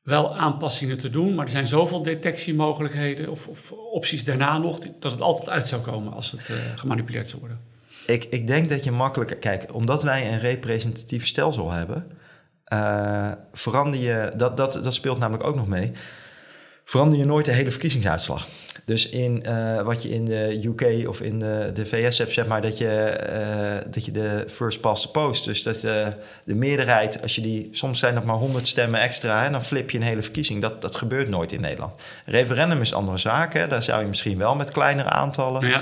wel 0.03 0.37
aanpassingen 0.37 0.98
te 0.98 1.11
doen, 1.11 1.35
maar 1.35 1.44
er 1.44 1.51
zijn 1.51 1.66
zoveel 1.68 2.03
detectiemogelijkheden 2.03 3.29
of, 3.31 3.46
of 3.46 3.72
opties 3.72 4.25
daarna 4.25 4.59
nog 4.59 4.79
dat 5.01 5.12
het 5.12 5.20
altijd 5.20 5.48
uit 5.51 5.68
zou 5.68 5.83
komen 5.83 6.12
als 6.12 6.31
het 6.31 6.48
eh, 6.51 6.57
gemanipuleerd 6.77 7.29
zou 7.29 7.40
worden. 7.40 7.61
Ik, 8.06 8.24
ik 8.24 8.46
denk 8.46 8.68
dat 8.68 8.84
je 8.84 8.90
makkelijker... 8.92 9.36
Kijk, 9.36 9.74
omdat 9.74 10.02
wij 10.02 10.32
een 10.32 10.40
representatief 10.40 11.26
stelsel 11.26 11.70
hebben... 11.70 12.06
eh, 12.64 13.32
verander 13.52 14.00
je... 14.00 14.32
Dat, 14.36 14.56
dat, 14.56 14.80
dat 14.82 14.94
speelt 14.94 15.18
namelijk 15.18 15.44
ook 15.44 15.56
nog 15.56 15.68
mee. 15.68 15.92
Verander 16.84 17.18
je 17.18 17.24
nooit 17.24 17.44
de 17.44 17.52
hele 17.52 17.70
verkiezingsuitslag. 17.70 18.46
Dus 18.84 19.08
in 19.08 19.44
eh, 19.44 19.82
wat 19.82 20.02
je 20.02 20.08
in 20.10 20.24
de 20.24 20.60
UK 20.64 21.08
of 21.08 21.20
in 21.20 21.38
de, 21.38 21.70
de 21.74 21.86
VS 21.86 22.18
hebt, 22.18 22.32
zeg 22.32 22.46
maar... 22.46 22.62
Dat 22.62 22.78
je, 22.78 22.88
eh, 22.88 23.92
dat 23.92 24.04
je 24.04 24.12
de 24.12 24.44
first 24.48 24.80
past 24.80 25.02
the 25.02 25.10
post... 25.10 25.44
Dus 25.44 25.62
dat 25.62 25.84
eh, 25.84 26.06
de 26.44 26.54
meerderheid, 26.54 27.22
als 27.22 27.34
je 27.34 27.40
die... 27.40 27.68
Soms 27.72 27.98
zijn 27.98 28.14
dat 28.14 28.24
maar 28.24 28.36
100 28.36 28.66
stemmen 28.66 29.00
extra... 29.00 29.44
en 29.44 29.52
dan 29.52 29.64
flip 29.64 29.90
je 29.90 29.98
een 29.98 30.04
hele 30.04 30.22
verkiezing. 30.22 30.62
Dat, 30.62 30.82
dat 30.82 30.96
gebeurt 30.96 31.28
nooit 31.28 31.52
in 31.52 31.60
Nederland. 31.60 31.94
Referendum 32.26 32.80
is 32.80 32.94
andere 32.94 33.18
zaak. 33.18 33.52
Hè? 33.52 33.66
Daar 33.66 33.82
zou 33.82 34.00
je 34.00 34.06
misschien 34.08 34.38
wel 34.38 34.54
met 34.54 34.70
kleinere 34.70 35.08
aantallen 35.08 35.68
ja, 35.68 35.80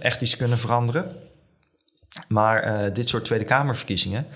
echt 0.00 0.20
iets 0.20 0.36
kunnen 0.36 0.58
veranderen. 0.58 1.16
Maar 2.28 2.62
eh, 2.62 2.94
dit 2.94 3.08
soort 3.08 3.24
Tweede 3.24 3.44
Kamerverkiezingen, 3.44 4.26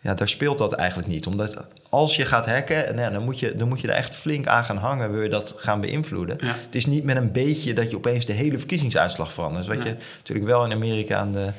ja, 0.00 0.14
daar 0.14 0.28
speelt 0.28 0.58
dat 0.58 0.72
eigenlijk 0.72 1.08
niet. 1.08 1.26
Omdat 1.26 1.56
als 1.88 2.16
je 2.16 2.24
gaat 2.24 2.46
hacken, 2.46 2.94
nou 2.94 3.12
dan, 3.12 3.22
moet 3.22 3.38
je, 3.38 3.56
dan 3.56 3.68
moet 3.68 3.80
je 3.80 3.88
er 3.88 3.94
echt 3.94 4.14
flink 4.14 4.46
aan 4.46 4.64
gaan 4.64 4.76
hangen, 4.76 5.12
wil 5.12 5.22
je 5.22 5.28
dat 5.28 5.54
gaan 5.56 5.80
beïnvloeden. 5.80 6.36
Ja. 6.40 6.46
Het 6.46 6.74
is 6.74 6.86
niet 6.86 7.04
met 7.04 7.16
een 7.16 7.32
beetje 7.32 7.72
dat 7.72 7.90
je 7.90 7.96
opeens 7.96 8.26
de 8.26 8.32
hele 8.32 8.58
verkiezingsuitslag 8.58 9.32
verandert. 9.32 9.66
Wat 9.66 9.82
je 9.82 9.94
natuurlijk 10.16 10.46
wel 10.46 10.64
in 10.64 10.72
Amerika 10.72 11.20
en 11.20 11.32
de, 11.32 11.50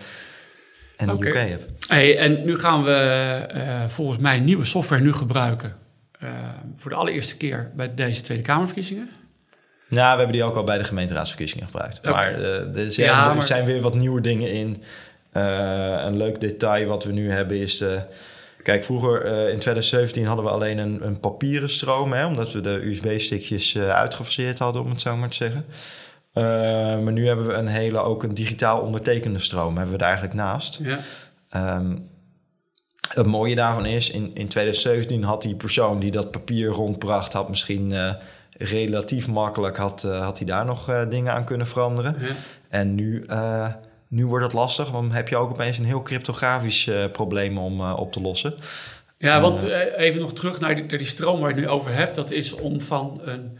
en 0.97 1.07
de. 1.07 1.27
UK 1.27 1.35
hebt. 1.35 1.87
hey, 1.87 2.17
en 2.17 2.45
nu 2.45 2.59
gaan 2.59 2.83
we 2.83 2.93
eh, 2.93 3.87
volgens 3.87 4.17
mij 4.17 4.39
nieuwe 4.39 4.65
software 4.65 5.01
nu 5.01 5.13
gebruiken 5.13 5.75
eh, 6.19 6.29
voor 6.77 6.91
de 6.91 6.97
allereerste 6.97 7.37
keer 7.37 7.71
bij 7.75 7.95
deze 7.95 8.21
Tweede 8.21 8.43
Kamerverkiezingen. 8.43 9.09
Nou, 9.89 10.11
we 10.11 10.17
hebben 10.17 10.31
die 10.35 10.43
ook 10.43 10.55
al 10.55 10.63
bij 10.63 10.77
de 10.77 10.83
gemeenteraadsverkiezingen 10.83 11.65
gebruikt. 11.65 12.03
Maar 12.03 12.33
eh, 12.33 12.75
er, 12.83 12.91
zijn, 12.91 13.07
Ja, 13.07 13.27
er 13.29 13.33
maar- 13.35 13.47
zijn 13.47 13.65
weer 13.65 13.81
wat 13.81 13.95
nieuwe 13.95 14.21
dingen 14.21 14.51
in. 14.51 14.83
Eh, 15.31 15.43
een 16.05 16.17
leuk 16.17 16.39
detail 16.39 16.87
wat 16.87 17.03
we 17.03 17.11
nu 17.11 17.31
hebben 17.31 17.57
is... 17.57 17.83
kijk, 18.63 18.83
vroeger 18.85 19.21
eh, 19.25 19.31
in 19.53 19.59
2017 19.59 20.25
hadden 20.25 20.45
we 20.45 20.51
alleen 20.51 20.77
een, 20.77 21.05
een 21.05 21.19
papieren 21.19 21.69
stroom... 21.69 22.13
Hè, 22.13 22.25
omdat 22.25 22.51
we 22.51 22.61
de 22.61 22.85
USB-stickjes 22.85 23.77
uitgefaseerd 23.77 24.59
hadden, 24.59 24.81
om 24.81 24.89
het 24.89 25.01
zo 25.01 25.15
maar 25.15 25.29
te 25.29 25.35
zeggen. 25.35 25.65
Maar 27.03 27.11
nu 27.11 27.27
hebben 27.27 27.47
we 27.47 27.53
een 27.53 27.67
hele, 27.67 27.99
ook 27.99 28.23
een 28.23 28.33
digitaal 28.33 28.79
ondertekende 28.81 29.39
stroom... 29.39 29.73
hebben 29.75 29.91
we 29.91 29.97
daar 29.99 30.09
eigenlijk 30.09 30.37
naast. 30.37 30.79
Ja. 30.83 30.97
Ehm, 31.49 31.95
het 33.13 33.25
mooie 33.25 33.55
daarvan 33.55 33.85
is, 33.85 34.09
in, 34.09 34.31
in 34.33 34.47
2017 34.47 35.23
had 35.23 35.41
die 35.41 35.55
persoon 35.55 35.99
die 35.99 36.11
dat 36.11 36.31
papier 36.31 36.69
rondbracht, 36.69 37.33
had 37.33 37.49
misschien 37.49 37.93
relatief 38.57 39.27
makkelijk, 39.27 39.77
had, 39.77 40.03
eh, 40.03 40.23
had 40.23 40.37
hij 40.37 40.47
daar 40.47 40.65
nog 40.65 40.89
eh, 40.89 41.09
dingen 41.09 41.33
aan 41.33 41.45
kunnen 41.45 41.67
veranderen. 41.67 42.15
Ja. 42.19 42.27
En 42.69 42.95
nu, 42.95 43.23
eh, 43.27 43.73
nu 44.07 44.25
wordt 44.25 44.43
het 44.43 44.53
lastig, 44.53 44.91
want 44.91 45.07
dan 45.07 45.15
heb 45.15 45.27
je 45.27 45.37
ook 45.37 45.49
opeens 45.49 45.77
een 45.77 45.85
heel 45.85 46.01
cryptografisch 46.01 46.89
probleem 47.11 47.57
om 47.57 47.81
op 47.91 48.11
te 48.11 48.21
lossen. 48.21 48.53
Ja, 49.17 49.41
want 49.41 49.61
even 49.61 50.21
nog 50.21 50.33
terug 50.33 50.59
naar 50.59 50.75
die, 50.75 50.85
naar 50.85 50.97
die 50.97 51.07
stroom 51.07 51.39
waar 51.39 51.49
je 51.49 51.55
het 51.55 51.65
nu 51.65 51.71
over 51.71 51.93
hebt. 51.93 52.15
Dat 52.15 52.31
is 52.31 52.53
om 52.53 52.81
van 52.81 53.21
een, 53.23 53.57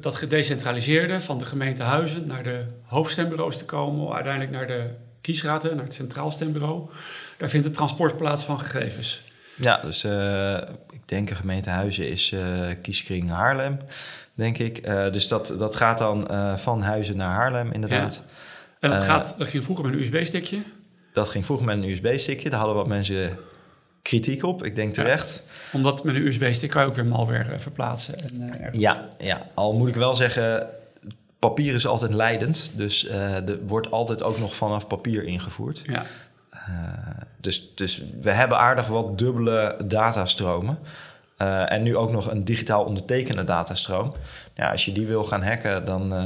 dat 0.00 0.14
gedecentraliseerde 0.14 1.20
van 1.20 1.38
de 1.38 1.44
gemeente 1.44 1.82
Huizen 1.82 2.26
naar 2.26 2.42
de 2.42 2.64
hoofdstembureaus 2.82 3.58
te 3.58 3.64
komen. 3.64 4.14
Uiteindelijk 4.14 4.52
naar 4.52 4.66
de 4.66 4.90
kiesraden, 5.20 5.76
naar 5.76 5.84
het 5.84 5.94
Centraal 5.94 6.30
Stembureau. 6.30 6.88
Daar 7.36 7.50
vindt 7.50 7.66
het 7.66 7.74
transport 7.74 8.16
plaats 8.16 8.44
van 8.44 8.58
gegevens. 8.58 9.22
Ja, 9.56 9.76
dus 9.82 10.04
eh, 10.04 10.56
ik 10.90 11.00
denk 11.04 11.28
de 11.28 11.34
gemeente 11.34 11.70
Huizen 11.70 12.08
is 12.08 12.32
eh 12.32 12.68
kieskring 12.82 13.30
Haarlem, 13.30 13.78
denk 14.34 14.58
ik. 14.58 14.78
Eh, 14.78 15.12
dus 15.12 15.28
dat, 15.28 15.54
dat 15.58 15.76
gaat 15.76 15.98
dan 15.98 16.28
van 16.58 16.82
Huizen 16.82 17.16
naar 17.16 17.30
Haarlem, 17.34 17.72
inderdaad. 17.72 18.24
En 18.80 18.90
dat, 18.90 19.02
gaat, 19.02 19.34
dat 19.38 19.48
ging 19.48 19.64
vroeger 19.64 19.84
met 19.84 19.94
een 19.94 20.00
USB-stickje. 20.00 20.62
Dat 21.12 21.28
ging 21.28 21.44
vroeger 21.44 21.66
met 21.66 21.76
een 21.76 21.88
USB-stickje. 21.88 22.50
Daar 22.50 22.58
hadden 22.58 22.76
wat 22.76 22.86
mensen 22.86 23.38
kritiek 24.02 24.42
op. 24.42 24.64
Ik 24.64 24.74
denk 24.74 24.96
Ja. 24.96 25.02
terecht. 25.02 25.42
Omdat 25.72 26.04
met 26.04 26.14
een 26.14 26.26
USB-stick 26.26 26.70
kan 26.70 26.82
je 26.82 26.88
ook 26.88 26.94
weer 26.94 27.06
malware 27.06 27.58
verplaatsen. 27.58 28.14
En. 28.18 28.78
Ja, 28.78 29.08
ja, 29.18 29.46
al 29.54 29.72
moet 29.74 29.88
ik 29.88 29.94
wel 29.94 30.14
zeggen, 30.14 30.66
papier 31.38 31.74
is 31.74 31.86
altijd 31.86 32.14
leidend. 32.14 32.70
Dus 32.74 33.08
er 33.08 33.58
wordt 33.66 33.90
altijd 33.90 34.22
ook 34.22 34.38
nog 34.38 34.56
vanaf 34.56 34.86
papier 34.86 35.24
ingevoerd. 35.24 35.82
ja. 35.86 36.04
Eh, 36.66 36.72
dus, 37.40 37.74
dus 37.74 38.02
we 38.20 38.30
hebben 38.30 38.58
aardig 38.58 38.86
wat 38.86 39.18
dubbele 39.18 39.76
datastromen. 39.84 40.78
Eh, 41.36 41.72
en 41.72 41.82
nu 41.82 41.96
ook 41.96 42.12
nog 42.12 42.30
een 42.30 42.44
digitaal 42.44 42.84
ondertekende 42.84 43.44
datastroom. 43.44 44.14
Ja, 44.54 44.70
als 44.70 44.84
je 44.84 44.92
die 44.92 45.06
wil 45.06 45.24
gaan 45.24 45.42
hacken, 45.42 45.84
dan, 45.84 46.14
eh, 46.14 46.24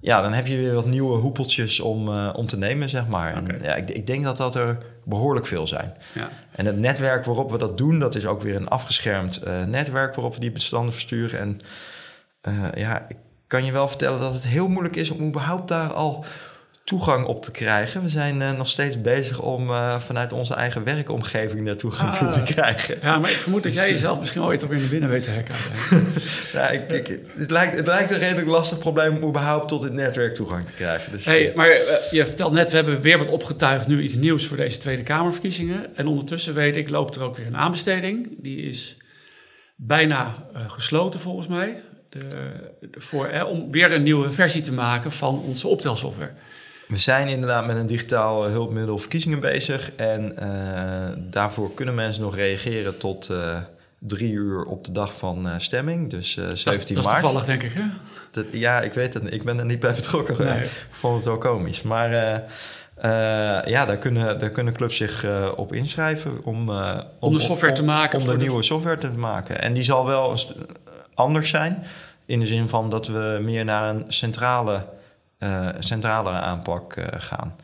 ja, 0.00 0.22
dan 0.22 0.32
heb 0.32 0.46
je 0.46 0.56
weer 0.56 0.74
wat 0.74 0.86
nieuwe 0.86 1.16
hoepeltjes 1.16 1.80
om, 1.80 2.08
om 2.28 2.46
te 2.46 2.58
nemen, 2.58 2.88
zeg 2.88 3.06
maar. 3.06 3.34
En, 3.34 3.58
ja, 3.62 3.74
ik, 3.74 3.90
ik 3.90 4.06
denk 4.06 4.24
dat 4.24 4.36
dat 4.36 4.54
er 4.54 4.78
behoorlijk 5.04 5.46
veel 5.46 5.66
zijn. 5.66 5.92
Ja. 6.14 6.28
En 6.50 6.66
het 6.66 6.78
netwerk 6.78 7.24
waarop 7.24 7.50
we 7.50 7.58
dat 7.58 7.78
doen, 7.78 7.98
dat 7.98 8.14
is 8.14 8.26
ook 8.26 8.42
weer 8.42 8.56
een 8.56 8.68
afgeschermd 8.68 9.40
netwerk 9.66 10.14
waarop 10.14 10.34
we 10.34 10.40
die 10.40 10.52
bestanden 10.52 10.92
versturen. 10.92 11.40
En 11.40 11.60
ja, 12.74 13.04
ik 13.08 13.16
kan 13.46 13.64
je 13.64 13.72
wel 13.72 13.88
vertellen 13.88 14.20
dat 14.20 14.32
het 14.32 14.46
heel 14.46 14.68
moeilijk 14.68 14.96
is 14.96 15.10
om 15.10 15.26
überhaupt 15.26 15.68
daar 15.68 15.92
al 15.92 16.24
toegang 16.90 17.26
op 17.26 17.42
te 17.42 17.50
krijgen. 17.50 18.02
We 18.02 18.08
zijn 18.08 18.42
eh, 18.42 18.52
nog 18.56 18.68
steeds 18.68 19.00
bezig 19.00 19.40
om 19.40 19.70
eh, 19.70 20.00
vanuit 20.00 20.32
onze 20.32 20.54
eigen 20.54 20.84
werkomgeving 20.84 21.66
daar 21.66 21.76
toegang 21.76 22.14
toe 22.16 22.28
te 22.28 22.40
Ah. 22.40 22.46
krijgen. 22.46 22.98
ja, 23.02 23.18
maar 23.18 23.30
ik 23.30 23.36
vermoed 23.36 23.62
dat 23.62 23.74
jij 23.74 23.90
jezelf 23.90 24.18
misschien 24.20 24.42
ooit 24.42 24.62
alweer 24.62 24.78
naar 24.78 24.88
binnen 24.88 25.08
weet 25.10 25.22
te 25.22 25.30
hacken. 25.30 25.54
ik, 26.80 26.90
ik- 27.08 27.20
het, 27.36 27.50
lijkt, 27.50 27.76
het 27.76 27.86
lijkt 27.86 28.10
een 28.10 28.18
redelijk 28.18 28.46
lastig 28.48 28.78
probleem 28.78 29.16
om 29.22 29.28
überhaupt 29.28 29.68
tot 29.68 29.82
het 29.82 29.92
netwerk 29.92 30.34
toegang 30.34 30.66
te 30.66 30.72
krijgen. 30.72 31.12
Dus, 31.12 31.24
Hey, 31.24 31.52
maar 31.54 31.68
eh, 31.68 32.10
je 32.10 32.26
vertelt 32.26 32.52
net, 32.52 32.70
we 32.70 32.76
hebben 32.76 33.00
weer 33.00 33.18
wat 33.18 33.30
opgetuigd, 33.30 33.86
nu 33.86 34.02
iets 34.02 34.14
nieuws 34.14 34.46
voor 34.46 34.56
deze 34.56 34.78
Tweede 34.78 35.02
Kamerverkiezingen. 35.02 35.96
En 35.96 36.06
ondertussen 36.06 36.54
weet 36.54 36.76
ik, 36.76 36.90
loopt 36.90 37.16
er 37.16 37.22
ook 37.22 37.36
weer 37.36 37.46
een 37.46 37.56
aanbesteding. 37.56 38.28
Die 38.38 38.62
is 38.62 38.96
bijna 39.76 40.34
eh, 40.54 40.60
gesloten 40.70 41.20
volgens 41.20 41.46
mij. 41.46 41.82
De, 42.08 42.18
de- 42.80 43.00
voor, 43.00 43.26
eh, 43.26 43.48
om 43.48 43.70
weer 43.70 43.92
een 43.92 44.02
nieuwe 44.02 44.32
versie 44.32 44.62
te 44.62 44.72
maken 44.72 45.12
van 45.12 45.42
onze 45.46 45.68
optelsoftware. 45.68 46.30
We 46.90 46.98
zijn 46.98 47.28
inderdaad 47.28 47.66
met 47.66 47.76
een 47.76 47.86
digitaal 47.86 48.46
eh, 48.46 48.50
hulpmiddel 48.50 48.98
verkiezingen 48.98 49.40
bezig. 49.40 49.92
En 49.96 50.36
eh, 50.38 51.16
daarvoor 51.16 51.74
kunnen 51.74 51.94
mensen 51.94 52.22
nog 52.22 52.36
reageren 52.36 52.98
tot 52.98 53.28
eh, 53.28 53.56
drie 53.98 54.32
uur 54.32 54.64
op 54.64 54.84
de 54.84 54.92
dag 54.92 55.14
van 55.14 55.46
uh, 55.46 55.54
stemming, 55.58 56.10
dus 56.10 56.36
uh, 56.36 56.44
17 56.54 56.64
dat, 56.64 56.72
dat 56.74 56.96
is 56.96 57.04
maart. 57.04 57.20
toevallig, 57.20 57.44
denk 57.44 57.62
ik, 57.62 57.72
hè? 57.72 57.82
Dat, 58.30 58.44
ja, 58.52 58.80
ik 58.80 58.94
weet 58.94 59.14
het. 59.14 59.32
Ik 59.32 59.44
ben 59.44 59.58
er 59.58 59.64
niet 59.64 59.80
bij 59.80 59.94
betrokken. 59.94 60.44
Nee. 60.46 60.62
Ik 60.64 60.70
vond 60.90 61.16
het 61.16 61.24
wel 61.24 61.38
komisch. 61.38 61.82
Maar 61.82 62.10
ja, 63.66 63.86
daar 63.86 63.98
kunnen, 63.98 64.38
daar 64.38 64.50
kunnen 64.50 64.74
clubs 64.74 64.96
zich 64.96 65.26
op 65.56 65.72
inschrijven 65.72 66.44
om, 66.44 66.70
om, 66.70 67.04
om 67.18 67.32
de 67.32 67.40
software 67.40 67.72
te 67.72 67.82
maken. 67.82 68.20
Om 68.20 68.26
de, 68.26 68.36
nieuwe 68.36 68.62
software 68.62 68.98
te 68.98 69.08
maken. 69.08 69.62
En 69.62 69.72
die 69.72 69.82
zal 69.82 70.06
wel 70.06 70.36
anders 71.14 71.48
zijn. 71.48 71.84
In 72.26 72.40
de 72.40 72.46
zin 72.46 72.68
van 72.68 72.90
dat 72.90 73.06
we 73.06 73.38
meer 73.42 73.64
naar 73.64 73.94
een 73.94 74.04
centrale, 74.08 74.84
uh, 75.40 75.68
centralere 75.78 76.38
aanpak 76.38 76.96
uh, 76.96 77.04
gaan. 77.10 77.56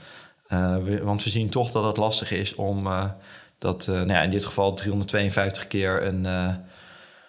We, 0.84 1.00
want 1.02 1.24
we 1.24 1.30
zien 1.30 1.48
toch 1.48 1.70
dat 1.70 1.84
het 1.84 1.96
lastig 1.96 2.30
is 2.30 2.54
om 2.54 2.88
dat, 3.58 3.86
nou 3.86 4.08
ja, 4.08 4.22
in 4.22 4.30
dit 4.30 4.44
geval 4.44 4.74
352 4.74 5.66
keer 5.66 6.02
een, 6.06 6.24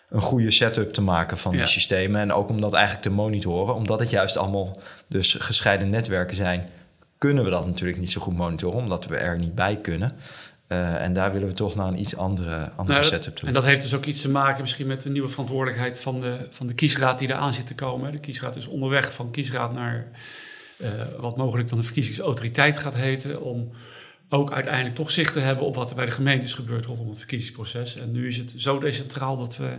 een 0.10 0.22
goede 0.22 0.52
setup 0.52 0.94
te 0.94 1.02
maken 1.02 1.38
van 1.38 1.52
Ja. 1.52 1.58
die 1.58 1.68
systemen. 1.68 2.22
En 2.22 2.34
ook 2.34 2.50
om 2.50 2.62
dat 2.62 2.74
eigenlijk 2.74 3.04
te 3.04 3.12
monitoren. 3.12 3.76
Omdat 3.76 4.00
het 4.00 4.10
juist 4.10 4.38
allemaal 4.38 4.78
dus 5.08 5.34
gescheiden 5.40 5.90
netwerken 5.90 6.36
zijn, 6.36 6.70
kunnen 7.18 7.44
we 7.44 7.50
dat 7.50 7.66
natuurlijk 7.66 8.00
niet 8.00 8.12
zo 8.12 8.22
goed 8.22 8.38
monitoren, 8.38 8.78
omdat 8.78 9.06
we 9.06 9.18
er 9.18 9.38
niet 9.40 9.56
bij 9.56 9.78
kunnen. 9.78 10.16
Uh, 10.68 11.04
en 11.04 11.14
daar 11.14 11.34
willen 11.34 11.48
we 11.48 11.54
toch 11.54 11.76
naar 11.76 11.88
een 11.88 12.00
iets 12.00 12.16
andere, 12.16 12.72
andere 12.76 13.00
Nou, 13.00 13.04
setup 13.04 13.36
toe. 13.36 13.48
En 13.48 13.54
dat 13.54 13.64
heeft 13.64 13.82
dus 13.82 13.94
ook 13.94 14.06
iets 14.06 14.22
te 14.22 14.30
maken 14.30 14.62
misschien 14.62 14.88
met 14.88 15.02
de 15.02 15.10
nieuwe 15.10 15.28
verantwoordelijkheid 15.28 16.02
van 16.02 16.22
de, 16.22 16.48
van 16.50 16.68
de 16.68 16.74
kiesraad 16.74 17.20
die 17.20 17.30
eraan 17.30 17.54
zit 17.54 17.68
te 17.68 17.76
komen. 17.76 18.12
De 18.12 18.20
kiesraad 18.20 18.56
is 18.56 18.68
onderweg 18.68 19.14
van 19.14 19.32
kiesraad 19.32 19.74
naar 19.74 20.08
uh, 20.78 20.90
wat 21.18 21.38
mogelijk 21.38 21.70
dan 21.70 21.78
de 21.78 21.84
verkiezingsautoriteit 21.84 22.78
gaat 22.78 22.96
heten. 22.96 23.42
Om 23.42 23.72
ook 24.30 24.52
uiteindelijk 24.52 24.96
toch 24.96 25.12
zicht 25.12 25.34
te 25.34 25.40
hebben 25.40 25.66
op 25.66 25.76
wat 25.76 25.90
er 25.90 25.96
bij 25.96 26.06
de 26.06 26.12
gemeentes 26.12 26.54
gebeurt 26.54 26.86
rondom 26.86 27.08
het 27.08 27.18
verkiezingsproces. 27.18 27.96
En 27.96 28.12
nu 28.12 28.28
is 28.28 28.38
het 28.38 28.54
zo 28.58 28.80
decentraal 28.80 29.38
dat 29.38 29.58
we. 29.58 29.76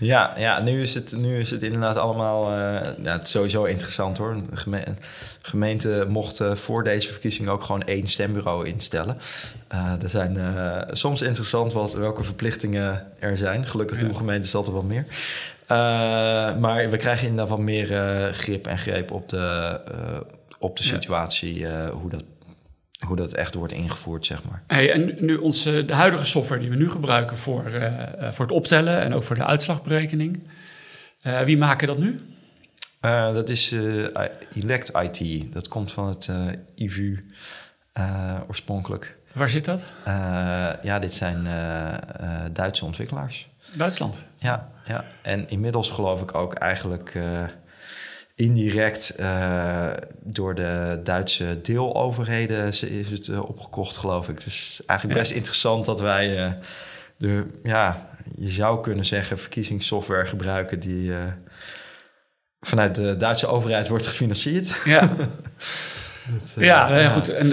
Ja, 0.00 0.34
ja 0.36 0.60
nu, 0.60 0.82
is 0.82 0.94
het, 0.94 1.16
nu 1.16 1.38
is 1.38 1.50
het 1.50 1.62
inderdaad 1.62 1.96
allemaal. 1.96 2.50
Uh, 2.50 2.58
ja, 3.02 3.12
het 3.12 3.22
is 3.22 3.30
sowieso 3.30 3.64
interessant 3.64 4.18
hoor. 4.18 4.36
De 4.50 4.56
geme 4.56 4.84
gemeente 5.42 6.06
mocht 6.08 6.40
uh, 6.40 6.54
voor 6.54 6.84
deze 6.84 7.10
verkiezing 7.10 7.48
ook 7.48 7.62
gewoon 7.62 7.82
één 7.82 8.06
stembureau 8.06 8.66
instellen. 8.66 9.18
Uh, 9.72 10.02
er 10.02 10.08
zijn 10.08 10.38
soms 10.92 11.22
interessant 11.22 11.72
wat, 11.72 11.92
welke 11.92 12.22
verplichtingen 12.22 13.06
er 13.18 13.36
zijn. 13.36 13.66
Gelukkig 13.66 13.96
ja. 13.96 14.04
doen 14.04 14.16
gemeentes 14.16 14.54
altijd 14.54 14.74
wat 14.74 14.84
meer. 14.84 15.04
maar 16.60 16.90
we 16.90 16.96
krijgen 16.96 17.28
inderdaad 17.28 17.56
wat 17.56 17.64
meer 17.64 17.86
grip 18.32 18.66
en 18.66 18.78
greep 18.78 19.10
op 19.10 19.28
de, 19.28 19.80
op 20.58 20.76
de 20.76 20.82
situatie, 20.82 21.66
hoe 21.92 22.10
dat 22.10 22.24
hoe 23.06 23.16
dat 23.16 23.34
echt 23.34 23.54
wordt 23.54 23.72
ingevoerd, 23.72 24.26
zeg 24.26 24.44
maar. 24.44 24.62
Hey, 24.66 24.92
en 24.92 25.16
nu 25.18 25.36
onze, 25.36 25.84
de 25.84 25.94
huidige 25.94 26.24
software 26.24 26.60
die 26.60 26.70
we 26.70 26.76
nu 26.76 26.90
gebruiken 26.90 27.38
voor, 27.38 27.72
uh, 27.72 27.92
voor 28.30 28.44
het 28.44 28.54
optellen 28.54 29.00
en 29.00 29.14
ook 29.14 29.24
voor 29.24 29.36
de 29.36 29.44
uitslagberekening. 29.44 30.42
Uh, 31.22 31.40
wie 31.40 31.58
maken 31.58 31.86
dat 31.86 31.98
nu? 31.98 32.20
Uh, 33.02 33.34
dat 33.34 33.48
is 33.48 33.74
Elect 34.54 34.92
IT. 35.02 35.52
Dat 35.52 35.68
komt 35.68 35.92
van 35.92 36.08
het 36.08 36.30
IVU 36.74 37.26
oorspronkelijk. 38.48 39.16
Waar 39.32 39.50
zit 39.50 39.64
dat? 39.64 39.84
ja, 40.82 40.98
dit 40.98 41.14
zijn 41.14 41.48
Duitse 42.52 42.84
ontwikkelaars. 42.84 43.48
Duitsland? 43.76 44.24
Ja, 44.38 44.70
ja, 44.86 45.04
en 45.22 45.50
inmiddels 45.50 45.90
geloof 45.90 46.22
ik 46.22 46.34
ook 46.34 46.54
eigenlijk 46.54 47.18
indirect 48.40 49.14
uh, 49.20 49.90
door 50.22 50.54
de 50.54 51.00
Duitse 51.04 51.60
deeloverheden 51.62 52.66
is 52.66 53.10
het 53.10 53.26
uh, 53.26 53.48
opgekocht, 53.48 53.96
geloof 53.96 54.28
ik. 54.28 54.44
Dus 54.44 54.82
eigenlijk 54.86 55.18
best 55.18 55.30
ja. 55.30 55.36
interessant 55.36 55.84
dat 55.84 56.00
wij 56.00 56.46
uh, 56.46 56.52
de, 57.16 57.46
ja, 57.62 58.08
je 58.36 58.50
zou 58.50 58.82
kunnen 58.82 59.04
zeggen, 59.04 59.38
verkiezingssoftware 59.38 60.26
gebruiken 60.26 60.80
die 60.80 61.12
vanuit 62.60 62.94
de 62.94 63.16
Duitse 63.16 63.46
overheid 63.46 63.88
wordt 63.88 64.06
gefinancierd. 64.06 64.82
Ja. 64.84 65.10
Dat, 66.38 66.54
ja, 66.58 66.98
ja, 66.98 67.08
goed. 67.08 67.28
En, 67.28 67.46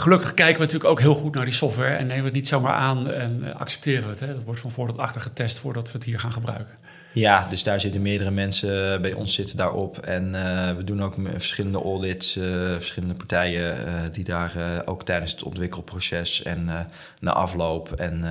gelukkig 0.00 0.34
kijken 0.34 0.56
we 0.56 0.62
natuurlijk 0.62 0.90
ook 0.90 1.00
heel 1.00 1.14
goed 1.14 1.34
naar 1.34 1.44
die 1.44 1.54
software 1.54 1.94
en 1.94 2.06
nemen 2.06 2.18
we 2.18 2.28
het 2.28 2.34
niet 2.34 2.48
zomaar 2.48 2.74
aan 2.74 3.10
en 3.10 3.54
accepteren 3.58 4.02
we 4.02 4.10
het. 4.10 4.20
Hè. 4.20 4.34
Dat 4.34 4.44
wordt 4.44 4.60
van 4.60 4.70
voor 4.70 4.86
tot 4.86 4.98
achter 4.98 5.20
getest 5.20 5.58
voordat 5.58 5.86
we 5.86 5.98
het 5.98 6.04
hier 6.06 6.20
gaan 6.20 6.32
gebruiken. 6.32 6.78
Ja, 7.12 7.46
dus 7.48 7.62
daar 7.62 7.80
zitten 7.80 8.02
meerdere 8.02 8.30
mensen 8.30 9.02
bij 9.02 9.12
ons 9.12 9.34
zitten 9.34 9.56
daarop. 9.56 9.98
En 9.98 10.34
uh, 10.34 10.70
we 10.70 10.84
doen 10.84 11.02
ook 11.02 11.14
verschillende 11.36 11.82
audits, 11.82 12.36
uh, 12.36 12.44
verschillende 12.72 13.14
partijen 13.14 13.86
uh, 13.86 14.02
die 14.10 14.24
daar 14.24 14.82
ook 14.84 15.04
tijdens 15.04 15.32
het 15.32 15.42
ontwikkelproces 15.42 16.42
en 16.42 16.88
na 17.20 17.32
afloop 17.32 17.92
en 17.92 18.24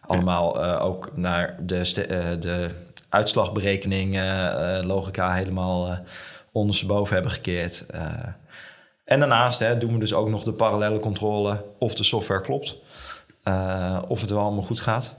allemaal 0.00 0.62
ook 0.80 1.16
naar 1.16 1.56
de, 1.60 2.36
de 2.40 2.70
uitslagberekening, 3.08 4.20
logica 4.84 5.32
helemaal 5.32 5.98
ondersteboven 6.52 7.14
hebben 7.14 7.32
gekeerd. 7.32 7.86
en 9.04 9.18
daarnaast 9.18 9.58
hè, 9.58 9.78
doen 9.78 9.92
we 9.92 9.98
dus 9.98 10.14
ook 10.14 10.28
nog 10.28 10.44
de 10.44 10.52
parallele 10.52 10.98
controle 10.98 11.64
of 11.78 11.94
de 11.94 12.04
software 12.04 12.40
klopt, 12.40 12.78
of 14.08 14.20
het 14.20 14.30
wel 14.30 14.42
allemaal 14.42 14.62
goed 14.62 14.80
gaat. 14.80 15.16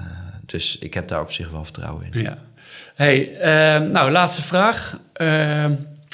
Uh, 0.00 0.06
dus 0.46 0.78
ik 0.78 0.94
heb 0.94 1.08
daar 1.08 1.20
op 1.20 1.32
zich 1.32 1.50
wel 1.50 1.64
vertrouwen 1.64 2.12
in. 2.12 2.22
Ja. 2.22 2.38
Hey, 2.94 3.30
uh, 3.36 3.90
nou, 3.90 4.10
laatste 4.10 4.42
vraag. 4.42 5.00
Uh, 5.16 5.66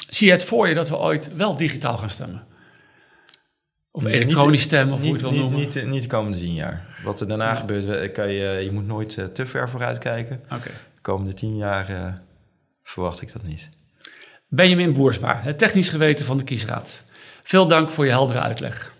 zie 0.09 0.27
je 0.27 0.33
het 0.33 0.43
voor 0.43 0.67
je 0.67 0.73
dat 0.73 0.89
we 0.89 0.97
ooit 0.97 1.35
wel 1.35 1.57
digitaal 1.57 1.97
gaan 1.97 2.09
stemmen? 2.09 2.43
Of 3.91 4.03
Nee, 4.03 4.13
elektronisch 4.13 4.49
niet- 4.51 4.59
stemmen, 4.59 4.93
of 4.93 4.99
hoe 4.99 5.07
je 5.07 5.13
Niet, 5.13 5.21
het 5.21 5.31
wil 5.31 5.41
niet, 5.41 5.51
noemen? 5.51 5.73
niet, 5.83 5.85
niet 5.91 6.01
de 6.01 6.07
komende 6.07 6.37
tien 6.37 6.53
jaar. 6.53 6.85
Wat 7.03 7.21
er 7.21 7.27
daarna 7.27 7.49
Ja. 7.49 7.55
gebeurt, 7.55 8.11
kan 8.11 8.31
je, 8.31 8.49
je 8.63 8.71
moet 8.71 8.87
nooit 8.87 9.17
eh, 9.17 9.25
te 9.25 9.45
ver 9.45 9.69
vooruit 9.69 9.97
kijken. 9.97 10.39
Oké. 10.51 10.69
De 10.95 11.01
komende 11.01 11.33
tien 11.33 11.55
jaar 11.57 11.89
eh, 11.89 12.13
verwacht 12.83 13.21
ik 13.21 13.33
dat 13.33 13.43
niet. 13.43 13.69
Benjamin 14.47 14.93
Boersma, 14.93 15.39
het 15.41 15.57
technisch 15.57 15.89
geweten 15.89 16.25
van 16.25 16.37
de 16.37 16.43
Kiesraad. 16.43 17.03
Veel 17.41 17.67
dank 17.67 17.89
voor 17.89 18.05
je 18.05 18.11
heldere 18.11 18.39
uitleg. 18.39 18.93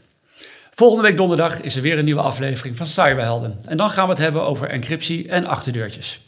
Volgende 0.75 1.03
week 1.03 1.17
donderdag 1.17 1.61
is 1.61 1.75
er 1.75 1.81
weer 1.81 1.97
een 1.97 2.05
nieuwe 2.05 2.21
aflevering 2.21 2.77
van 2.77 2.85
Cyberhelden. 2.85 3.59
En 3.65 3.77
dan 3.77 3.91
gaan 3.91 4.05
we 4.05 4.11
het 4.11 4.21
hebben 4.21 4.45
over 4.45 4.69
encryptie 4.69 5.29
en 5.29 5.45
achterdeurtjes. 5.45 6.21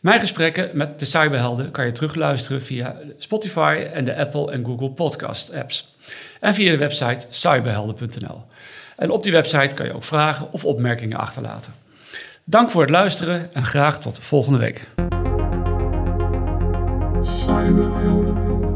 Mijn 0.00 0.20
gesprekken 0.20 0.70
met 0.72 0.98
de 0.98 1.04
Cyberhelden 1.04 1.70
kan 1.70 1.86
je 1.86 1.92
terugluisteren 1.92 2.62
via 2.62 2.96
Spotify 3.18 3.86
en 3.92 4.04
de 4.04 4.16
Apple 4.16 4.52
en 4.52 4.64
Google 4.64 4.90
podcast 4.90 5.54
apps. 5.54 5.96
En 6.40 6.54
via 6.54 6.70
de 6.70 6.76
website 6.76 7.26
cyberhelden.nl. 7.28 8.44
En 8.96 9.10
op 9.10 9.22
die 9.22 9.32
website 9.32 9.74
kan 9.74 9.86
je 9.86 9.94
ook 9.94 10.04
vragen 10.04 10.52
of 10.52 10.64
opmerkingen 10.64 11.18
achterlaten. 11.18 11.72
Dank 12.44 12.70
voor 12.70 12.80
het 12.80 12.90
luisteren 12.90 13.54
en 13.54 13.64
graag 13.64 14.00
tot 14.00 14.18
volgende 14.18 14.58
week. 14.58 14.88
Cyberhelden. 17.20 18.71